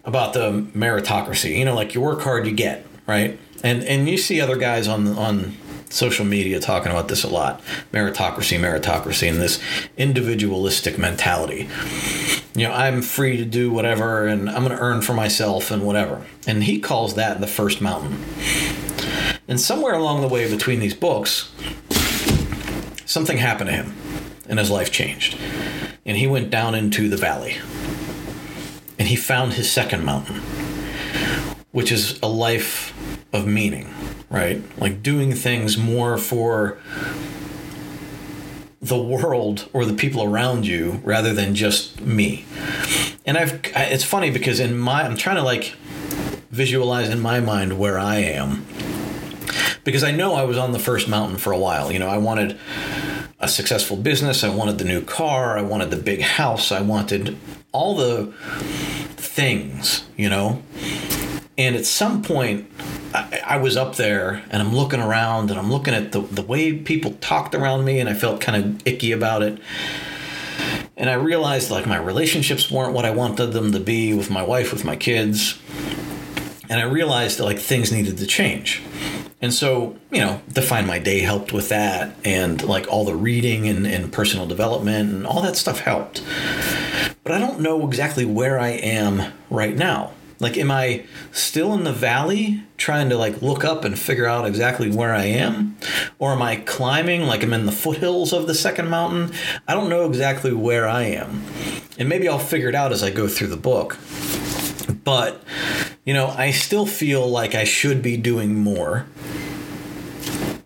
about 0.04 0.32
the 0.32 0.62
meritocracy. 0.76 1.58
You 1.58 1.64
know, 1.64 1.74
like 1.74 1.94
you 1.94 2.00
work 2.00 2.20
hard, 2.20 2.46
you 2.46 2.52
get 2.52 2.86
right, 3.06 3.38
and 3.64 3.82
and 3.82 4.08
you 4.08 4.16
see 4.16 4.40
other 4.40 4.56
guys 4.56 4.86
on 4.86 5.08
on 5.18 5.56
social 5.90 6.24
media 6.24 6.60
talking 6.60 6.90
about 6.90 7.08
this 7.08 7.24
a 7.24 7.28
lot 7.28 7.62
meritocracy, 7.92 8.58
meritocracy, 8.58 9.28
and 9.28 9.40
this 9.40 9.60
individualistic 9.96 10.98
mentality. 10.98 11.68
You 12.54 12.68
know, 12.68 12.72
I'm 12.72 13.02
free 13.02 13.36
to 13.36 13.44
do 13.44 13.70
whatever 13.70 14.26
and 14.26 14.48
I'm 14.48 14.64
going 14.64 14.76
to 14.76 14.82
earn 14.82 15.02
for 15.02 15.14
myself 15.14 15.70
and 15.70 15.84
whatever. 15.86 16.26
And 16.46 16.64
he 16.64 16.80
calls 16.80 17.14
that 17.14 17.40
the 17.40 17.46
first 17.46 17.80
mountain. 17.80 18.24
And 19.46 19.60
somewhere 19.60 19.94
along 19.94 20.20
the 20.20 20.28
way 20.28 20.50
between 20.50 20.80
these 20.80 20.94
books, 20.94 21.52
something 23.06 23.38
happened 23.38 23.70
to 23.70 23.76
him 23.76 23.94
and 24.48 24.58
his 24.58 24.70
life 24.70 24.90
changed. 24.90 25.38
And 26.04 26.16
he 26.16 26.26
went 26.26 26.50
down 26.50 26.74
into 26.74 27.08
the 27.08 27.16
valley. 27.16 27.56
And 28.98 29.08
he 29.08 29.16
found 29.16 29.52
his 29.52 29.70
second 29.70 30.04
mountain, 30.04 30.40
which 31.78 31.90
is 31.90 32.18
a 32.22 32.28
life 32.28 32.92
of 33.32 33.46
meaning 33.46 33.86
right? 34.30 34.62
Like 34.78 35.02
doing 35.02 35.34
things 35.34 35.76
more 35.76 36.18
for 36.18 36.78
the 38.80 38.98
world 39.00 39.68
or 39.72 39.84
the 39.84 39.94
people 39.94 40.22
around 40.22 40.66
you 40.66 41.00
rather 41.02 41.32
than 41.32 41.54
just 41.54 42.00
me. 42.00 42.44
And 43.26 43.36
I've 43.36 43.60
it's 43.74 44.04
funny 44.04 44.30
because 44.30 44.60
in 44.60 44.78
my 44.78 45.02
I'm 45.02 45.16
trying 45.16 45.36
to 45.36 45.42
like 45.42 45.74
visualize 46.50 47.08
in 47.08 47.20
my 47.20 47.40
mind 47.40 47.78
where 47.78 47.98
I 47.98 48.16
am. 48.16 48.64
Because 49.84 50.04
I 50.04 50.10
know 50.10 50.34
I 50.34 50.44
was 50.44 50.58
on 50.58 50.72
the 50.72 50.78
first 50.78 51.08
mountain 51.08 51.38
for 51.38 51.52
a 51.52 51.58
while. 51.58 51.90
You 51.90 51.98
know, 51.98 52.08
I 52.08 52.18
wanted 52.18 52.58
a 53.40 53.48
successful 53.48 53.96
business, 53.96 54.44
I 54.44 54.54
wanted 54.54 54.78
the 54.78 54.84
new 54.84 55.02
car, 55.02 55.56
I 55.56 55.62
wanted 55.62 55.90
the 55.90 55.96
big 55.96 56.20
house, 56.20 56.70
I 56.70 56.82
wanted 56.82 57.38
all 57.72 57.96
the 57.96 58.32
things, 59.16 60.04
you 60.16 60.28
know. 60.28 60.62
And 61.58 61.74
at 61.74 61.84
some 61.84 62.22
point 62.22 62.70
I, 63.12 63.42
I, 63.44 63.56
was 63.56 63.76
up 63.76 63.96
there 63.96 64.44
and 64.48 64.62
I'm 64.62 64.74
looking 64.74 65.00
around 65.00 65.50
and 65.50 65.58
I'm 65.58 65.72
looking 65.72 65.92
at 65.92 66.12
the, 66.12 66.20
the 66.20 66.42
way 66.42 66.72
people 66.72 67.14
talked 67.14 67.52
around 67.52 67.84
me 67.84 67.98
and 67.98 68.08
I 68.08 68.14
felt 68.14 68.40
kind 68.40 68.64
of 68.64 68.86
icky 68.86 69.10
about 69.10 69.42
it. 69.42 69.58
And 70.96 71.10
I 71.10 71.14
realized 71.14 71.70
like 71.70 71.84
my 71.84 71.96
relationships 71.96 72.70
weren't 72.70 72.94
what 72.94 73.04
I 73.04 73.10
wanted 73.10 73.46
them 73.48 73.72
to 73.72 73.80
be 73.80 74.14
with 74.14 74.30
my 74.30 74.42
wife, 74.42 74.72
with 74.72 74.84
my 74.84 74.94
kids. 74.94 75.60
And 76.68 76.80
I 76.80 76.84
realized 76.84 77.38
that 77.38 77.44
like 77.44 77.58
things 77.58 77.90
needed 77.90 78.18
to 78.18 78.26
change. 78.26 78.82
And 79.40 79.52
so, 79.52 79.96
you 80.10 80.20
know, 80.20 80.42
Define 80.52 80.86
My 80.86 80.98
Day 80.98 81.20
helped 81.20 81.52
with 81.52 81.68
that. 81.70 82.14
And 82.24 82.62
like 82.62 82.86
all 82.88 83.04
the 83.04 83.14
reading 83.16 83.68
and, 83.68 83.86
and 83.86 84.12
personal 84.12 84.46
development 84.46 85.12
and 85.12 85.26
all 85.26 85.42
that 85.42 85.56
stuff 85.56 85.80
helped. 85.80 86.22
But 87.24 87.32
I 87.32 87.38
don't 87.40 87.60
know 87.60 87.86
exactly 87.86 88.24
where 88.24 88.58
I 88.58 88.70
am 88.70 89.32
right 89.50 89.76
now. 89.76 90.12
Like, 90.40 90.56
am 90.56 90.70
I 90.70 91.04
still 91.32 91.74
in 91.74 91.82
the 91.82 91.92
valley 91.92 92.62
trying 92.76 93.08
to 93.08 93.16
like 93.16 93.42
look 93.42 93.64
up 93.64 93.84
and 93.84 93.98
figure 93.98 94.26
out 94.26 94.46
exactly 94.46 94.90
where 94.90 95.14
I 95.14 95.24
am? 95.24 95.76
Or 96.18 96.32
am 96.32 96.42
I 96.42 96.56
climbing 96.56 97.22
like 97.22 97.42
I'm 97.42 97.52
in 97.52 97.66
the 97.66 97.72
foothills 97.72 98.32
of 98.32 98.46
the 98.46 98.54
second 98.54 98.88
mountain? 98.88 99.32
I 99.66 99.74
don't 99.74 99.88
know 99.88 100.06
exactly 100.06 100.52
where 100.52 100.86
I 100.86 101.04
am. 101.04 101.42
And 101.98 102.08
maybe 102.08 102.28
I'll 102.28 102.38
figure 102.38 102.68
it 102.68 102.74
out 102.76 102.92
as 102.92 103.02
I 103.02 103.10
go 103.10 103.26
through 103.26 103.48
the 103.48 103.56
book. 103.56 103.98
But, 105.02 105.42
you 106.04 106.14
know, 106.14 106.28
I 106.28 106.52
still 106.52 106.86
feel 106.86 107.26
like 107.28 107.54
I 107.54 107.64
should 107.64 108.00
be 108.02 108.16
doing 108.16 108.54
more. 108.54 109.06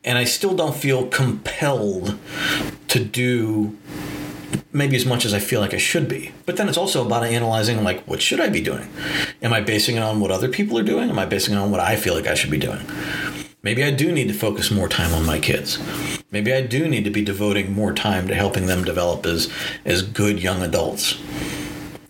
And 0.04 0.18
I 0.18 0.24
still 0.24 0.54
don't 0.54 0.74
feel 0.74 1.06
compelled 1.06 2.18
to 2.88 3.02
do 3.02 3.78
maybe 4.72 4.96
as 4.96 5.06
much 5.06 5.24
as 5.24 5.34
I 5.34 5.38
feel 5.38 5.60
like 5.60 5.74
I 5.74 5.78
should 5.78 6.08
be. 6.08 6.32
But 6.46 6.56
then 6.56 6.68
it's 6.68 6.78
also 6.78 7.04
about 7.04 7.24
analyzing 7.24 7.82
like 7.84 8.02
what 8.06 8.22
should 8.22 8.40
I 8.40 8.48
be 8.48 8.60
doing? 8.60 8.88
Am 9.42 9.52
I 9.52 9.60
basing 9.60 9.96
it 9.96 10.02
on 10.02 10.20
what 10.20 10.30
other 10.30 10.48
people 10.48 10.78
are 10.78 10.82
doing? 10.82 11.10
Am 11.10 11.18
I 11.18 11.26
basing 11.26 11.54
it 11.54 11.58
on 11.58 11.70
what 11.70 11.80
I 11.80 11.96
feel 11.96 12.14
like 12.14 12.26
I 12.26 12.34
should 12.34 12.50
be 12.50 12.58
doing? 12.58 12.80
Maybe 13.62 13.84
I 13.84 13.92
do 13.92 14.10
need 14.10 14.26
to 14.28 14.34
focus 14.34 14.70
more 14.70 14.88
time 14.88 15.14
on 15.14 15.24
my 15.24 15.38
kids. 15.38 15.78
Maybe 16.32 16.52
I 16.52 16.62
do 16.62 16.88
need 16.88 17.04
to 17.04 17.10
be 17.10 17.22
devoting 17.22 17.72
more 17.72 17.92
time 17.92 18.26
to 18.28 18.34
helping 18.34 18.66
them 18.66 18.84
develop 18.84 19.24
as 19.24 19.48
as 19.84 20.02
good 20.02 20.42
young 20.42 20.62
adults. 20.62 21.18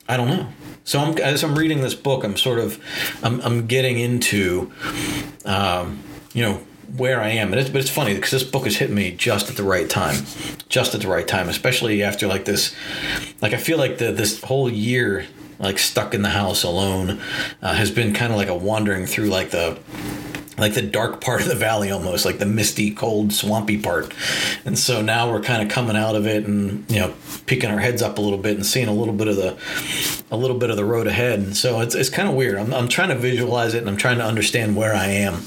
I 0.08 0.16
don't 0.16 0.28
know. 0.28 0.48
So 0.84 0.98
I'm, 0.98 1.16
as 1.18 1.44
I'm 1.44 1.56
reading 1.56 1.80
this 1.80 1.94
book, 1.94 2.24
I'm 2.24 2.36
sort 2.36 2.58
of 2.58 2.82
I'm, 3.22 3.40
I'm 3.42 3.66
getting 3.66 3.98
into, 3.98 4.72
um, 5.44 6.02
you 6.32 6.42
know, 6.42 6.60
where 6.96 7.20
I 7.20 7.28
am. 7.28 7.52
And 7.52 7.60
it's, 7.60 7.70
but 7.70 7.80
it's 7.80 7.90
funny 7.90 8.14
because 8.14 8.30
this 8.30 8.42
book 8.42 8.64
has 8.64 8.76
hit 8.76 8.90
me 8.90 9.12
just 9.12 9.48
at 9.48 9.56
the 9.56 9.62
right 9.62 9.88
time, 9.88 10.24
just 10.68 10.94
at 10.94 11.00
the 11.00 11.08
right 11.08 11.26
time, 11.26 11.48
especially 11.48 12.02
after 12.02 12.26
like 12.26 12.44
this. 12.44 12.74
Like 13.40 13.52
I 13.52 13.56
feel 13.58 13.78
like 13.78 13.98
the 13.98 14.12
this 14.12 14.42
whole 14.42 14.70
year, 14.70 15.26
like 15.58 15.78
stuck 15.78 16.14
in 16.14 16.22
the 16.22 16.30
house 16.30 16.62
alone, 16.62 17.20
uh, 17.62 17.74
has 17.74 17.90
been 17.90 18.12
kind 18.14 18.32
of 18.32 18.38
like 18.38 18.48
a 18.48 18.54
wandering 18.54 19.06
through 19.06 19.26
like 19.26 19.50
the 19.50 19.78
like 20.62 20.74
the 20.74 20.82
dark 20.82 21.20
part 21.20 21.42
of 21.42 21.48
the 21.48 21.54
valley 21.54 21.90
almost 21.90 22.24
like 22.24 22.38
the 22.38 22.46
misty 22.46 22.90
cold 22.90 23.32
swampy 23.32 23.76
part. 23.76 24.14
And 24.64 24.78
so 24.78 25.02
now 25.02 25.30
we're 25.30 25.42
kind 25.42 25.62
of 25.62 25.68
coming 25.68 25.96
out 25.96 26.14
of 26.14 26.26
it 26.26 26.46
and 26.46 26.90
you 26.90 27.00
know 27.00 27.14
peeking 27.46 27.70
our 27.70 27.80
heads 27.80 28.00
up 28.00 28.16
a 28.18 28.20
little 28.20 28.38
bit 28.38 28.56
and 28.56 28.64
seeing 28.64 28.88
a 28.88 28.94
little 28.94 29.14
bit 29.14 29.28
of 29.28 29.36
the 29.36 29.58
a 30.30 30.36
little 30.36 30.56
bit 30.56 30.70
of 30.70 30.76
the 30.76 30.84
road 30.84 31.06
ahead. 31.06 31.40
And 31.40 31.56
so 31.56 31.80
it's, 31.80 31.94
it's 31.94 32.08
kind 32.08 32.28
of 32.28 32.34
weird. 32.34 32.56
I'm, 32.56 32.72
I'm 32.72 32.88
trying 32.88 33.08
to 33.10 33.16
visualize 33.16 33.74
it 33.74 33.78
and 33.78 33.88
i'm 33.88 33.96
trying 33.96 34.18
to 34.18 34.24
understand 34.24 34.76
where 34.76 34.94
i 34.94 35.06
am. 35.06 35.42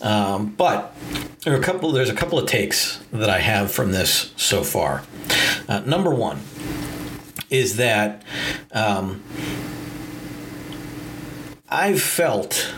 Um, 0.00 0.54
but 0.56 0.94
there 1.42 1.54
are 1.54 1.58
a 1.58 1.62
couple 1.62 1.90
there's 1.92 2.10
a 2.10 2.14
couple 2.14 2.38
of 2.38 2.46
takes 2.46 3.02
that 3.12 3.30
i 3.30 3.38
have 3.38 3.72
from 3.72 3.92
this 3.92 4.32
so 4.36 4.62
far. 4.62 5.02
Uh, 5.68 5.80
number 5.80 6.14
one 6.14 6.40
is 7.50 7.76
that 7.76 8.22
um, 8.72 9.22
i've 11.68 12.00
felt 12.00 12.74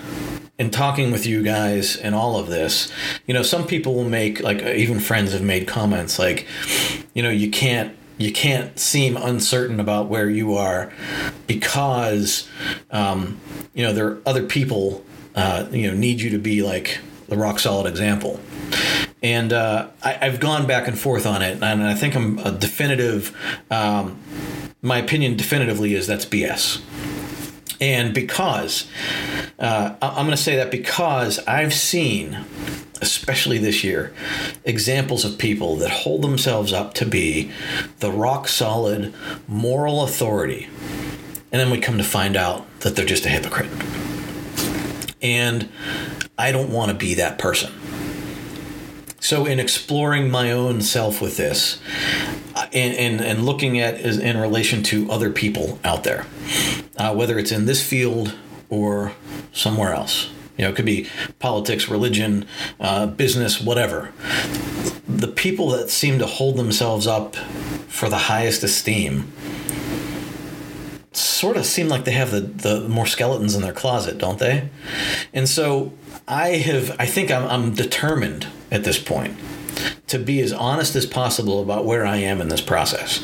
in 0.58 0.70
talking 0.70 1.12
with 1.12 1.24
you 1.24 1.42
guys 1.42 1.96
and 1.96 2.16
all 2.16 2.36
of 2.36 2.48
this, 2.48 2.92
you 3.28 3.32
know, 3.32 3.44
some 3.44 3.64
people 3.64 3.94
will 3.94 4.08
make 4.08 4.40
like 4.40 4.60
even 4.60 4.98
friends 4.98 5.32
have 5.32 5.40
made 5.40 5.68
comments 5.68 6.18
like, 6.18 6.48
you 7.14 7.22
know, 7.22 7.30
you 7.30 7.48
can't 7.48 7.96
you 8.18 8.32
can't 8.32 8.78
seem 8.78 9.16
uncertain 9.16 9.78
about 9.78 10.08
where 10.08 10.28
you 10.28 10.56
are 10.56 10.92
because 11.46 12.48
um, 12.90 13.40
you 13.74 13.84
know 13.84 13.92
there 13.92 14.06
are 14.08 14.22
other 14.26 14.42
people 14.42 15.04
uh, 15.36 15.66
you 15.70 15.88
know 15.88 15.96
need 15.96 16.20
you 16.20 16.30
to 16.30 16.38
be 16.38 16.62
like 16.62 16.98
the 17.28 17.36
rock 17.36 17.58
solid 17.60 17.88
example. 17.88 18.40
And 19.22 19.52
uh, 19.52 19.88
I, 20.02 20.12
have 20.12 20.38
gone 20.38 20.66
back 20.66 20.86
and 20.86 20.98
forth 20.98 21.26
on 21.26 21.42
it, 21.42 21.62
and 21.62 21.82
I 21.82 21.94
think 21.94 22.14
I'm 22.14 22.38
a 22.40 22.52
definitive. 22.52 23.36
Um, 23.70 24.20
my 24.80 24.98
opinion 24.98 25.36
definitively 25.36 25.94
is 25.94 26.06
that's 26.06 26.24
BS. 26.24 26.82
And 27.80 28.12
because, 28.12 28.88
uh, 29.58 29.94
I'm 30.02 30.26
going 30.26 30.30
to 30.30 30.36
say 30.36 30.56
that 30.56 30.70
because 30.70 31.38
I've 31.46 31.72
seen, 31.72 32.44
especially 33.00 33.58
this 33.58 33.84
year, 33.84 34.12
examples 34.64 35.24
of 35.24 35.38
people 35.38 35.76
that 35.76 35.90
hold 35.90 36.22
themselves 36.22 36.72
up 36.72 36.94
to 36.94 37.06
be 37.06 37.52
the 38.00 38.10
rock 38.10 38.48
solid 38.48 39.14
moral 39.46 40.02
authority. 40.02 40.68
And 41.52 41.60
then 41.60 41.70
we 41.70 41.78
come 41.78 41.98
to 41.98 42.04
find 42.04 42.36
out 42.36 42.66
that 42.80 42.96
they're 42.96 43.06
just 43.06 43.26
a 43.26 43.28
hypocrite. 43.28 43.70
And 45.22 45.68
I 46.36 46.52
don't 46.52 46.70
want 46.70 46.90
to 46.90 46.96
be 46.96 47.14
that 47.14 47.38
person. 47.38 47.72
So, 49.20 49.46
in 49.46 49.58
exploring 49.58 50.30
my 50.30 50.52
own 50.52 50.80
self 50.80 51.20
with 51.20 51.36
this, 51.36 51.80
and, 52.72 52.94
and, 52.94 53.20
and 53.20 53.44
looking 53.44 53.80
at 53.80 53.94
is 53.94 54.18
in 54.18 54.36
relation 54.36 54.82
to 54.84 55.10
other 55.10 55.30
people 55.30 55.78
out 55.84 56.04
there, 56.04 56.24
uh, 56.96 57.14
whether 57.14 57.38
it's 57.38 57.50
in 57.50 57.66
this 57.66 57.86
field 57.86 58.34
or 58.70 59.12
somewhere 59.52 59.92
else. 59.92 60.30
You 60.56 60.64
know, 60.64 60.70
it 60.70 60.76
could 60.76 60.84
be 60.84 61.08
politics, 61.38 61.88
religion, 61.88 62.46
uh, 62.80 63.06
business, 63.06 63.60
whatever. 63.60 64.12
The 65.08 65.28
people 65.28 65.68
that 65.70 65.90
seem 65.90 66.18
to 66.18 66.26
hold 66.26 66.56
themselves 66.56 67.06
up 67.06 67.36
for 67.36 68.08
the 68.08 68.18
highest 68.18 68.62
esteem 68.62 69.32
sort 71.12 71.56
of 71.56 71.64
seem 71.64 71.88
like 71.88 72.04
they 72.04 72.12
have 72.12 72.30
the, 72.30 72.40
the 72.40 72.88
more 72.88 73.06
skeletons 73.06 73.54
in 73.54 73.62
their 73.62 73.72
closet, 73.72 74.18
don't 74.18 74.38
they? 74.38 74.68
And 75.32 75.48
so 75.48 75.92
I 76.26 76.48
have, 76.48 76.94
I 76.98 77.06
think 77.06 77.30
I'm, 77.30 77.44
I'm 77.48 77.74
determined 77.74 78.46
at 78.70 78.84
this 78.84 78.98
point 78.98 79.36
to 80.08 80.18
be 80.18 80.40
as 80.40 80.52
honest 80.52 80.96
as 80.96 81.06
possible 81.06 81.62
about 81.62 81.84
where 81.84 82.06
I 82.06 82.16
am 82.16 82.40
in 82.40 82.48
this 82.48 82.60
process. 82.60 83.22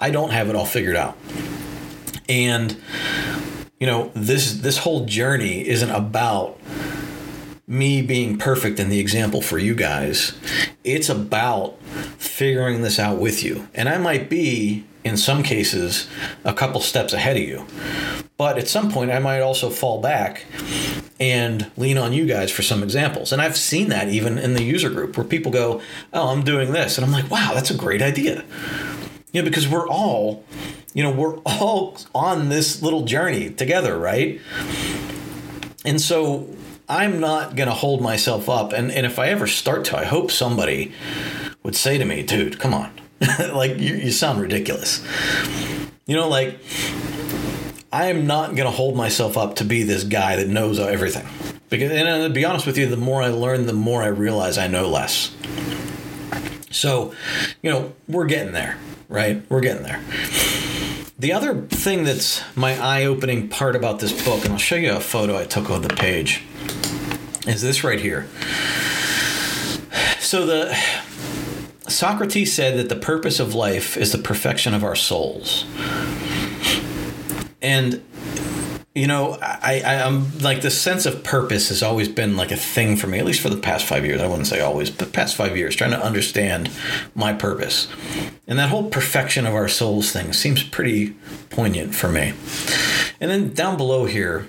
I 0.00 0.10
don't 0.10 0.30
have 0.30 0.48
it 0.48 0.56
all 0.56 0.66
figured 0.66 0.96
out. 0.96 1.16
And 2.28 2.76
you 3.78 3.86
know, 3.86 4.10
this 4.14 4.54
this 4.60 4.78
whole 4.78 5.04
journey 5.04 5.66
isn't 5.66 5.90
about 5.90 6.58
me 7.66 8.02
being 8.02 8.38
perfect 8.38 8.78
and 8.78 8.90
the 8.90 8.98
example 8.98 9.40
for 9.40 9.58
you 9.58 9.74
guys. 9.74 10.32
It's 10.84 11.08
about 11.08 11.78
figuring 12.18 12.82
this 12.82 12.98
out 12.98 13.18
with 13.18 13.42
you. 13.42 13.68
And 13.74 13.88
I 13.88 13.98
might 13.98 14.28
be 14.28 14.84
in 15.04 15.16
some 15.16 15.42
cases 15.42 16.08
a 16.44 16.54
couple 16.54 16.80
steps 16.80 17.12
ahead 17.12 17.36
of 17.36 17.42
you. 17.42 17.66
But 18.36 18.58
at 18.58 18.68
some 18.68 18.90
point 18.90 19.10
I 19.10 19.18
might 19.20 19.40
also 19.40 19.70
fall 19.70 20.00
back 20.00 20.44
and 21.20 21.70
lean 21.76 21.98
on 21.98 22.12
you 22.12 22.26
guys 22.26 22.50
for 22.50 22.62
some 22.62 22.82
examples. 22.82 23.32
And 23.32 23.40
I've 23.40 23.56
seen 23.56 23.88
that 23.90 24.08
even 24.08 24.38
in 24.38 24.54
the 24.54 24.64
user 24.64 24.90
group 24.90 25.16
where 25.16 25.26
people 25.26 25.52
go, 25.52 25.80
"Oh, 26.12 26.28
I'm 26.28 26.42
doing 26.42 26.72
this." 26.72 26.98
And 26.98 27.04
I'm 27.04 27.12
like, 27.12 27.30
"Wow, 27.30 27.52
that's 27.54 27.70
a 27.70 27.76
great 27.76 28.02
idea." 28.02 28.44
You 29.32 29.42
know, 29.42 29.44
because 29.44 29.68
we're 29.68 29.88
all, 29.88 30.44
you 30.92 31.02
know, 31.02 31.10
we're 31.10 31.36
all 31.38 31.96
on 32.14 32.48
this 32.48 32.82
little 32.82 33.04
journey 33.04 33.50
together, 33.50 33.98
right? 33.98 34.40
And 35.84 36.00
so 36.00 36.48
I'm 36.88 37.20
not 37.20 37.56
going 37.56 37.68
to 37.68 37.74
hold 37.74 38.00
myself 38.00 38.48
up. 38.48 38.72
And, 38.72 38.90
and 38.92 39.06
if 39.06 39.18
I 39.18 39.28
ever 39.28 39.46
start 39.46 39.84
to, 39.86 39.98
I 39.98 40.04
hope 40.04 40.30
somebody 40.30 40.92
would 41.62 41.74
say 41.76 41.98
to 41.98 42.04
me, 42.04 42.22
dude, 42.22 42.58
come 42.58 42.74
on. 42.74 42.90
like, 43.52 43.78
you, 43.78 43.94
you 43.94 44.10
sound 44.10 44.40
ridiculous. 44.40 45.04
You 46.06 46.16
know, 46.16 46.28
like, 46.28 46.58
I 47.92 48.06
am 48.06 48.26
not 48.26 48.56
going 48.56 48.66
to 48.66 48.76
hold 48.76 48.96
myself 48.96 49.38
up 49.38 49.56
to 49.56 49.64
be 49.64 49.84
this 49.84 50.04
guy 50.04 50.36
that 50.36 50.48
knows 50.48 50.78
everything. 50.78 51.26
Because, 51.70 51.92
and 51.92 52.08
uh, 52.08 52.28
to 52.28 52.34
be 52.34 52.44
honest 52.44 52.66
with 52.66 52.76
you, 52.76 52.86
the 52.86 52.96
more 52.96 53.22
I 53.22 53.28
learn, 53.28 53.66
the 53.66 53.72
more 53.72 54.02
I 54.02 54.08
realize 54.08 54.58
I 54.58 54.66
know 54.66 54.88
less. 54.88 55.34
So, 56.70 57.14
you 57.62 57.70
know, 57.70 57.92
we're 58.08 58.26
getting 58.26 58.52
there, 58.52 58.76
right? 59.08 59.42
We're 59.48 59.60
getting 59.60 59.84
there. 59.84 60.00
The 61.18 61.32
other 61.32 61.62
thing 61.62 62.02
that's 62.04 62.42
my 62.56 62.76
eye 62.78 63.04
opening 63.04 63.48
part 63.48 63.76
about 63.76 64.00
this 64.00 64.12
book, 64.24 64.44
and 64.44 64.52
I'll 64.52 64.58
show 64.58 64.74
you 64.74 64.92
a 64.92 65.00
photo 65.00 65.38
I 65.38 65.44
took 65.44 65.70
of 65.70 65.82
the 65.82 65.94
page, 65.94 66.42
is 67.46 67.62
this 67.62 67.84
right 67.84 68.00
here. 68.00 68.28
So, 70.18 70.44
the 70.44 70.76
Socrates 71.88 72.52
said 72.52 72.78
that 72.78 72.88
the 72.88 72.96
purpose 72.96 73.40
of 73.40 73.54
life 73.54 73.96
is 73.96 74.12
the 74.12 74.18
perfection 74.18 74.74
of 74.74 74.84
our 74.84 74.96
souls. 74.96 75.66
And 77.60 78.02
you 78.94 79.08
know 79.08 79.36
I, 79.42 79.82
I 79.84 79.94
am 79.94 80.38
like 80.38 80.60
the 80.60 80.70
sense 80.70 81.04
of 81.04 81.24
purpose 81.24 81.68
has 81.68 81.82
always 81.82 82.08
been 82.08 82.36
like 82.36 82.52
a 82.52 82.56
thing 82.56 82.96
for 82.96 83.08
me 83.08 83.18
at 83.18 83.24
least 83.24 83.40
for 83.40 83.48
the 83.48 83.56
past 83.56 83.84
five 83.84 84.06
years. 84.06 84.20
I 84.20 84.28
wouldn't 84.28 84.46
say 84.46 84.60
always 84.60 84.90
but 84.90 85.12
past 85.12 85.34
five 85.34 85.56
years 85.56 85.74
trying 85.74 85.90
to 85.90 86.02
understand 86.02 86.70
my 87.14 87.32
purpose. 87.32 87.88
And 88.46 88.58
that 88.58 88.68
whole 88.68 88.88
perfection 88.88 89.46
of 89.46 89.54
our 89.54 89.68
souls 89.68 90.12
thing 90.12 90.32
seems 90.32 90.62
pretty 90.62 91.16
poignant 91.50 91.94
for 91.94 92.08
me. 92.08 92.34
And 93.20 93.30
then 93.30 93.52
down 93.52 93.76
below 93.76 94.04
here 94.04 94.46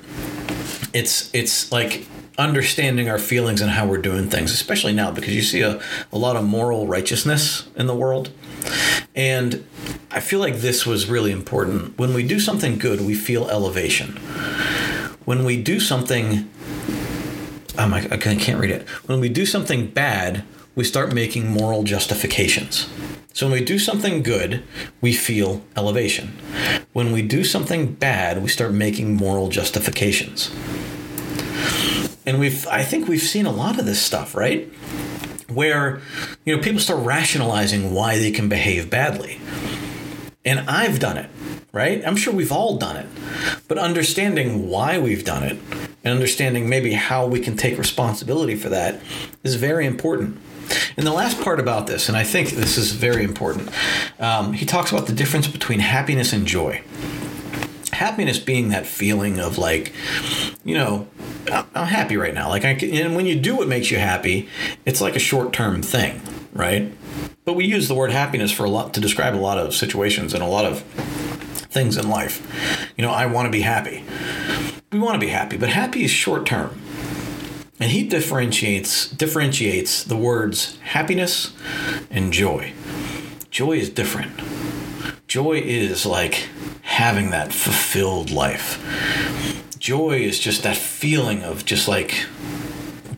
it's 0.93 1.33
it's 1.33 1.71
like 1.71 2.07
understanding 2.37 3.09
our 3.09 3.19
feelings 3.19 3.61
and 3.61 3.71
how 3.71 3.87
we're 3.87 3.97
doing 3.97 4.29
things 4.29 4.51
especially 4.51 4.91
now 4.91 5.09
because 5.09 5.33
you 5.33 5.41
see 5.41 5.61
a, 5.61 5.79
a 6.11 6.17
lot 6.17 6.35
of 6.35 6.43
moral 6.43 6.85
righteousness 6.85 7.67
in 7.75 7.87
the 7.87 7.95
world 7.95 8.29
and 9.15 9.65
I 10.11 10.19
feel 10.19 10.39
like 10.39 10.57
this 10.57 10.85
was 10.85 11.07
really 11.09 11.31
important. 11.31 11.97
When 11.97 12.13
we 12.13 12.25
do 12.25 12.39
something 12.39 12.77
good, 12.77 13.01
we 13.01 13.15
feel 13.15 13.49
elevation. 13.49 14.17
When 15.25 15.45
we 15.45 15.61
do 15.61 15.79
something, 15.79 16.49
oh 17.77 17.87
my, 17.87 18.07
I 18.11 18.17
can't 18.17 18.59
read 18.59 18.71
it. 18.71 18.87
When 19.07 19.19
we 19.19 19.29
do 19.29 19.45
something 19.45 19.87
bad, 19.87 20.43
we 20.75 20.83
start 20.83 21.13
making 21.13 21.49
moral 21.49 21.83
justifications. 21.83 22.89
So 23.33 23.47
when 23.47 23.59
we 23.59 23.65
do 23.65 23.79
something 23.79 24.23
good, 24.23 24.63
we 25.01 25.13
feel 25.13 25.61
elevation. 25.75 26.37
When 26.93 27.11
we 27.11 27.21
do 27.21 27.43
something 27.43 27.93
bad, 27.93 28.41
we 28.41 28.47
start 28.47 28.71
making 28.71 29.15
moral 29.15 29.49
justifications. 29.49 30.49
And 32.25 32.39
we've 32.39 32.67
I 32.67 32.83
think 32.83 33.07
we've 33.07 33.21
seen 33.21 33.45
a 33.45 33.51
lot 33.51 33.79
of 33.79 33.85
this 33.85 34.01
stuff, 34.01 34.35
right? 34.35 34.71
where 35.55 36.01
you 36.43 36.55
know 36.55 36.61
people 36.61 36.79
start 36.79 37.03
rationalizing 37.03 37.93
why 37.93 38.17
they 38.17 38.31
can 38.31 38.49
behave 38.49 38.89
badly. 38.89 39.39
And 40.43 40.69
I've 40.69 40.99
done 40.99 41.17
it, 41.17 41.29
right? 41.71 42.05
I'm 42.05 42.15
sure 42.15 42.33
we've 42.33 42.51
all 42.51 42.77
done 42.77 42.97
it. 42.97 43.07
But 43.67 43.79
understanding 43.79 44.69
why 44.69 44.99
we've 44.99 45.23
done 45.23 45.43
it 45.43 45.57
and 46.03 46.13
understanding 46.13 46.69
maybe 46.69 46.93
how 46.93 47.25
we 47.25 47.39
can 47.39 47.57
take 47.57 47.79
responsibility 47.79 48.55
for 48.55 48.69
that 48.69 49.01
is 49.43 49.55
very 49.55 49.87
important. 49.87 50.39
And 50.97 51.05
the 51.05 51.13
last 51.13 51.41
part 51.41 51.59
about 51.59 51.87
this, 51.87 52.07
and 52.07 52.17
I 52.17 52.23
think 52.23 52.51
this 52.51 52.77
is 52.77 52.91
very 52.91 53.23
important, 53.23 53.69
um, 54.19 54.53
he 54.53 54.65
talks 54.65 54.91
about 54.91 55.07
the 55.07 55.13
difference 55.13 55.47
between 55.47 55.79
happiness 55.79 56.31
and 56.31 56.45
joy. 56.45 56.83
Happiness 57.95 58.39
being 58.39 58.69
that 58.69 58.85
feeling 58.85 59.39
of 59.39 59.57
like, 59.57 59.93
you 60.65 60.75
know, 60.75 61.07
I'm 61.51 61.87
happy 61.87 62.17
right 62.17 62.33
now. 62.33 62.49
Like 62.49 62.65
I 62.65 62.75
can, 62.75 62.93
and 62.93 63.15
when 63.15 63.25
you 63.25 63.39
do 63.39 63.55
what 63.55 63.67
makes 63.67 63.89
you 63.89 63.97
happy, 63.97 64.49
it's 64.85 64.99
like 64.99 65.15
a 65.15 65.19
short 65.19 65.53
term 65.53 65.81
thing, 65.81 66.21
right? 66.53 66.91
But 67.45 67.53
we 67.53 67.65
use 67.65 67.87
the 67.87 67.93
word 67.93 68.11
happiness 68.11 68.51
for 68.51 68.65
a 68.65 68.69
lot 68.69 68.93
to 68.95 68.99
describe 68.99 69.33
a 69.33 69.37
lot 69.37 69.57
of 69.57 69.73
situations 69.73 70.33
and 70.33 70.43
a 70.43 70.47
lot 70.47 70.65
of 70.65 70.81
things 70.81 71.97
in 71.97 72.09
life. 72.09 72.45
You 72.97 73.03
know, 73.03 73.11
I 73.11 73.27
want 73.27 73.45
to 73.45 73.51
be 73.51 73.61
happy. 73.61 74.03
We 74.91 74.99
want 74.99 75.15
to 75.15 75.25
be 75.25 75.31
happy, 75.31 75.55
but 75.55 75.69
happy 75.69 76.03
is 76.03 76.11
short 76.11 76.45
term. 76.45 76.81
And 77.79 77.91
he 77.91 78.07
differentiates 78.07 79.09
differentiates 79.09 80.03
the 80.03 80.17
words 80.17 80.77
happiness 80.79 81.53
and 82.09 82.33
joy. 82.33 82.73
Joy 83.51 83.73
is 83.73 83.89
different. 83.89 84.39
Joy 85.35 85.59
is 85.59 86.05
like 86.05 86.47
having 86.81 87.31
that 87.31 87.51
fulfilled 87.51 88.31
life. 88.31 88.79
Joy 89.77 90.21
is 90.21 90.39
just 90.39 90.63
that 90.63 90.77
feeling 90.77 91.43
of 91.43 91.65
just 91.65 91.89
like 91.89 92.25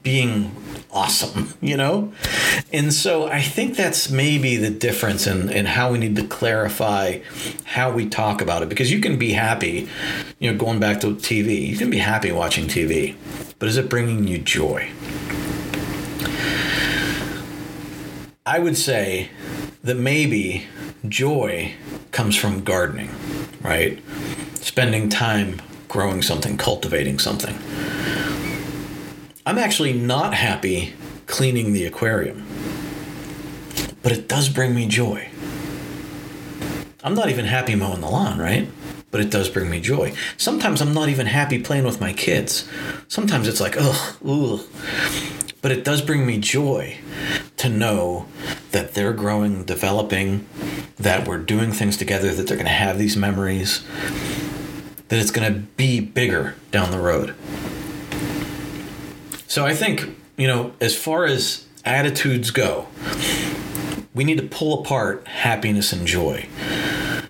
being 0.01 0.51
awesome, 0.89 1.53
you 1.61 1.78
know? 1.78 2.11
And 2.74 2.91
so 2.91 3.28
I 3.28 3.43
think 3.43 3.76
that's 3.76 4.09
maybe 4.09 4.55
the 4.55 4.72
difference 4.72 5.28
in, 5.28 5.51
in 5.51 5.68
how 5.68 5.91
we 5.91 5.99
need 5.99 6.15
to 6.15 6.26
clarify 6.26 7.20
how 7.65 7.91
we 7.91 8.09
talk 8.09 8.41
about 8.41 8.63
it. 8.63 8.70
Because 8.70 8.91
you 8.91 8.99
can 8.99 9.20
be 9.20 9.34
happy, 9.34 9.88
you 10.39 10.51
know, 10.51 10.57
going 10.57 10.80
back 10.80 10.99
to 11.01 11.13
TV, 11.18 11.68
you 11.68 11.78
can 11.78 11.91
be 11.91 11.99
happy 11.99 12.32
watching 12.32 12.65
TV, 12.65 13.15
but 13.59 13.70
is 13.70 13.78
it 13.78 13.91
bringing 13.91 14.28
you 14.28 14.39
joy? 14.39 14.89
I 18.43 18.57
would 18.57 18.76
say 18.76 19.30
that 19.84 19.95
maybe 19.97 20.65
joy 21.07 21.73
comes 22.11 22.36
from 22.36 22.63
gardening, 22.63 23.09
right? 23.61 24.01
Spending 24.55 25.09
time 25.09 25.61
growing 25.88 26.21
something, 26.21 26.57
cultivating 26.57 27.19
something. 27.19 27.57
I'm 29.45 29.57
actually 29.57 29.93
not 29.93 30.34
happy 30.34 30.93
cleaning 31.25 31.73
the 31.73 31.86
aquarium, 31.86 32.45
but 34.01 34.11
it 34.11 34.28
does 34.28 34.49
bring 34.49 34.75
me 34.75 34.88
joy. 34.88 35.30
I'm 37.03 37.13
not 37.13 37.30
even 37.30 37.45
happy 37.45 37.75
mowing 37.75 38.01
the 38.01 38.09
lawn, 38.09 38.38
right? 38.39 38.67
But 39.11 39.21
it 39.21 39.30
does 39.30 39.49
bring 39.49 39.69
me 39.69 39.80
joy. 39.80 40.13
Sometimes 40.36 40.82
I'm 40.82 40.93
not 40.93 41.07
even 41.07 41.28
happy 41.28 41.59
playing 41.59 41.86
with 41.86 42.01
my 42.01 42.11
kids. 42.11 42.69
Sometimes 43.07 43.47
it's 43.47 43.61
like, 43.61 43.75
ugh, 43.80 44.17
ugh. 44.28 44.61
But 45.61 45.71
it 45.71 45.86
does 45.86 46.01
bring 46.01 46.25
me 46.25 46.38
joy 46.39 46.97
to 47.58 47.70
know 47.70 48.28
that 48.72 48.93
they're 48.93 49.14
growing, 49.14 49.64
developing, 49.64 50.47
that 50.97 51.28
we're 51.28 51.39
doing 51.39 51.72
things 51.72 51.97
together, 51.97 52.34
that 52.34 52.47
they're 52.47 52.58
going 52.58 52.66
to 52.66 52.72
have 52.72 52.97
these 52.97 53.18
memories, 53.18 53.84
that 55.10 55.20
it's 55.20 55.32
going 55.32 55.51
to 55.53 55.60
be 55.60 55.99
bigger 55.99 56.55
down 56.72 56.91
the 56.91 56.99
road. 56.99 57.36
So 59.47 59.66
I 59.66 59.74
think, 59.74 60.16
you 60.38 60.47
know, 60.47 60.74
as 60.80 60.95
far 60.95 61.26
as 61.26 61.66
attitudes 61.84 62.51
go, 62.51 62.88
we 64.14 64.24
need 64.24 64.38
to 64.38 64.47
pull 64.47 64.82
apart 64.82 65.28
happiness 65.28 65.93
and 65.93 66.05
joy 66.05 66.47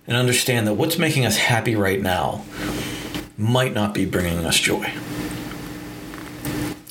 and 0.08 0.18
understand 0.18 0.68
that 0.68 0.74
what's 0.74 0.98
making 0.98 1.26
us 1.26 1.38
happy 1.38 1.76
right 1.76 2.02
now 2.02 2.44
might 3.38 3.74
not 3.74 3.94
be 3.94 4.06
bringing 4.06 4.40
us 4.46 4.58
joy. 4.58 4.92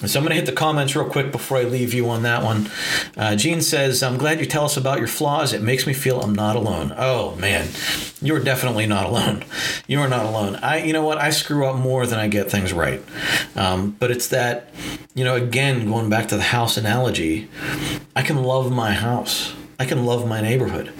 So 0.04 0.20
I'm 0.20 0.26
going 0.26 0.30
to 0.30 0.36
hit 0.36 0.44
the 0.44 0.52
comments 0.52 0.94
real 0.94 1.08
quick 1.08 1.32
before 1.32 1.56
I 1.56 1.62
leave 1.62 1.94
you 1.94 2.10
on 2.10 2.22
that 2.24 2.42
one. 2.42 2.68
Uh, 3.16 3.34
Gene 3.34 3.62
says, 3.62 4.02
I'm 4.02 4.18
glad 4.18 4.40
you 4.40 4.46
tell 4.46 4.66
us 4.66 4.76
about 4.76 4.98
your 4.98 5.08
flaws. 5.08 5.54
It 5.54 5.62
makes 5.62 5.86
me 5.86 5.94
feel 5.94 6.20
I'm 6.20 6.34
not 6.34 6.54
alone. 6.54 6.92
Oh, 6.98 7.34
man. 7.36 7.68
You're 8.20 8.44
definitely 8.44 8.86
not 8.86 9.06
alone. 9.06 9.44
You 9.88 10.00
are 10.00 10.08
not 10.08 10.26
alone. 10.26 10.56
I, 10.56 10.82
you 10.82 10.92
know 10.92 11.04
what? 11.04 11.18
I 11.18 11.30
screw 11.30 11.64
up 11.64 11.76
more 11.76 12.06
than 12.06 12.18
I 12.18 12.26
get 12.26 12.50
things 12.50 12.72
right. 12.72 13.00
Um, 13.54 13.92
but 13.92 14.10
it's 14.10 14.26
that, 14.28 14.74
you 15.14 15.24
know, 15.24 15.36
again, 15.36 15.86
going 15.88 16.10
back 16.10 16.26
to 16.28 16.36
the 16.36 16.42
house 16.42 16.76
analogy, 16.76 17.48
I 18.16 18.22
can 18.22 18.42
love 18.42 18.72
my 18.72 18.94
house. 18.94 19.54
I 19.78 19.84
can 19.84 20.04
love 20.04 20.26
my 20.26 20.40
neighborhood, 20.40 20.92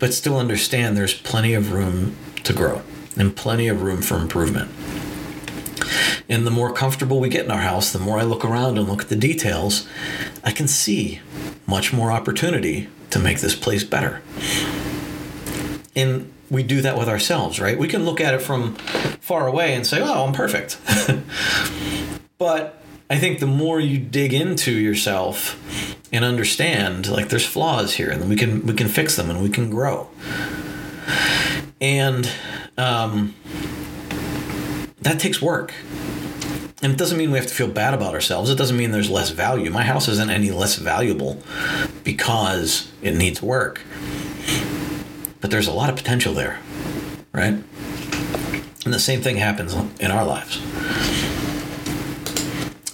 but 0.00 0.12
still 0.12 0.38
understand 0.38 0.96
there's 0.96 1.14
plenty 1.14 1.54
of 1.54 1.72
room 1.72 2.16
to 2.42 2.52
grow 2.52 2.82
and 3.16 3.36
plenty 3.36 3.68
of 3.68 3.82
room 3.82 4.02
for 4.02 4.16
improvement. 4.16 4.70
And 6.28 6.46
the 6.46 6.50
more 6.50 6.72
comfortable 6.72 7.20
we 7.20 7.28
get 7.28 7.44
in 7.44 7.50
our 7.50 7.60
house, 7.60 7.92
the 7.92 7.98
more 7.98 8.18
I 8.18 8.22
look 8.22 8.44
around 8.44 8.78
and 8.78 8.88
look 8.88 9.02
at 9.02 9.08
the 9.08 9.16
details, 9.16 9.86
I 10.44 10.52
can 10.52 10.68
see 10.68 11.20
much 11.66 11.92
more 11.92 12.10
opportunity 12.10 12.88
to 13.10 13.18
make 13.18 13.40
this 13.40 13.54
place 13.54 13.84
better. 13.84 14.22
And 15.94 16.32
we 16.50 16.62
do 16.62 16.80
that 16.82 16.98
with 16.98 17.08
ourselves, 17.08 17.60
right? 17.60 17.78
We 17.78 17.88
can 17.88 18.04
look 18.04 18.20
at 18.20 18.34
it 18.34 18.42
from 18.42 18.74
far 19.20 19.46
away 19.46 19.74
and 19.74 19.86
say, 19.86 20.00
oh, 20.02 20.26
I'm 20.26 20.32
perfect. 20.32 20.78
but 22.38 22.82
I 23.08 23.18
think 23.18 23.40
the 23.40 23.46
more 23.46 23.80
you 23.80 23.98
dig 23.98 24.32
into 24.32 24.72
yourself 24.72 25.58
and 26.12 26.24
understand, 26.24 27.08
like 27.10 27.28
there's 27.28 27.46
flaws 27.46 27.94
here, 27.94 28.10
and 28.10 28.28
we 28.28 28.36
can 28.36 28.66
we 28.66 28.74
can 28.74 28.88
fix 28.88 29.16
them 29.16 29.30
and 29.30 29.42
we 29.42 29.48
can 29.48 29.70
grow. 29.70 30.08
And 31.80 32.30
um, 32.78 33.34
that 35.02 35.20
takes 35.20 35.40
work. 35.40 35.72
And 36.82 36.92
it 36.92 36.98
doesn't 36.98 37.16
mean 37.16 37.30
we 37.30 37.38
have 37.38 37.46
to 37.46 37.54
feel 37.54 37.68
bad 37.68 37.94
about 37.94 38.12
ourselves. 38.12 38.50
It 38.50 38.58
doesn't 38.58 38.76
mean 38.76 38.90
there's 38.90 39.10
less 39.10 39.30
value. 39.30 39.70
My 39.70 39.84
house 39.84 40.08
isn't 40.08 40.30
any 40.30 40.50
less 40.50 40.74
valuable 40.76 41.40
because 42.02 42.90
it 43.02 43.14
needs 43.14 43.40
work. 43.40 43.82
But 45.40 45.50
there's 45.50 45.68
a 45.68 45.72
lot 45.72 45.90
of 45.90 45.96
potential 45.96 46.34
there, 46.34 46.58
right? 47.32 47.54
And 48.84 48.92
the 48.92 48.98
same 48.98 49.22
thing 49.22 49.36
happens 49.36 49.74
in 50.00 50.10
our 50.10 50.24
lives. 50.24 50.60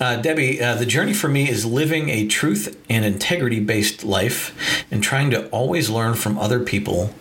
Uh, 0.00 0.16
Debbie, 0.16 0.62
uh, 0.62 0.74
the 0.76 0.86
journey 0.86 1.14
for 1.14 1.28
me 1.28 1.48
is 1.48 1.64
living 1.64 2.09
a 2.11 2.26
truth 2.26 2.78
and 2.88 3.04
integrity 3.04 3.59
based 3.59 4.04
life 4.04 4.84
and 4.90 5.02
trying 5.02 5.30
to 5.30 5.48
always 5.48 5.88
learn 5.90 6.14
from 6.14 6.38
other 6.38 6.61
people. 6.61 7.14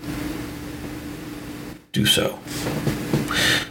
Do 1.92 2.06
so. 2.06 2.40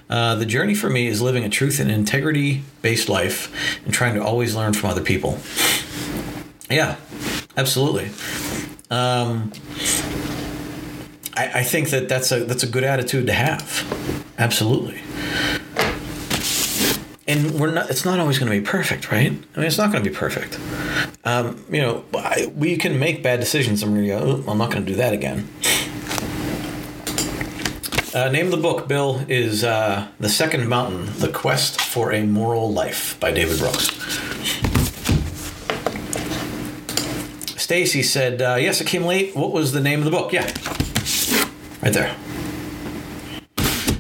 Uh, 0.09 0.37
the 0.37 0.47
journey 0.47 0.75
for 0.75 0.89
me 0.89 1.07
is 1.09 1.21
living 1.21 1.45
a 1.45 1.49
truth 1.49 1.81
and 1.81 1.91
integrity 1.91 2.63
based 2.83 3.09
life 3.09 3.81
and 3.85 3.93
trying 3.93 4.15
to 4.15 4.23
always 4.23 4.55
learn 4.55 4.73
from 4.73 4.91
other 4.91 5.03
people. 5.03 5.39
Yeah, 6.71 6.97
absolutely. 7.57 8.11
Um, 8.91 9.53
I, 11.37 11.61
I 11.61 11.63
think 11.63 11.91
that 11.91 12.09
that's 12.09 12.31
a 12.33 12.45
that's 12.45 12.63
a 12.63 12.69
good 12.69 12.85
attitude 12.85 13.27
to 13.27 13.33
have. 13.33 14.25
Absolutely. 14.39 15.01
And 17.29 17.59
we're 17.59 17.73
not. 17.73 17.91
It's 17.91 18.05
not 18.05 18.21
always 18.21 18.39
going 18.39 18.53
to 18.53 18.59
be 18.59 18.65
perfect, 18.65 19.11
right? 19.11 19.33
I 19.33 19.59
mean, 19.59 19.67
it's 19.67 19.79
not 19.79 19.91
going 19.91 20.05
to 20.05 20.09
be 20.09 20.15
perfect. 20.15 20.61
Um, 21.25 21.65
you 21.71 21.81
know, 21.83 22.05
I, 22.15 22.53
we 22.55 22.77
can 22.77 23.01
make 23.01 23.23
bad 23.25 23.41
decisions, 23.41 23.83
and 23.83 23.93
we're 23.93 24.07
going 24.07 24.37
to 24.37 24.43
go. 24.43 24.51
I'm 24.51 24.59
not 24.59 24.71
going 24.71 24.85
to 24.85 24.91
do 24.91 24.97
that 24.99 25.13
again. 25.13 25.49
Uh, 28.17 28.31
name 28.31 28.47
of 28.47 28.51
the 28.51 28.57
book, 28.57 28.89
Bill, 28.89 29.23
is 29.29 29.63
uh, 29.63 30.09
The 30.19 30.31
Second 30.31 30.67
Mountain 30.69 31.19
The 31.19 31.29
Quest 31.29 31.79
for 31.79 32.13
a 32.13 32.25
Moral 32.25 32.73
Life 32.73 33.21
by 33.21 33.31
David 33.31 33.59
Brooks. 33.59 33.89
Stacy 37.61 38.03
said, 38.03 38.41
uh, 38.41 38.57
Yes, 38.59 38.81
it 38.81 38.87
came 38.87 39.03
late. 39.03 39.37
What 39.37 39.53
was 39.53 39.73
the 39.73 39.83
name 39.83 39.99
of 39.99 40.07
the 40.07 40.11
book? 40.11 40.33
Yeah, 40.33 40.47
right 41.83 41.93
there. 41.93 42.17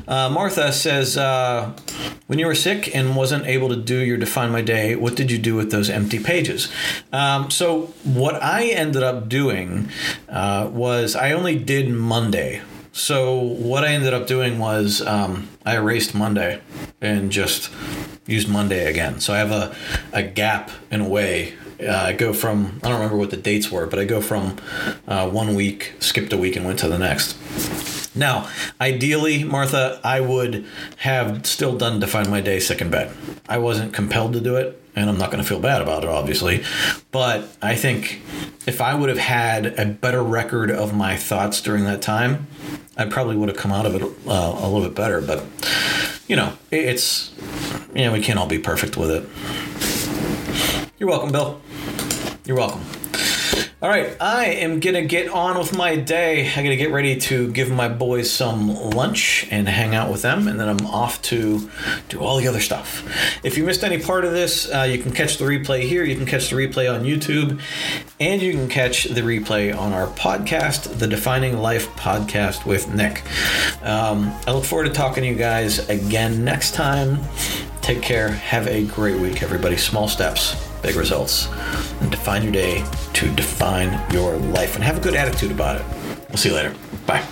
Uh, 0.08 0.30
Martha 0.30 0.72
says, 0.72 1.18
uh, 1.18 1.76
when 2.26 2.38
you 2.38 2.46
were 2.46 2.54
sick 2.54 2.96
and 2.96 3.16
wasn't 3.16 3.44
able 3.44 3.68
to 3.68 3.76
do 3.76 3.98
your 3.98 4.16
Define 4.16 4.50
My 4.50 4.62
Day, 4.62 4.96
what 4.96 5.14
did 5.14 5.30
you 5.30 5.36
do 5.36 5.56
with 5.56 5.70
those 5.70 5.90
empty 5.90 6.20
pages? 6.20 6.72
Um, 7.12 7.50
so, 7.50 7.92
what 8.02 8.42
I 8.42 8.68
ended 8.68 9.02
up 9.02 9.28
doing 9.28 9.90
uh, 10.30 10.70
was 10.72 11.14
I 11.14 11.32
only 11.32 11.58
did 11.58 11.90
Monday 11.90 12.62
so 12.97 13.34
what 13.34 13.84
I 13.84 13.88
ended 13.88 14.14
up 14.14 14.26
doing 14.26 14.59
was 14.59 15.03
um, 15.03 15.51
I 15.66 15.76
erased 15.76 16.14
Monday 16.14 16.62
and 17.01 17.30
just 17.30 17.70
used 18.26 18.49
Monday 18.49 18.86
again. 18.86 19.20
So 19.20 19.34
I 19.34 19.38
have 19.38 19.51
a, 19.51 19.76
a 20.14 20.22
gap 20.22 20.70
in 20.90 21.03
a 21.03 21.09
way. 21.09 21.53
Uh, 21.78 21.92
I 21.92 22.12
go 22.14 22.32
from 22.32 22.80
I 22.82 22.88
don't 22.88 22.94
remember 22.94 23.18
what 23.18 23.30
the 23.30 23.36
dates 23.36 23.70
were, 23.70 23.86
but 23.86 23.99
I 23.99 24.07
go 24.07 24.22
from 24.22 24.57
uh, 25.07 25.28
one 25.28 25.55
week, 25.55 25.92
skipped 26.01 26.32
a 26.32 26.38
week, 26.38 26.57
and 26.57 26.64
went 26.64 26.78
to 26.78 26.88
the 26.88 26.99
next. 26.99 27.36
Now, 28.16 28.49
ideally, 28.80 29.44
Martha, 29.44 30.01
I 30.03 30.20
would 30.20 30.64
have 30.97 31.44
still 31.44 31.76
done 31.76 32.01
Define 32.01 32.30
My 32.30 32.40
Day 32.40 32.61
sick 32.61 32.80
in 32.80 32.90
bed. 32.90 33.14
I 33.47 33.59
wasn't 33.59 33.92
compelled 33.92 34.32
to 34.32 34.40
do 34.40 34.57
it, 34.57 34.80
and 34.97 35.11
I'm 35.11 35.18
not 35.18 35.30
going 35.30 35.42
to 35.42 35.49
feel 35.49 35.61
bad 35.61 35.82
about 35.82 36.03
it, 36.03 36.09
obviously. 36.09 36.64
But 37.11 37.47
I 37.61 37.74
think 37.74 38.22
if 38.66 38.80
I 38.80 38.94
would 38.94 39.11
have 39.11 39.18
had 39.18 39.78
a 39.78 39.84
better 39.84 40.22
record 40.22 40.70
of 40.70 40.94
my 40.94 41.14
thoughts 41.16 41.61
during 41.61 41.84
that 41.84 42.01
time, 42.01 42.47
I 42.97 43.05
probably 43.07 43.36
would 43.36 43.49
have 43.49 43.59
come 43.59 43.72
out 43.72 43.86
of 43.86 43.94
it 43.94 44.03
uh, 44.03 44.57
a 44.59 44.68
little 44.68 44.82
bit 44.82 44.94
better. 44.94 45.20
But 45.20 45.44
you 46.28 46.36
know, 46.36 46.55
it's 46.70 47.32
you 47.94 48.05
know 48.05 48.12
we 48.12 48.20
can't 48.20 48.38
all 48.38 48.47
be 48.47 48.59
perfect 48.59 48.97
with 48.97 49.11
it. 49.11 50.90
You're 50.99 51.09
welcome, 51.09 51.30
Bill. 51.30 51.61
You're 52.44 52.57
welcome. 52.57 52.80
All 53.82 53.90
right, 53.90 54.16
I 54.18 54.46
am 54.46 54.80
gonna 54.80 55.04
get 55.04 55.28
on 55.28 55.58
with 55.58 55.76
my 55.76 55.96
day. 55.96 56.50
I 56.50 56.62
gotta 56.62 56.76
get 56.76 56.92
ready 56.92 57.14
to 57.20 57.52
give 57.52 57.70
my 57.70 57.90
boys 57.90 58.30
some 58.30 58.74
lunch 58.74 59.46
and 59.50 59.68
hang 59.68 59.94
out 59.94 60.10
with 60.10 60.22
them, 60.22 60.48
and 60.48 60.58
then 60.58 60.66
I'm 60.66 60.86
off 60.86 61.20
to 61.24 61.68
do 62.08 62.20
all 62.20 62.38
the 62.38 62.48
other 62.48 62.60
stuff. 62.60 63.06
If 63.44 63.58
you 63.58 63.64
missed 63.64 63.84
any 63.84 63.98
part 63.98 64.24
of 64.24 64.32
this, 64.32 64.72
uh, 64.72 64.84
you 64.90 64.96
can 64.96 65.12
catch 65.12 65.36
the 65.36 65.44
replay 65.44 65.82
here. 65.82 66.04
You 66.04 66.16
can 66.16 66.24
catch 66.24 66.48
the 66.48 66.56
replay 66.56 66.90
on 66.90 67.04
YouTube, 67.04 67.60
and 68.18 68.40
you 68.40 68.52
can 68.52 68.70
catch 68.70 69.04
the 69.04 69.20
replay 69.20 69.76
on 69.76 69.92
our 69.92 70.06
podcast, 70.06 70.98
the 70.98 71.06
Defining 71.06 71.58
Life 71.58 71.86
podcast 71.96 72.64
with 72.64 72.88
Nick. 72.94 73.24
Um, 73.82 74.34
I 74.46 74.52
look 74.52 74.64
forward 74.64 74.84
to 74.86 74.92
talking 74.94 75.22
to 75.22 75.28
you 75.28 75.36
guys 75.36 75.86
again 75.90 76.46
next 76.46 76.72
time. 76.72 77.18
Take 77.82 78.00
care. 78.00 78.30
Have 78.30 78.68
a 78.68 78.86
great 78.86 79.20
week, 79.20 79.42
everybody. 79.42 79.76
Small 79.76 80.08
steps 80.08 80.75
big 80.87 80.97
results. 80.97 81.49
And 82.01 82.11
define 82.11 82.43
your 82.43 82.53
day 82.53 82.84
to 83.14 83.34
define 83.34 83.91
your 84.12 84.37
life 84.37 84.76
and 84.76 84.84
have 84.84 84.97
a 84.97 85.01
good 85.01 85.14
attitude 85.14 85.51
about 85.51 85.80
it. 85.80 85.87
We'll 86.28 86.39
see 86.39 86.51
you 86.51 86.55
later. 86.55 86.74
Bye. 87.07 87.24